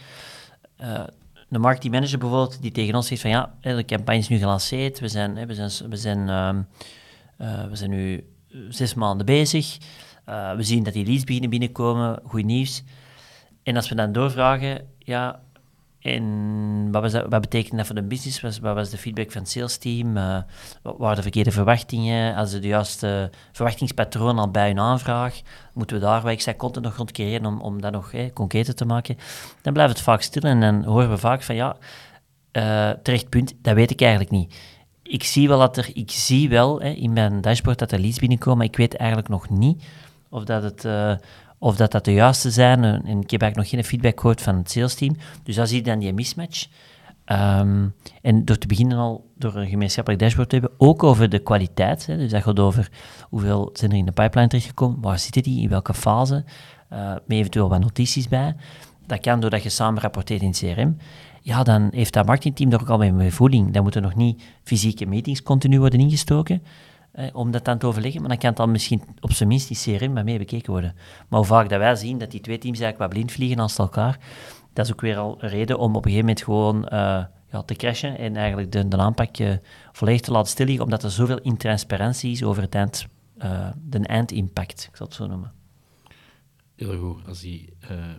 uh, 0.82 1.04
de 1.50 1.60
marketingmanager 1.60 2.20
bijvoorbeeld, 2.20 2.62
die 2.62 2.72
tegen 2.72 2.96
ons 2.96 3.08
zegt 3.08 3.22
van 3.22 3.30
ja, 3.30 3.54
de 3.62 3.86
campagne 3.86 4.20
is 4.20 4.28
nu 4.28 4.38
gelanceerd, 4.38 5.00
we 5.00 5.08
zijn, 5.08 5.48
we 5.48 5.54
zijn, 5.54 5.90
we 5.90 5.96
zijn, 5.96 6.28
uh, 6.28 7.66
we 7.70 7.76
zijn 7.76 7.90
nu 7.90 8.24
zes 8.70 8.94
maanden 8.94 9.26
bezig, 9.26 9.78
uh, 10.30 10.56
we 10.56 10.64
zien 10.64 10.84
dat 10.84 10.94
die 10.94 11.06
leads 11.06 11.24
beginnen 11.24 11.50
binnenkomen, 11.50 12.20
goed 12.24 12.46
nieuws. 12.46 12.84
En 13.64 13.76
als 13.76 13.90
we 13.90 13.96
dan 13.96 14.12
doorvragen, 14.12 14.88
ja, 14.98 15.40
en 16.00 16.92
wat, 16.92 17.12
wat 17.12 17.42
betekent 17.42 17.78
dat 17.78 17.86
voor 17.86 17.96
de 17.96 18.04
business? 18.04 18.60
Wat, 18.60 18.74
was 18.76 18.90
de 18.90 18.98
feedback 18.98 19.32
van 19.32 19.42
het 19.42 19.52
sales 19.52 19.78
team? 19.78 20.18
Uh, 20.18 20.38
wat 20.82 20.98
waren 20.98 21.16
de 21.16 21.22
verkeerde 21.22 21.52
verwachtingen? 21.52 22.36
Als 22.36 22.52
ze 22.52 22.60
de 22.60 22.68
juiste 22.68 23.30
verwachtingspatroon 23.52 24.40
al 24.40 24.52
bij 24.52 24.68
hun 24.68 24.80
aanvraag, 24.80 25.42
moeten 25.74 25.96
we 25.96 26.02
daar 26.02 26.22
wat 26.22 26.56
content 26.56 26.86
nog 26.86 26.96
rond 26.96 27.12
creëren 27.12 27.46
om, 27.46 27.62
om 27.62 27.82
dat 27.82 27.92
nog 27.92 28.12
concreter 28.34 28.76
te 28.76 28.86
maken? 28.86 29.18
Dan 29.62 29.74
blijft 29.74 29.94
het 29.94 30.02
vaak 30.02 30.22
stil 30.22 30.42
en 30.42 30.60
dan 30.60 30.84
horen 30.84 31.10
we 31.10 31.18
vaak 31.18 31.44
van 31.44 31.56
ja, 31.56 31.78
uh, 32.52 32.90
terecht 32.90 33.30
punt, 33.30 33.54
dat 33.62 33.76
weet 33.76 33.92
ik 33.92 34.02
eigenlijk 34.02 34.32
niet. 34.32 34.56
Ik 35.12 35.24
zie 35.24 35.48
wel 35.48 35.60
dat 35.60 35.78
er, 35.78 35.90
ik 35.94 36.12
zie 36.12 36.50
wel 36.50 36.80
hè, 36.80 36.90
in 36.90 37.14
mijn 37.14 37.42
dashboard 37.42 37.80
dat 37.80 37.92
er 37.92 38.00
leads 38.00 38.20
binnenkomen, 38.20 38.58
maar 38.58 38.68
ik 38.68 38.76
weet 38.76 38.96
eigenlijk 38.96 39.30
nog 39.30 39.50
niet 39.50 39.84
of 40.30 40.44
dat 40.44 40.64
het, 40.64 40.86
uh, 40.86 41.14
of 41.58 41.76
dat, 41.76 41.92
dat 41.92 42.06
de 42.06 42.14
juiste 42.14 42.52
zijn. 42.52 42.84
En 42.84 43.20
ik 43.22 43.32
heb 43.32 43.42
eigenlijk 43.42 43.56
nog 43.56 43.70
geen 43.70 43.84
feedback 43.84 44.20
gehoord 44.20 44.42
van 44.42 44.56
het 44.56 44.72
sales 44.72 44.96
team. 44.96 45.16
Dus 45.44 45.56
dan 45.56 45.68
zie 45.68 45.78
je 45.78 45.84
dan 45.84 46.00
die 46.00 46.14
mismatch. 46.14 46.68
Um, 47.26 47.94
en 48.22 48.46
door 48.46 48.58
te 48.58 48.68
beginnen 48.68 48.98
al 48.98 49.30
door 49.38 49.56
een 49.56 49.68
gemeenschappelijk 49.68 50.24
dashboard 50.24 50.50
te 50.50 50.56
hebben, 50.56 50.74
ook 50.78 51.04
over 51.04 51.30
de 51.30 51.40
kwaliteit. 51.40 52.06
Hè, 52.06 52.18
dus 52.18 52.32
dat 52.32 52.44
gaat 52.44 52.60
over 52.60 52.90
hoeveel 53.30 53.70
zijn 53.74 53.92
er 53.92 53.98
in 53.98 54.06
de 54.06 54.12
pipeline 54.12 54.48
terechtgekomen, 54.48 55.02
waar 55.02 55.20
zitten 55.20 55.44
die, 55.44 55.62
in 55.62 55.70
welke 55.70 55.94
fase, 55.94 56.44
uh, 56.94 57.12
met 57.12 57.38
eventueel 57.38 57.70
wat 57.70 57.80
notities 57.80 58.28
bij. 58.28 58.56
Dat 59.06 59.20
kan 59.20 59.40
doordat 59.40 59.64
je 59.64 59.70
samen 59.70 60.02
rapporteert 60.02 60.42
in 60.42 60.52
CRM. 60.52 60.98
Ja, 61.44 61.64
dan 61.64 61.90
heeft 61.92 62.14
dat 62.14 62.26
marketingteam 62.26 62.72
er 62.72 62.82
ook 62.82 62.90
al 62.90 63.12
mee 63.12 63.34
voeding. 63.34 63.74
Dan 63.74 63.84
moeten 63.84 64.02
nog 64.02 64.16
niet 64.16 64.44
fysieke 64.64 65.06
meetings 65.06 65.44
continu 65.44 65.80
worden 65.80 66.00
ingestoken 66.00 66.64
om 67.34 67.52
dat 67.52 67.66
dan 67.66 67.78
te 67.78 67.86
overleggen. 67.86 68.20
Maar 68.20 68.30
dan 68.30 68.40
kan 68.40 68.50
het 68.50 68.58
dan 68.58 68.72
misschien 68.72 69.02
op 69.20 69.32
zijn 69.32 69.50
minst 69.50 69.68
die 69.68 69.98
CRM 69.98 70.14
mee 70.14 70.38
bekeken 70.38 70.72
worden. 70.72 70.96
Maar 71.28 71.40
hoe 71.40 71.48
vaak 71.48 71.70
dat 71.70 71.80
wij 71.80 71.96
zien 71.96 72.18
dat 72.18 72.32
die 72.32 72.42
twee 72.42 72.58
teams 72.58 72.80
eigenlijk 72.80 73.12
wat 73.12 73.20
blind 73.20 73.32
vliegen 73.32 73.58
naast 73.58 73.80
elkaar, 73.80 74.20
dat 74.74 74.86
is 74.86 74.92
ook 74.92 75.02
weer 75.02 75.18
al 75.18 75.38
een 75.40 75.50
reden 75.50 75.80
om 75.80 75.96
op 75.96 76.06
een 76.06 76.12
gegeven 76.12 76.26
moment 76.26 76.44
gewoon 76.44 76.78
uh, 76.84 77.24
ja, 77.52 77.62
te 77.66 77.76
crashen 77.76 78.18
en 78.18 78.36
eigenlijk 78.36 78.72
de, 78.72 78.88
de 78.88 78.98
aanpak 78.98 79.40
uh, 79.40 79.54
volledig 79.92 80.22
te 80.22 80.32
laten 80.32 80.52
stilliggen, 80.52 80.84
omdat 80.84 81.04
er 81.04 81.12
zoveel 81.12 81.40
intransparantie 81.40 82.32
is 82.32 82.44
over 82.44 82.62
het 82.62 82.76
eind, 82.76 83.08
uh, 83.38 83.68
de 83.84 84.00
eindimpact, 84.00 84.88
ik 84.92 84.96
zal 84.96 85.06
het 85.06 85.16
zo 85.16 85.28
noemen. 85.28 85.61
Heel 86.88 86.98
goed, 87.00 87.28
als 87.28 87.40
die 87.40 87.74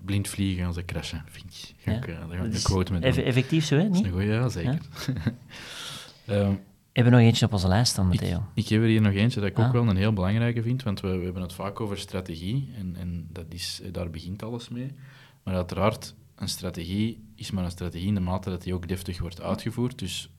blind 0.04 0.28
vliegen 0.28 0.66
als 0.66 0.74
ze 0.74 0.84
crashen, 0.84 1.24
vind 1.28 1.44
ik. 1.44 1.74
Ga 1.78 1.92
ik, 1.92 2.06
daar 2.06 2.38
ga 2.38 2.44
ik 2.44 2.54
een 2.54 2.62
quote 2.62 2.92
met 2.92 3.04
Effectief 3.04 3.64
zo, 3.64 3.76
hè? 3.76 3.82
Niet? 3.82 3.92
Dat 3.92 4.00
is 4.00 4.06
een 4.06 4.12
goeie, 4.12 4.28
ja, 4.28 4.48
zeker. 4.48 4.78
Ja? 6.26 6.56
Hebben 6.92 7.12
we 7.12 7.18
nog 7.18 7.28
eentje 7.28 7.46
op 7.46 7.52
onze 7.52 7.68
lijst 7.68 7.96
dan, 7.96 8.06
Matteo? 8.06 8.36
Ik, 8.36 8.64
ik 8.64 8.68
heb 8.68 8.80
er 8.80 8.86
hier 8.86 9.00
nog 9.00 9.12
eentje 9.12 9.40
dat 9.40 9.48
ik 9.48 9.58
ook 9.58 9.64
ah. 9.64 9.72
wel 9.72 9.88
een 9.88 9.96
heel 9.96 10.12
belangrijke 10.12 10.62
vind, 10.62 10.82
want 10.82 11.00
we, 11.00 11.16
we 11.16 11.24
hebben 11.24 11.42
het 11.42 11.52
vaak 11.52 11.80
over 11.80 11.98
strategie 11.98 12.72
en, 12.78 12.96
en 12.96 13.28
dat 13.30 13.44
is, 13.48 13.82
daar 13.92 14.10
begint 14.10 14.42
alles 14.42 14.68
mee. 14.68 14.92
Maar 15.42 15.54
uiteraard, 15.54 16.14
een 16.34 16.48
strategie 16.48 17.24
is 17.36 17.50
maar 17.50 17.64
een 17.64 17.70
strategie 17.70 18.06
in 18.06 18.14
de 18.14 18.20
mate 18.20 18.50
dat 18.50 18.62
die 18.62 18.74
ook 18.74 18.88
deftig 18.88 19.20
wordt 19.20 19.40
uitgevoerd. 19.40 19.98
Dus 19.98 20.30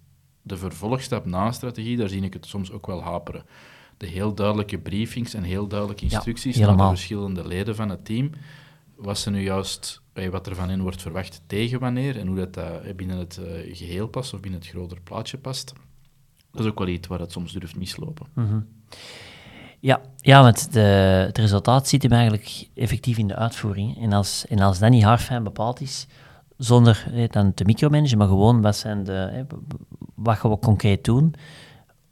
de 0.41 0.57
vervolgstap 0.57 1.25
na 1.25 1.51
strategie, 1.51 1.97
daar 1.97 2.09
zie 2.09 2.21
ik 2.21 2.33
het 2.33 2.45
soms 2.45 2.71
ook 2.71 2.87
wel 2.87 3.03
haperen. 3.03 3.45
De 4.03 4.09
heel 4.09 4.33
duidelijke 4.33 4.77
briefings 4.77 5.33
en 5.33 5.43
heel 5.43 5.67
duidelijke 5.67 6.03
instructies 6.03 6.57
ja, 6.57 6.65
naar 6.65 6.77
de 6.77 6.95
verschillende 6.95 7.47
leden 7.47 7.75
van 7.75 7.89
het 7.89 8.05
team, 8.05 8.29
wat 8.95 9.17
ze 9.17 9.29
nu 9.29 9.41
juist, 9.41 10.01
wat 10.31 10.47
er 10.47 10.55
van 10.55 10.69
hen 10.69 10.81
wordt 10.81 11.01
verwacht 11.01 11.41
tegen 11.47 11.79
wanneer 11.79 12.19
en 12.19 12.27
hoe 12.27 12.35
dat, 12.35 12.53
dat 12.53 12.95
binnen 12.95 13.17
het 13.17 13.37
eh, 13.37 13.75
geheel 13.75 14.07
past 14.07 14.33
of 14.33 14.39
binnen 14.39 14.59
het 14.59 14.69
groter 14.69 15.01
plaatje 15.01 15.37
past. 15.37 15.73
Dat 16.51 16.61
is 16.61 16.67
ook 16.67 16.79
wel 16.79 16.87
iets 16.87 17.07
waar 17.07 17.19
het 17.19 17.31
soms 17.31 17.53
durft 17.53 17.75
mislopen. 17.75 18.27
Mm 18.33 18.67
Ja, 19.79 20.01
ja, 20.17 20.41
want 20.41 20.73
de, 20.73 20.79
het 21.27 21.37
resultaat 21.37 21.87
zit 21.87 22.03
hem 22.03 22.11
eigenlijk 22.11 22.67
effectief 22.73 23.17
in 23.17 23.27
de 23.27 23.35
uitvoering. 23.35 24.01
En 24.01 24.13
als, 24.13 24.45
en 24.47 24.59
als 24.59 24.79
dat 24.79 24.89
niet 24.89 25.03
haarfijn 25.03 25.43
bepaald 25.43 25.81
is, 25.81 26.07
zonder 26.57 27.27
dan 27.29 27.53
te 27.53 27.63
micromanagen, 27.65 28.17
maar 28.17 28.27
gewoon 28.27 28.61
wat, 28.61 28.75
zijn 28.75 29.03
de, 29.03 29.45
wat 30.15 30.37
gaan 30.37 30.51
we 30.51 30.59
concreet 30.59 31.03
doen, 31.03 31.35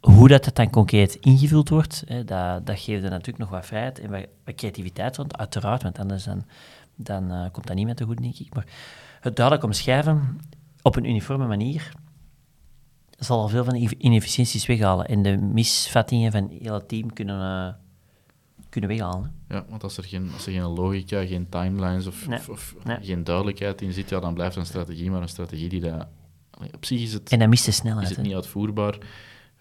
hoe 0.01 0.27
dat, 0.27 0.43
dat 0.43 0.55
dan 0.55 0.69
concreet 0.69 1.15
ingevuld 1.15 1.69
wordt, 1.69 2.03
dat, 2.07 2.65
dat 2.65 2.79
geeft 2.79 3.03
er 3.03 3.09
natuurlijk 3.09 3.37
nog 3.37 3.49
wat 3.49 3.65
vrijheid 3.65 3.99
en 3.99 4.11
wat, 4.11 4.55
creativiteit 4.55 5.17
rond, 5.17 5.37
uiteraard, 5.37 5.83
want 5.83 5.99
anders 5.99 6.23
dan, 6.23 6.45
dan 6.95 7.31
uh, 7.31 7.45
komt 7.51 7.67
dat 7.67 7.75
niet 7.75 7.85
meer 7.85 7.95
te 7.95 8.03
goed, 8.05 8.21
denk 8.21 8.37
ik. 8.39 8.53
Maar 8.53 8.65
het 9.19 9.35
duidelijk 9.35 9.65
omschrijven 9.65 10.39
op 10.81 10.95
een 10.95 11.05
uniforme 11.09 11.47
manier, 11.47 11.91
zal 13.17 13.39
al 13.41 13.47
veel 13.47 13.63
van 13.63 13.73
de 13.73 13.95
inefficiënties 13.97 14.65
weghalen. 14.65 15.05
En 15.07 15.21
de 15.21 15.37
misvattingen 15.37 16.31
van 16.31 16.49
heel 16.61 16.73
het 16.73 16.87
team 16.87 17.13
kunnen, 17.13 17.67
uh, 17.67 17.73
kunnen 18.69 18.89
weghalen. 18.89 19.33
Ja, 19.47 19.65
want 19.69 19.83
als 19.83 19.97
er 19.97 20.03
geen, 20.03 20.29
als 20.33 20.45
er 20.45 20.51
geen 20.51 20.61
logica, 20.67 21.25
geen 21.25 21.49
timelines 21.49 22.07
of, 22.07 22.27
Nee. 22.27 22.39
of, 22.39 22.49
of 22.49 22.75
Nee. 22.83 22.97
geen 23.01 23.23
duidelijkheid 23.23 23.81
in 23.81 23.93
zit, 23.93 24.09
ja, 24.09 24.19
dan 24.19 24.33
blijft 24.33 24.55
een 24.55 24.65
strategie 24.65 25.11
maar 25.11 25.21
een 25.21 25.29
strategie 25.29 25.69
die 25.69 25.81
dat... 25.81 26.07
Op 26.75 26.85
zich 26.85 27.01
is 27.01 27.13
het, 27.13 27.29
En 27.29 27.39
dan 27.39 27.49
mist 27.49 27.63
de 27.63 27.69
is 27.69 27.75
snelheid. 27.75 28.07
het 28.07 28.17
hè. 28.17 28.23
niet 28.23 28.33
uitvoerbaar. 28.33 28.97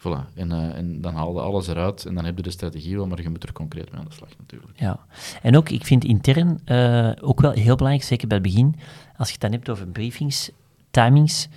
Voilà. 0.00 0.34
En, 0.34 0.52
eh, 0.52 0.76
en 0.76 1.00
dan 1.00 1.14
haal 1.14 1.34
je 1.34 1.40
alles 1.40 1.66
eruit 1.66 2.04
en 2.04 2.14
dan 2.14 2.24
heb 2.24 2.36
je 2.36 2.42
de 2.42 2.50
strategie 2.50 2.96
wel, 2.96 3.06
maar 3.06 3.22
je 3.22 3.28
moet 3.28 3.42
er 3.42 3.52
concreet 3.52 3.90
mee 3.90 4.00
aan 4.00 4.06
de 4.08 4.14
slag 4.14 4.28
natuurlijk. 4.38 4.80
Ja, 4.80 4.98
en 5.42 5.56
ook, 5.56 5.68
ik 5.68 5.86
vind 5.86 6.04
intern 6.04 6.60
eh, 6.64 7.12
ook 7.20 7.40
wel 7.40 7.50
heel 7.50 7.76
belangrijk, 7.76 8.08
zeker 8.08 8.28
bij 8.28 8.36
het 8.36 8.46
begin, 8.46 8.76
als 9.16 9.26
je 9.26 9.32
het 9.32 9.42
dan 9.42 9.52
hebt 9.52 9.68
over 9.68 9.86
briefings, 9.86 10.50
timings, 10.90 11.48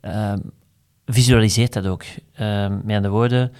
ehm 0.00 0.38
visualiseer 1.10 1.70
dat 1.70 1.86
ook. 1.86 2.04
Ehm 2.32 2.72
met 2.84 2.96
andere 2.96 3.08
woorden, 3.14 3.52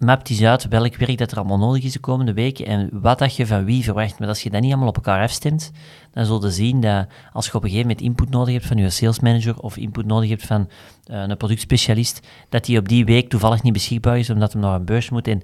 map 0.00 0.28
eens 0.28 0.42
uit 0.42 0.68
welk 0.68 0.96
werk 0.96 1.18
dat 1.18 1.30
er 1.30 1.38
allemaal 1.38 1.58
nodig 1.58 1.84
is 1.84 1.92
de 1.92 1.98
komende 1.98 2.32
weken 2.32 2.66
en 2.66 2.88
wat 2.92 3.18
dat 3.18 3.36
je 3.36 3.46
van 3.46 3.64
wie 3.64 3.84
verwacht. 3.84 4.18
Maar 4.18 4.28
als 4.28 4.42
je 4.42 4.50
dat 4.50 4.60
niet 4.60 4.70
allemaal 4.70 4.88
op 4.88 4.96
elkaar 4.96 5.22
afstemt, 5.22 5.72
dan 6.12 6.24
zul 6.24 6.44
je 6.44 6.50
zien 6.50 6.80
dat 6.80 7.06
als 7.32 7.46
je 7.46 7.54
op 7.54 7.62
een 7.62 7.70
gegeven 7.70 7.88
moment 7.88 8.06
input 8.06 8.30
nodig 8.30 8.54
hebt 8.54 8.66
van 8.66 8.76
je 8.76 8.90
sales 8.90 9.20
manager 9.20 9.58
of 9.58 9.76
input 9.76 10.06
nodig 10.06 10.28
hebt 10.28 10.46
van 10.46 10.68
eh, 11.04 11.22
een 11.22 11.36
productspecialist, 11.36 12.26
dat 12.48 12.64
die 12.64 12.78
op 12.78 12.88
die 12.88 13.04
week 13.04 13.28
toevallig 13.28 13.62
niet 13.62 13.72
beschikbaar 13.72 14.18
is 14.18 14.30
omdat 14.30 14.52
hij 14.52 14.62
naar 14.62 14.74
een 14.74 14.84
beurs 14.84 15.10
moet. 15.10 15.28
En 15.28 15.42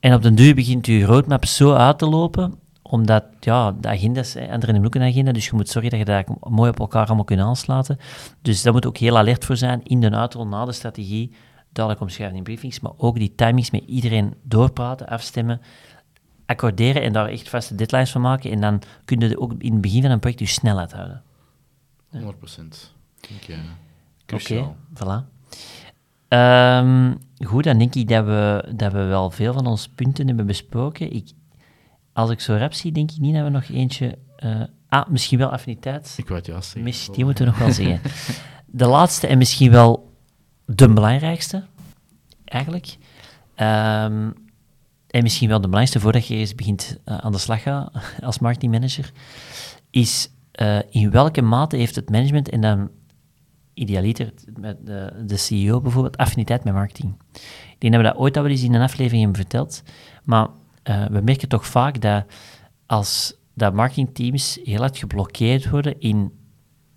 en 0.00 0.14
op 0.14 0.22
den 0.22 0.34
duur 0.34 0.54
begint 0.54 0.86
je 0.86 1.04
roadmap 1.04 1.44
zo 1.44 1.72
uit 1.72 1.98
te 1.98 2.08
lopen, 2.08 2.54
omdat 2.82 3.24
ja, 3.40 3.72
de 3.80 3.88
agenda's, 3.88 4.36
anderen 4.36 4.60
hebben 4.60 4.84
ook 4.84 4.94
een 4.94 5.02
agenda, 5.02 5.32
dus 5.32 5.46
je 5.46 5.54
moet 5.54 5.68
zorgen 5.68 5.90
dat 5.90 5.98
je 5.98 6.04
dat 6.04 6.50
mooi 6.50 6.70
op 6.70 6.78
elkaar 6.78 7.06
allemaal 7.06 7.24
kunt 7.24 7.40
aansluiten. 7.40 7.98
Dus 8.42 8.62
daar 8.62 8.72
moet 8.72 8.86
ook 8.86 8.96
heel 8.96 9.18
alert 9.18 9.44
voor 9.44 9.56
zijn 9.56 9.80
in 9.82 10.00
de 10.00 10.10
uitrol 10.10 10.46
na 10.46 10.64
de 10.64 10.72
strategie, 10.72 11.32
duidelijk 11.72 12.04
omschrijven 12.04 12.36
in 12.36 12.42
briefings, 12.42 12.80
maar 12.80 12.92
ook 12.96 13.16
die 13.18 13.34
timings 13.34 13.70
met 13.70 13.82
iedereen 13.86 14.34
doorpraten, 14.42 15.08
afstemmen, 15.08 15.60
accorderen 16.46 17.02
en 17.02 17.12
daar 17.12 17.28
echt 17.28 17.48
vaste 17.48 17.74
deadlines 17.74 18.10
van 18.10 18.20
maken. 18.20 18.50
En 18.50 18.60
dan 18.60 18.82
kun 19.04 19.20
je 19.20 19.40
ook 19.40 19.52
in 19.58 19.72
het 19.72 19.80
begin 19.80 20.02
van 20.02 20.10
een 20.10 20.18
project 20.18 20.40
je 20.40 20.46
snelheid 20.46 20.92
houden. 20.92 21.22
100 22.10 22.38
procent. 22.38 22.94
Denk, 23.28 23.42
eh, 23.42 23.56
Oké, 23.56 23.64
cruciaal. 24.26 24.76
voilà. 24.94 25.36
Ehm, 26.28 27.14
goed, 27.44 27.64
dan 27.64 27.78
denk 27.78 27.94
ik 27.94 28.08
dat 28.08 28.24
we, 28.24 28.72
dat 28.76 28.92
we 28.92 29.02
wel 29.04 29.30
veel 29.30 29.52
van 29.52 29.66
onze 29.66 29.90
punten 29.94 30.26
hebben 30.26 30.46
besproken. 30.46 31.12
Ik, 31.12 31.28
als 32.12 32.30
ik 32.30 32.40
zo 32.40 32.54
rap 32.54 32.72
zie, 32.72 32.92
denk 32.92 33.10
ik 33.10 33.18
niet 33.18 33.34
dat 33.34 33.44
we 33.44 33.50
nog 33.50 33.64
eentje... 33.64 34.18
eh, 34.36 34.60
ah, 34.88 35.08
misschien 35.08 35.38
wel 35.38 35.48
affiniteit. 35.50 36.14
Ik 36.16 36.24
wou 36.26 36.38
het 36.38 36.46
juist 36.48 36.64
zeggen. 36.64 36.82
Mis, 36.82 37.08
die 37.12 37.24
moeten 37.24 37.44
we 37.44 37.50
nog 37.50 37.58
wel 37.60 37.72
zeggen. 37.72 38.00
De 38.66 38.86
laatste 38.86 39.26
en 39.26 39.38
misschien 39.38 39.70
wel 39.70 40.07
de 40.70 40.88
belangrijkste, 40.92 41.64
eigenlijk. 42.44 42.96
Ehm, 43.54 44.30
en 45.06 45.22
misschien 45.22 45.48
wel 45.48 45.56
de 45.60 45.68
belangrijkste 45.68 46.00
voordat 46.00 46.26
je 46.26 46.34
eens 46.34 46.54
begint 46.54 46.98
eh, 47.04 47.18
aan 47.18 47.32
de 47.32 47.38
slag 47.38 47.62
gaat 47.62 47.92
als 48.20 48.38
marketingmanager, 48.38 49.12
is 49.90 50.30
eh, 50.52 50.78
in 50.90 51.10
welke 51.10 51.42
mate 51.42 51.76
heeft 51.76 51.94
het 51.94 52.10
management 52.10 52.48
en 52.48 52.60
dan 52.60 52.90
idealiter 53.74 54.32
met 54.60 54.86
de, 54.86 55.12
de 55.26 55.36
CEO 55.36 55.80
bijvoorbeeld 55.80 56.16
affiniteit 56.16 56.64
met 56.64 56.74
marketing. 56.74 57.14
Ik 57.72 57.76
denk 57.78 57.92
dat 57.92 58.02
we 58.02 58.08
dat 58.08 58.18
ooit 58.18 58.36
al 58.36 58.46
eens 58.46 58.62
in 58.62 58.74
een 58.74 58.82
aflevering 58.82 59.22
hebben 59.22 59.40
verteld, 59.40 59.82
maar 60.24 60.48
eh, 60.82 61.06
we 61.06 61.20
merken 61.20 61.48
toch 61.48 61.66
vaak 61.66 62.00
dat 62.00 62.24
als 62.86 63.34
dat 63.54 63.74
marketingteams 63.74 64.58
heel 64.64 64.78
hard 64.78 64.98
geblokkeerd 64.98 65.70
worden 65.70 66.00
in 66.00 66.32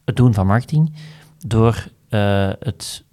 het 0.06 0.16
doen 0.16 0.34
van 0.34 0.48
marketing 0.48 0.94
door 1.38 1.88
het, 2.60 3.04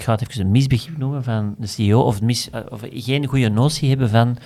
ik 0.00 0.06
ga 0.06 0.12
het 0.12 0.28
even 0.28 0.40
een 0.40 0.50
misbegrip 0.50 0.98
noemen 0.98 1.24
van 1.24 1.54
de 1.58 1.66
CEO, 1.66 2.00
of, 2.00 2.22
mis, 2.22 2.50
eh, 2.50 2.60
of 2.68 2.80
geen 2.90 3.26
goede 3.26 3.48
notie 3.48 3.88
hebben 3.88 4.10
van 4.10 4.36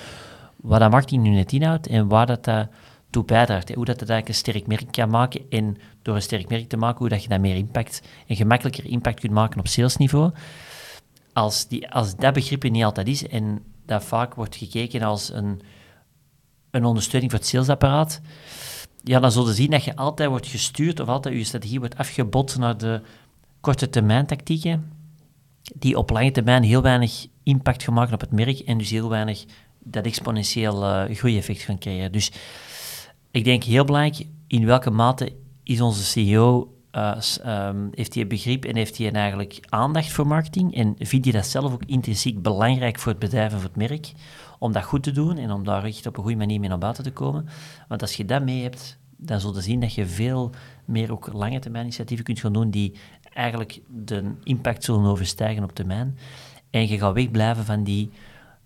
wat 0.56 0.80
dat 0.80 0.90
marketing 0.90 1.22
nu 1.22 1.30
net 1.30 1.52
inhoudt 1.52 1.86
en 1.86 2.08
waar 2.08 2.26
dat, 2.26 2.44
dat 2.44 2.68
toe 3.10 3.24
bijdraagt. 3.24 3.68
hè. 3.68 3.74
Hoe 3.74 3.84
dat, 3.84 3.98
dat 3.98 4.08
eigenlijk 4.08 4.28
een 4.28 4.52
sterk 4.52 4.66
merk 4.66 4.92
kan 4.92 5.10
maken 5.10 5.40
en 5.50 5.76
door 6.02 6.14
een 6.14 6.22
sterk 6.22 6.48
merk 6.48 6.68
te 6.68 6.76
maken, 6.76 6.98
hoe 6.98 7.08
dat 7.08 7.22
je 7.22 7.28
dat 7.28 7.40
meer 7.40 7.56
impact 7.56 8.02
en 8.26 8.36
gemakkelijker 8.36 8.86
impact 8.86 9.20
kunt 9.20 9.32
maken 9.32 9.58
op 9.58 9.68
salesniveau. 9.68 10.32
Als, 11.32 11.68
die, 11.68 11.90
als 11.90 12.16
dat 12.16 12.34
begrip 12.34 12.64
er 12.64 12.70
niet 12.70 12.84
altijd 12.84 13.08
is 13.08 13.26
en 13.28 13.62
dat 13.86 14.04
vaak 14.04 14.34
wordt 14.34 14.56
gekeken 14.56 15.02
als 15.02 15.32
een, 15.32 15.60
een 16.70 16.84
ondersteuning 16.84 17.30
voor 17.30 17.40
het 17.40 17.48
salesapparaat, 17.48 18.20
ja, 19.02 19.20
dan 19.20 19.32
zul 19.32 19.46
je 19.46 19.54
zien 19.54 19.70
dat 19.70 19.84
je 19.84 19.96
altijd 19.96 20.28
wordt 20.28 20.46
gestuurd 20.46 21.00
of 21.00 21.08
altijd 21.08 21.34
je 21.34 21.44
strategie 21.44 21.78
wordt 21.78 21.96
afgebot 21.96 22.58
naar 22.58 22.78
de 22.78 23.00
korte 23.60 23.90
termijn 23.90 24.26
tactieken, 24.26 24.93
die 25.74 25.96
op 25.98 26.10
lange 26.10 26.30
termijn 26.30 26.62
heel 26.62 26.82
weinig 26.82 27.26
impact 27.42 27.88
maken 27.90 28.14
op 28.14 28.20
het 28.20 28.32
merk 28.32 28.58
en 28.58 28.78
dus 28.78 28.90
heel 28.90 29.08
weinig 29.08 29.44
dat 29.78 30.04
exponentieel 30.04 30.84
eh 30.84 31.16
groeieffect 31.16 31.60
gaan 31.60 31.78
creëren. 31.78 32.12
Dus 32.12 32.32
ik 33.30 33.44
denk 33.44 33.64
heel 33.64 33.84
belangrijk, 33.84 34.26
in 34.46 34.66
welke 34.66 34.90
mate 34.90 35.32
is 35.62 35.80
onze 35.80 36.04
CEO, 36.04 36.74
eh, 36.90 37.20
s- 37.20 37.40
ehm, 37.40 37.86
heeft 37.90 38.14
hij 38.14 38.26
begrip 38.26 38.64
en 38.64 38.76
heeft 38.76 38.98
hij 38.98 39.12
eigenlijk 39.12 39.58
aandacht 39.68 40.12
voor 40.12 40.26
marketing 40.26 40.74
en 40.74 40.94
vindt 40.98 41.24
hij 41.24 41.34
dat 41.34 41.46
zelf 41.46 41.72
ook 41.72 41.84
intrinsiek 41.84 42.42
belangrijk 42.42 42.98
voor 42.98 43.10
het 43.12 43.20
bedrijf 43.20 43.52
en 43.52 43.58
voor 43.60 43.68
het 43.68 43.88
merk, 43.88 44.12
om 44.58 44.72
dat 44.72 44.84
goed 44.84 45.02
te 45.02 45.10
doen 45.12 45.38
en 45.38 45.50
om 45.52 45.64
daar 45.64 45.84
echt 45.84 46.06
op 46.06 46.16
een 46.16 46.22
goede 46.22 46.38
manier 46.38 46.60
mee 46.60 46.68
naar 46.68 46.78
buiten 46.78 47.04
te 47.04 47.12
komen. 47.12 47.46
Want 47.88 48.00
als 48.02 48.14
je 48.16 48.24
dat 48.24 48.42
mee 48.42 48.62
hebt, 48.62 48.98
dan 49.16 49.40
zul 49.40 49.54
je 49.54 49.60
zien 49.60 49.80
dat 49.80 49.94
je 49.94 50.06
veel 50.06 50.50
meer 50.84 51.12
ook 51.12 51.32
lange 51.32 51.58
termijn 51.58 51.84
initiatieven 51.84 52.24
kunt 52.24 52.40
gaan 52.40 52.52
doen 52.52 52.70
die 52.70 52.94
eigenlijk 53.34 53.80
de 53.88 54.32
impact 54.42 54.84
zullen 54.84 55.04
overstijgen 55.04 55.62
op 55.62 55.74
termijn. 55.74 56.18
En 56.70 56.88
je 56.88 56.98
gaat 56.98 57.14
wegblijven 57.14 57.64
van 57.64 57.84
die, 57.84 58.10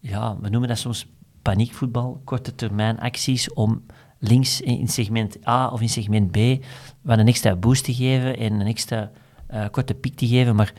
ja, 0.01 0.37
we 0.41 0.49
noemen 0.49 0.69
dat 0.69 0.79
soms 0.79 1.07
paniekvoetbal, 1.43 2.21
korte 2.25 2.55
termijn 2.55 3.01
acties 3.01 3.53
om 3.53 3.83
links 4.19 4.61
in 4.61 4.89
segment 4.89 5.47
A 5.47 5.69
of 5.69 5.81
in 5.81 5.89
segment 5.89 6.31
B 6.31 6.65
wat 7.01 7.19
een 7.19 7.27
extra 7.27 7.57
boost 7.57 7.85
te 7.85 7.95
geven 7.95 8.37
en 8.37 8.61
een 8.61 8.67
extra 8.67 9.11
eh, 9.47 9.65
korte 9.71 9.95
piek 9.95 10.15
te 10.15 10.27
geven, 10.27 10.57
maar 10.57 10.73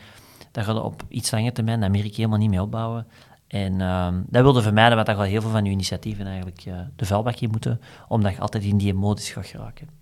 daar 0.50 0.64
gaat 0.64 0.82
op 0.82 1.02
iets 1.08 1.30
langer 1.30 1.52
termijn 1.52 1.80
dat 1.80 1.94
je 1.94 2.10
helemaal 2.14 2.38
niet 2.38 2.50
mee 2.50 2.62
opbouwen. 2.62 3.06
En 3.46 3.80
ehm, 3.80 4.22
dat 4.26 4.42
wilde 4.42 4.62
vermijden, 4.62 4.94
want 4.94 5.06
dan 5.06 5.16
gaat 5.16 5.26
heel 5.26 5.40
veel 5.40 5.50
van 5.50 5.64
je 5.64 5.70
initiatieven 5.70 6.26
eigenlijk 6.26 6.62
eh, 6.66 6.78
de 6.96 7.06
vuilbak 7.06 7.36
in 7.36 7.50
moeten, 7.50 7.80
omdat 8.08 8.32
je 8.32 8.40
altijd 8.40 8.64
in 8.64 8.76
die 8.76 8.94
modus 8.94 9.30
gaat 9.30 9.46
geraken. 9.46 9.99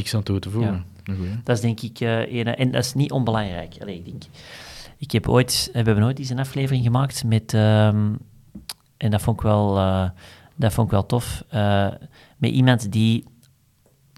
Niks 0.00 0.14
aan 0.14 0.22
toe 0.22 0.38
te 0.38 0.50
voegen. 0.50 0.84
Goeie. 1.04 1.42
Dat 1.44 1.56
is 1.56 1.62
denk 1.62 1.80
ik 1.80 2.00
eh 2.00 2.32
een, 2.32 2.56
en 2.56 2.70
dat 2.70 2.84
is 2.84 2.94
niet 2.94 3.10
onbelangrijk. 3.10 3.76
Allee, 3.80 3.96
ik 3.96 4.04
denk, 4.04 4.22
ik 4.96 5.10
heb 5.10 5.28
ooit, 5.28 5.68
we 5.72 5.78
hebben 5.78 6.04
ooit 6.04 6.18
eens 6.18 6.30
een 6.30 6.38
aflevering 6.38 6.84
gemaakt 6.84 7.24
met, 7.24 7.54
ehm, 7.54 8.14
en 8.96 9.10
dat 9.10 9.22
vond 9.22 9.36
ik 9.36 9.42
wel, 9.42 9.78
eh, 9.78 10.08
dat 10.56 10.72
vond 10.72 10.86
ik 10.86 10.92
wel 10.92 11.06
tof, 11.06 11.44
eh, 11.48 11.88
met 12.36 12.50
iemand 12.50 12.92
die 12.92 13.24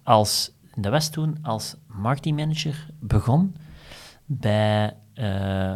als, 0.03 0.51
dat 0.75 0.93
was 0.93 1.11
toen 1.11 1.39
als 1.43 1.75
marketingmanager 1.87 2.87
begon 3.01 3.55
bij 4.27 4.97
eh, 5.15 5.73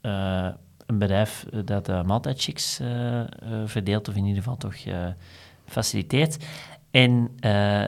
eh, 0.00 0.48
een 0.86 0.98
bedrijf 0.98 1.46
dat 1.64 1.88
uh, 1.88 2.02
maaltijdchecks 2.02 2.80
eh, 2.80 3.20
eh, 3.20 3.26
verdeelt, 3.64 4.08
of 4.08 4.14
in 4.14 4.24
ieder 4.24 4.42
geval 4.42 4.56
toch 4.56 4.74
eh, 4.74 5.06
faciliteert. 5.64 6.44
En 6.90 7.30
eh, 7.40 7.84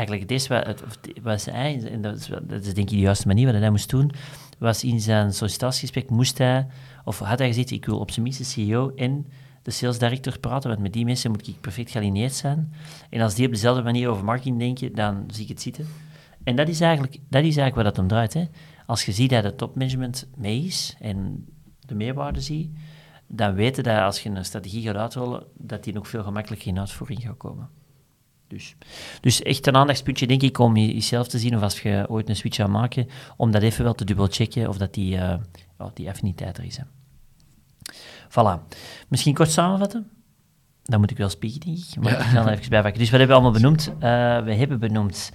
eigenlijk 0.00 0.28
deze 0.28 0.48
wat, 0.48 0.82
wat 1.22 1.44
hij, 1.44 1.84
en 1.84 2.02
dat 2.02 2.16
is, 2.16 2.26
dat 2.26 2.64
denk 2.64 2.76
ik 2.76 2.88
de 2.88 2.98
juiste 2.98 3.26
manier 3.26 3.52
wat 3.52 3.60
hij 3.60 3.70
moest 3.70 3.90
doen, 3.90 4.10
was 4.58 4.84
in 4.84 5.00
zijn 5.00 5.32
sollicitatiegesprek 5.32 6.10
moest 6.10 6.38
hij, 6.38 6.66
of 7.04 7.18
had 7.18 7.38
hij 7.38 7.48
gezegd, 7.48 7.70
ik 7.70 7.86
wil 7.86 7.98
op 7.98 8.10
zijn 8.10 8.22
minst 8.22 8.38
de 8.38 8.44
CEO 8.44 8.92
en 8.96 9.26
de 9.62 9.70
sales 9.70 9.98
director 9.98 10.38
praten, 10.38 10.70
want 10.70 10.82
met 10.82 10.92
die 10.92 11.04
mensen 11.04 11.30
moet 11.30 11.48
ik 11.48 11.60
perfect 11.60 11.90
gealineerd 11.90 12.34
zijn. 12.34 12.72
En 13.10 13.20
als 13.20 13.34
die 13.34 13.46
op 13.46 13.52
dezelfde 13.52 13.82
manier 13.82 14.08
over 14.08 14.24
marketing 14.24 14.58
denken, 14.58 14.94
dan 14.94 15.24
zie 15.26 15.42
ik 15.42 15.48
het 15.48 15.60
zitten. 15.60 15.86
En 16.44 16.56
dat 16.56 16.68
is 16.68 16.80
eigenlijk, 16.80 17.12
dat 17.28 17.44
is 17.44 17.56
eigenlijk 17.56 17.74
wat 17.74 17.84
het 17.84 17.98
om 17.98 18.08
draait. 18.08 18.34
Hè. 18.34 18.44
Als 18.86 19.04
je 19.04 19.12
ziet 19.12 19.30
dat 19.30 19.44
het 19.44 19.58
topmanagement 19.58 20.28
mee 20.36 20.64
is 20.64 20.96
en 21.00 21.46
de 21.80 21.94
meerwaarde 21.94 22.40
ziet, 22.40 22.70
dan 23.26 23.54
weten 23.54 23.84
dat 23.84 23.98
als 23.98 24.22
je 24.22 24.30
een 24.30 24.44
strategie 24.44 24.82
gaat 24.82 24.96
uitrollen, 24.96 25.44
dat 25.54 25.84
die 25.84 25.92
nog 25.92 26.08
veel 26.08 26.22
gemakkelijker 26.22 26.68
in 26.68 26.78
uitvoering 26.78 27.22
gaat 27.22 27.36
komen. 27.36 27.68
Dus, 28.50 28.74
dus 29.20 29.42
echt 29.42 29.66
een 29.66 29.76
aandachtspuntje, 29.76 30.26
denk 30.26 30.42
ik, 30.42 30.58
om 30.58 30.76
je- 30.76 30.94
jezelf 30.94 31.28
te 31.28 31.38
zien, 31.38 31.56
of 31.56 31.62
als 31.62 31.80
je 31.80 32.04
ooit 32.08 32.28
een 32.28 32.36
switch 32.36 32.56
gaat 32.56 32.68
maken, 32.68 33.08
om 33.36 33.50
dat 33.50 33.62
even 33.62 33.84
wel 33.84 33.94
te 33.94 34.04
dubbelchecken 34.04 34.68
of 34.68 34.76
dat 34.78 34.94
die, 34.94 35.10
ja, 35.10 35.40
die 35.94 36.08
affiniteit 36.08 36.58
er 36.58 36.64
is. 36.64 36.76
Hè. 36.76 36.82
Voilà. 38.28 38.60
Misschien 39.08 39.34
kort 39.34 39.50
samenvatten? 39.50 40.10
Dan 40.82 41.00
moet 41.00 41.10
ik 41.10 41.16
wel 41.16 41.28
spieken, 41.28 41.60
denk 41.60 41.78
ik. 41.78 41.96
Maar 42.02 42.12
ik 42.12 42.18
ga 42.18 42.46
er 42.46 42.52
even 42.58 42.70
bijpakken. 42.70 43.00
Dus 43.00 43.10
wat 43.10 43.18
hebben 43.18 43.36
we 43.36 43.42
allemaal 43.42 43.60
benoemd? 43.60 43.92
Eh, 43.98 44.42
we 44.44 44.54
hebben 44.54 44.78
benoemd... 44.80 45.32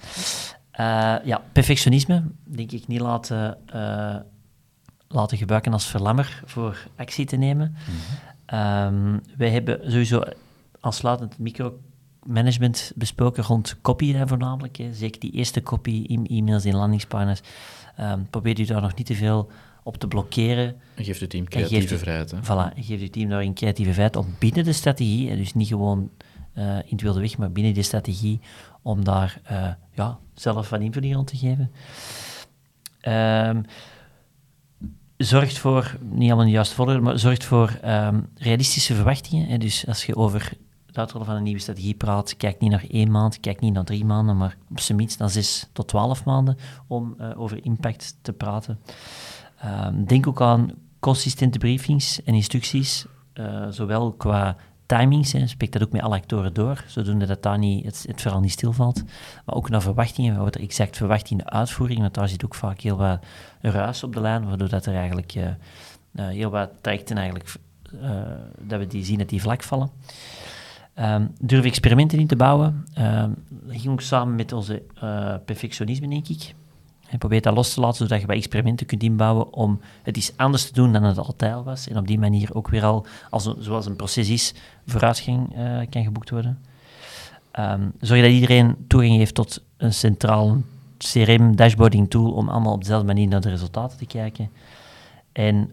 eh, 0.70 1.14
ja, 1.24 1.42
perfectionisme, 1.52 2.22
denk 2.44 2.72
ik, 2.72 2.86
niet 2.86 3.00
laten, 3.00 3.58
laten 5.08 5.38
gebruiken 5.38 5.72
als 5.72 5.86
verlammer 5.86 6.42
voor 6.44 6.86
actie 6.96 7.26
te 7.26 7.36
nemen. 7.36 7.74
Ehm, 8.46 9.18
wij 9.36 9.50
hebben 9.50 9.80
sowieso 9.90 10.22
aansluitend 10.80 11.38
micromanagement 12.26 12.92
besproken 12.94 13.44
rond 13.44 13.76
copy 13.82 14.12
hè, 14.12 14.26
voornamelijk. 14.26 14.76
Hè. 14.76 14.94
Zeker 14.94 15.20
die 15.20 15.30
eerste 15.30 15.62
copy, 15.62 16.04
e- 16.08 16.36
e-mails 16.36 16.64
in 16.64 16.74
landingspagina's. 16.76 17.40
Ehm 17.96 18.20
probeer 18.30 18.60
u 18.60 18.64
daar 18.64 18.80
nog 18.80 18.94
niet 18.94 19.06
te 19.06 19.14
veel 19.14 19.50
op 19.82 19.96
te 19.96 20.08
blokkeren. 20.08 20.76
En 20.94 21.04
geeft 21.04 21.20
het 21.20 21.30
team 21.30 21.48
creatieve 21.48 21.92
het- 21.94 22.02
vrijheid. 22.02 22.30
Hè? 22.30 22.38
Voilà, 22.42 22.74
geeft 22.74 23.00
je 23.00 23.10
team 23.10 23.28
daarin 23.28 23.54
creatieve 23.54 23.92
vrijheid 23.92 24.16
om 24.16 24.34
binnen 24.38 24.64
de 24.64 24.72
strategie, 24.72 25.30
en 25.30 25.36
dus 25.36 25.54
niet 25.54 25.68
gewoon 25.68 26.10
eh, 26.52 26.76
in 26.76 26.82
het 26.88 27.00
wilde 27.00 27.20
weg, 27.20 27.38
maar 27.38 27.52
binnen 27.52 27.74
die 27.74 27.82
strategie, 27.82 28.40
om 28.82 29.04
daar 29.04 29.40
eh, 29.44 29.68
ja, 29.94 30.18
zelf 30.34 30.70
wat 30.70 30.80
invulling 30.80 31.14
rond 31.14 31.26
te 31.26 31.36
geven. 31.36 31.70
Ehm, 33.00 33.62
zorgt 35.16 35.58
voor, 35.58 35.96
niet 36.02 36.20
allemaal 36.26 36.40
in 36.40 36.46
de 36.46 36.52
juiste 36.54 36.74
volgorde, 36.74 37.00
maar 37.00 37.18
zorgt 37.18 37.44
voor 37.44 37.78
ehm, 37.82 38.20
realistische 38.34 38.94
verwachtingen. 38.94 39.46
Hè. 39.48 39.58
Dus 39.58 39.86
als 39.86 40.06
je 40.06 40.16
over 40.16 40.52
uitrollen 40.98 41.26
van 41.26 41.36
een 41.36 41.42
nieuwe 41.42 41.60
strategie 41.60 41.94
praat, 41.94 42.36
kijk 42.36 42.60
niet 42.60 42.70
naar 42.70 42.84
één 42.90 43.10
maand, 43.10 43.40
kijk 43.40 43.60
niet 43.60 43.72
naar 43.72 43.84
drie 43.84 44.04
maanden, 44.04 44.36
maar 44.36 44.56
op 44.70 44.80
zijn 44.80 44.98
minst 44.98 45.18
naar 45.18 45.30
zes 45.30 45.68
tot 45.72 45.88
twaalf 45.88 46.24
maanden 46.24 46.56
om 46.86 47.14
eh, 47.18 47.40
over 47.40 47.64
impact 47.64 48.16
te 48.22 48.32
praten. 48.32 48.78
Ehm, 49.58 50.04
denk 50.04 50.26
ook 50.26 50.40
aan 50.40 50.70
consistente 50.98 51.58
briefings 51.58 52.22
en 52.22 52.34
instructies, 52.34 53.06
eh, 53.32 53.66
zowel 53.70 54.12
qua 54.12 54.56
timings, 54.86 55.32
hè, 55.32 55.46
spreek 55.46 55.72
dat 55.72 55.82
ook 55.82 55.92
met 55.92 56.02
alle 56.02 56.16
actoren 56.16 56.54
door, 56.54 56.84
zodoende 56.86 57.26
dat 57.26 57.42
daar 57.42 57.58
niet, 57.58 57.84
het, 57.84 58.04
het 58.08 58.22
vooral 58.22 58.40
niet 58.40 58.52
stilvalt, 58.52 59.02
maar 59.44 59.54
ook 59.54 59.68
naar 59.68 59.82
verwachtingen, 59.82 60.38
wat 60.38 60.54
er 60.54 60.60
exact 60.60 60.96
verwacht 60.96 61.30
in 61.30 61.36
de 61.36 61.50
uitvoering, 61.50 62.00
want 62.00 62.14
daar 62.14 62.28
zit 62.28 62.44
ook 62.44 62.54
vaak 62.54 62.80
heel 62.80 62.96
wat 62.96 63.24
ruis 63.60 64.02
op 64.02 64.12
de 64.12 64.20
lijn, 64.20 64.46
waardoor 64.46 64.68
dat 64.68 64.86
er 64.86 64.94
eigenlijk 64.94 65.34
eh, 65.34 65.48
heel 66.12 66.50
wat 66.50 66.70
trajecten 66.80 67.16
eigenlijk, 67.16 67.54
dat 68.58 68.78
we 68.78 68.86
die 68.86 69.04
zien 69.04 69.18
dat 69.18 69.28
die 69.28 69.40
vlak 69.40 69.62
vallen. 69.62 69.90
Ehm, 70.96 71.26
durf 71.40 71.64
experimenten 71.64 72.18
in 72.18 72.26
te 72.26 72.36
bouwen. 72.36 72.86
Ehm, 72.94 73.30
dat 73.48 73.80
ging 73.80 73.92
ook 73.92 74.00
samen 74.00 74.34
met 74.34 74.52
onze 74.52 74.82
eh, 75.00 75.34
perfectionisme, 75.44 76.08
denk 76.08 76.28
ik. 76.28 76.54
En 77.08 77.18
probeer 77.18 77.40
dat 77.40 77.54
los 77.54 77.74
te 77.74 77.80
laten, 77.80 77.96
zodat 77.96 78.20
je 78.20 78.26
bij 78.26 78.36
experimenten 78.36 78.86
kunt 78.86 79.02
inbouwen 79.02 79.52
om 79.52 79.80
het 80.02 80.16
iets 80.16 80.32
anders 80.36 80.66
te 80.66 80.72
doen 80.72 80.92
dan 80.92 81.02
het 81.02 81.18
altijd 81.18 81.54
al 81.54 81.64
was. 81.64 81.88
En 81.88 81.96
op 81.96 82.06
die 82.06 82.18
manier 82.18 82.54
ook 82.54 82.68
weer 82.68 82.84
al, 82.84 83.06
als 83.30 83.46
een, 83.46 83.56
zoals 83.58 83.86
een 83.86 83.96
proces 83.96 84.28
is, 84.28 84.54
vooruitgang 84.86 85.56
eh, 85.56 85.80
kan 85.90 86.04
geboekt 86.04 86.30
worden. 86.30 86.58
Ehm, 87.50 87.88
zorg 88.00 88.22
dat 88.22 88.30
iedereen 88.30 88.76
toegang 88.88 89.16
heeft 89.16 89.34
tot 89.34 89.62
een 89.76 89.94
centraal 89.94 90.62
CRM-dashboarding 90.98 92.10
tool 92.10 92.32
om 92.32 92.48
allemaal 92.48 92.72
op 92.72 92.80
dezelfde 92.80 93.06
manier 93.06 93.28
naar 93.28 93.40
de 93.40 93.50
resultaten 93.50 93.98
te 93.98 94.06
kijken. 94.06 94.50
En 95.32 95.70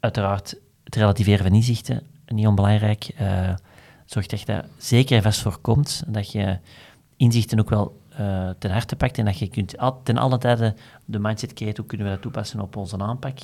uiteraard 0.00 0.56
het 0.84 0.94
relativeren 0.94 1.44
van 1.44 1.54
inzichten, 1.54 2.02
niet 2.26 2.46
onbelangrijk. 2.46 3.10
Eh, 3.16 3.54
zorg 4.10 4.26
dat 4.26 4.40
je 4.40 4.46
dat 4.46 4.64
zeker 4.76 5.16
en 5.16 5.22
vast 5.22 5.40
voorkomt, 5.40 6.02
dat 6.06 6.32
je 6.32 6.58
inzichten 7.16 7.60
ook 7.60 7.70
wel 7.70 8.00
eh, 8.08 8.50
ten 8.58 8.70
harte 8.70 8.96
pakt 8.96 9.18
en 9.18 9.24
dat 9.24 9.38
je 9.38 9.48
kunt 9.48 9.78
al- 9.78 10.02
ten 10.02 10.16
alle 10.16 10.38
tijde 10.38 10.74
de 11.04 11.18
mindset 11.18 11.52
creëert, 11.52 11.76
hoe 11.76 11.86
kunnen 11.86 12.06
we 12.06 12.12
dat 12.12 12.22
toepassen 12.22 12.60
op 12.60 12.76
onze 12.76 12.98
aanpak. 12.98 13.38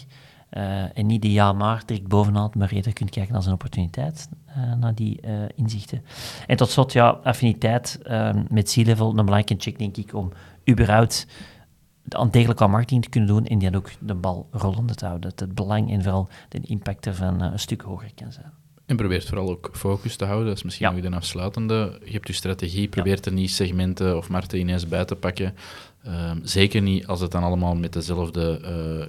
Eh, 0.54 0.98
en 0.98 1.06
niet 1.06 1.22
de 1.22 1.32
ja 1.32 1.52
maar 1.52 1.82
direct 1.86 2.08
bovenhaalt, 2.08 2.54
maar 2.54 2.70
eerder 2.70 2.92
kunt 2.92 3.10
kijken 3.10 3.34
als 3.34 3.46
een 3.46 3.52
opportuniteit 3.52 4.28
eh, 4.46 4.74
naar 4.74 4.94
die 4.94 5.20
inzichten. 5.54 6.04
En 6.46 6.56
tot 6.56 6.70
slot, 6.70 6.92
ja, 6.92 7.08
affiniteit 7.08 8.00
eh, 8.02 8.34
met 8.48 8.72
C-level, 8.72 9.08
een 9.08 9.14
belangrijke 9.14 9.54
check 9.58 9.78
denk 9.78 9.96
ik 9.96 10.14
om 10.14 10.32
überhaupt 10.70 11.26
aan 12.08 12.30
degelijk 12.30 12.60
marketing 12.60 13.02
te 13.02 13.08
kunnen 13.08 13.28
doen 13.28 13.46
en 13.46 13.58
die 13.58 13.76
ook 13.76 13.90
de 14.00 14.14
bal 14.14 14.48
rollende 14.50 14.94
te 14.94 15.06
houden. 15.06 15.30
Dat 15.30 15.40
het 15.40 15.54
belang 15.54 15.90
en 15.90 16.02
vooral 16.02 16.28
de 16.48 16.60
impact 16.60 17.06
ervan 17.06 17.40
een 17.40 17.58
stuk 17.58 17.82
hoger 17.82 18.10
kan 18.14 18.32
zijn. 18.32 18.63
En 18.86 18.96
probeert 18.96 19.24
vooral 19.24 19.50
ook 19.50 19.70
focus 19.72 20.16
te 20.16 20.24
houden. 20.24 20.46
Dat 20.46 20.56
is 20.56 20.62
misschien 20.62 20.86
Ja. 20.86 20.92
nog 20.92 21.02
de 21.02 21.16
afsluitende. 21.16 21.98
Je 22.04 22.12
hebt 22.12 22.26
je 22.26 22.32
strategie, 22.32 22.88
probeert 22.88 23.26
er 23.26 23.32
niet 23.32 23.50
segmenten 23.50 24.16
of 24.16 24.28
markten 24.28 24.58
ineens 24.58 24.88
bij 24.88 25.04
te 25.04 25.14
pakken. 25.16 25.54
Ehm, 26.02 26.38
zeker 26.42 26.82
niet 26.82 27.06
als 27.06 27.20
het 27.20 27.30
dan 27.30 27.42
allemaal 27.42 27.74
met 27.74 27.92
dezelfde, 27.92 28.60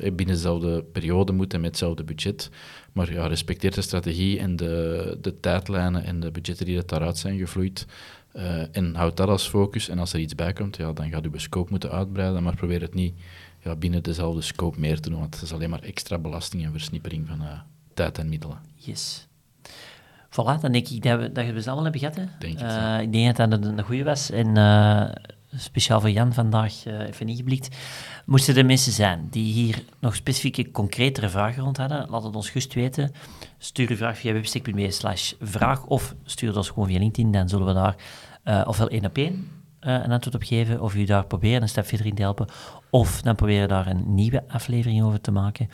eh, 0.02 0.14
binnen 0.14 0.36
dezelfde 0.36 0.84
periode 0.84 1.32
moet 1.32 1.54
en 1.54 1.62
met 1.62 1.70
hetzelfde 1.70 2.04
budget. 2.04 2.50
Maar 2.94 3.12
ja, 3.12 3.28
respecteer 3.28 3.72
de 3.74 3.82
strategie 3.82 4.40
en 4.40 4.56
de, 4.56 5.18
de 5.22 5.40
tijdlijnen 5.40 6.04
en 6.04 6.20
de 6.20 6.32
budgetten 6.32 6.66
die 6.66 6.78
er 6.78 6.86
daaruit 6.86 7.18
zijn 7.18 7.38
gevloeid. 7.38 7.86
Eh, 8.32 8.76
en 8.78 8.96
houd 8.96 9.18
dat 9.18 9.28
als 9.28 9.48
focus. 9.48 9.90
En 9.90 10.00
als 10.00 10.14
er 10.14 10.20
iets 10.20 10.36
bij 10.36 10.54
komt, 10.54 10.78
ja, 10.78 10.94
dan 10.94 11.10
gaat 11.10 11.24
je 11.32 11.40
scope 11.40 11.70
moeten 11.70 11.92
uitbreiden. 11.92 12.44
Maar 12.44 12.56
probeer 12.56 12.82
het 12.82 12.94
niet 12.94 13.14
ja, 13.60 13.76
binnen 13.76 14.04
dezelfde 14.04 14.42
scope 14.42 14.80
meer 14.80 15.00
te 15.00 15.10
doen. 15.10 15.20
Want 15.20 15.34
het 15.34 15.44
is 15.44 15.54
alleen 15.54 15.70
maar 15.70 15.84
extra 15.84 16.18
belasting 16.18 16.64
en 16.64 16.72
versnippering 16.72 17.28
van 17.28 17.42
eh, 17.42 17.60
tijd 17.94 18.18
en 18.18 18.30
middelen. 18.30 18.60
Yes. 18.76 19.28
Voilà, 20.36 20.62
dan 20.62 20.72
denk 20.72 20.88
ik 20.88 21.04
dat 21.04 21.20
we, 21.20 21.32
dat 21.32 21.46
we 21.46 21.62
ze 21.62 21.70
allemaal 21.70 21.84
hebben 21.84 22.02
gehad. 22.02 22.16
Hè. 22.16 22.24
Denk 22.40 22.60
het, 22.60 22.72
ja. 22.72 23.00
ik 23.00 23.12
denk 23.12 23.36
dat 23.36 23.52
dat 23.52 23.66
een, 23.66 23.82
goede 23.82 24.04
was. 24.04 24.32
En 24.32 24.58
eh, 24.58 25.10
speciaal 25.56 26.00
voor 26.00 26.10
Jan 26.10 26.34
vandaag 26.34 26.86
eh, 26.86 27.08
even 27.08 27.28
ingeblikt. 27.28 27.76
Moesten 28.26 28.56
er 28.56 28.66
mensen 28.66 28.92
zijn 28.92 29.28
die 29.30 29.54
hier 29.54 29.84
nog 30.00 30.16
specifieke, 30.16 30.72
concretere 30.72 31.30
vragen 31.30 31.64
rond 31.64 31.78
hadden, 31.78 32.10
laat 32.10 32.24
het 32.24 32.36
ons 32.36 32.48
gerust 32.48 32.74
weten. 32.74 33.12
Stuur 33.58 33.90
uw 33.90 33.96
vraag 33.96 34.18
via 34.18 34.34
webstick.be 34.34 34.92
slash 34.92 35.34
vraag 35.42 35.86
of 35.86 36.16
stuur 36.24 36.48
het 36.48 36.58
ons 36.58 36.70
gewoon 36.70 36.88
via 36.88 37.00
LinkedIn. 37.00 37.32
Dan 37.32 37.50
zullen 37.50 37.68
we 37.68 37.74
daar 37.74 37.96
ofwel 38.66 38.90
één 38.90 39.06
op 39.06 39.18
één 39.18 39.55
een 39.86 40.12
antwoord 40.12 40.36
op 40.36 40.44
geven, 40.44 40.82
of 40.82 40.96
u 40.96 41.04
daar 41.04 41.26
proberen 41.26 41.62
een 41.62 41.70
stap 41.70 41.86
verder 41.86 42.06
in 42.06 42.16
te 42.16 42.22
helpen, 42.22 42.48
of 42.90 43.22
dan 43.22 43.36
proberen 43.36 43.62
we 43.62 43.68
daar 43.68 43.88
een 43.88 44.04
nieuwe 44.08 44.44
aflevering 44.48 45.04
over 45.04 45.22
te 45.22 45.32
maken. 45.32 45.70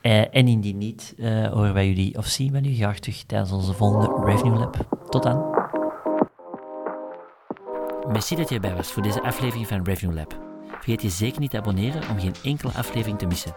Eh, 0.00 0.20
en 0.20 0.48
indien 0.48 0.78
niet, 0.78 1.14
eh, 1.18 1.46
horen 1.46 1.74
wij 1.74 1.86
jullie 1.86 2.18
of 2.18 2.26
zien 2.26 2.52
wij 2.52 2.60
jullie 2.60 2.76
graag 2.76 2.98
terug 2.98 3.22
tijdens 3.22 3.52
onze 3.52 3.72
volgende 3.72 4.24
Revenue 4.24 4.58
Lab. 4.58 5.00
Tot 5.08 5.22
dan. 5.22 5.56
Merci 8.12 8.36
dat 8.36 8.48
je 8.48 8.54
erbij 8.54 8.74
was 8.74 8.92
voor 8.92 9.02
deze 9.02 9.22
aflevering 9.22 9.66
van 9.66 9.84
Revenue 9.84 10.14
Lab. 10.14 10.38
Vergeet 10.68 11.02
je 11.02 11.08
zeker 11.08 11.40
niet 11.40 11.50
te 11.50 11.58
abonneren 11.58 12.10
om 12.10 12.18
geen 12.18 12.34
enkele 12.42 12.72
aflevering 12.72 13.18
te 13.18 13.26
missen. 13.26 13.52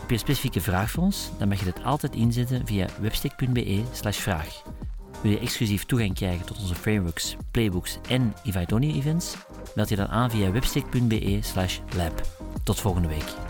Heb 0.00 0.06
je 0.06 0.12
een 0.12 0.18
specifieke 0.18 0.60
vraag 0.60 0.90
voor 0.90 1.02
ons? 1.02 1.30
Dan 1.38 1.48
mag 1.48 1.58
je 1.58 1.64
dit 1.64 1.84
altijd 1.84 2.14
inzetten 2.14 2.66
via 2.66 2.86
webstick.be 3.00 3.82
slash 3.92 4.18
vraag. 4.18 4.62
Wil 5.22 5.30
je 5.30 5.38
exclusief 5.38 5.84
toegang 5.84 6.14
krijgen 6.14 6.46
tot 6.46 6.58
onze 6.58 6.74
frameworks, 6.74 7.36
playbooks 7.50 7.98
en 8.08 8.34
Only 8.72 8.94
events? 8.94 9.36
Meld 9.74 9.88
je 9.88 9.96
dan 9.96 10.08
aan 10.08 10.30
via 10.30 10.50
webstick.be 10.50 11.38
slash 11.40 11.78
lab. 11.96 12.22
Tot 12.64 12.80
volgende 12.80 13.08
week. 13.08 13.47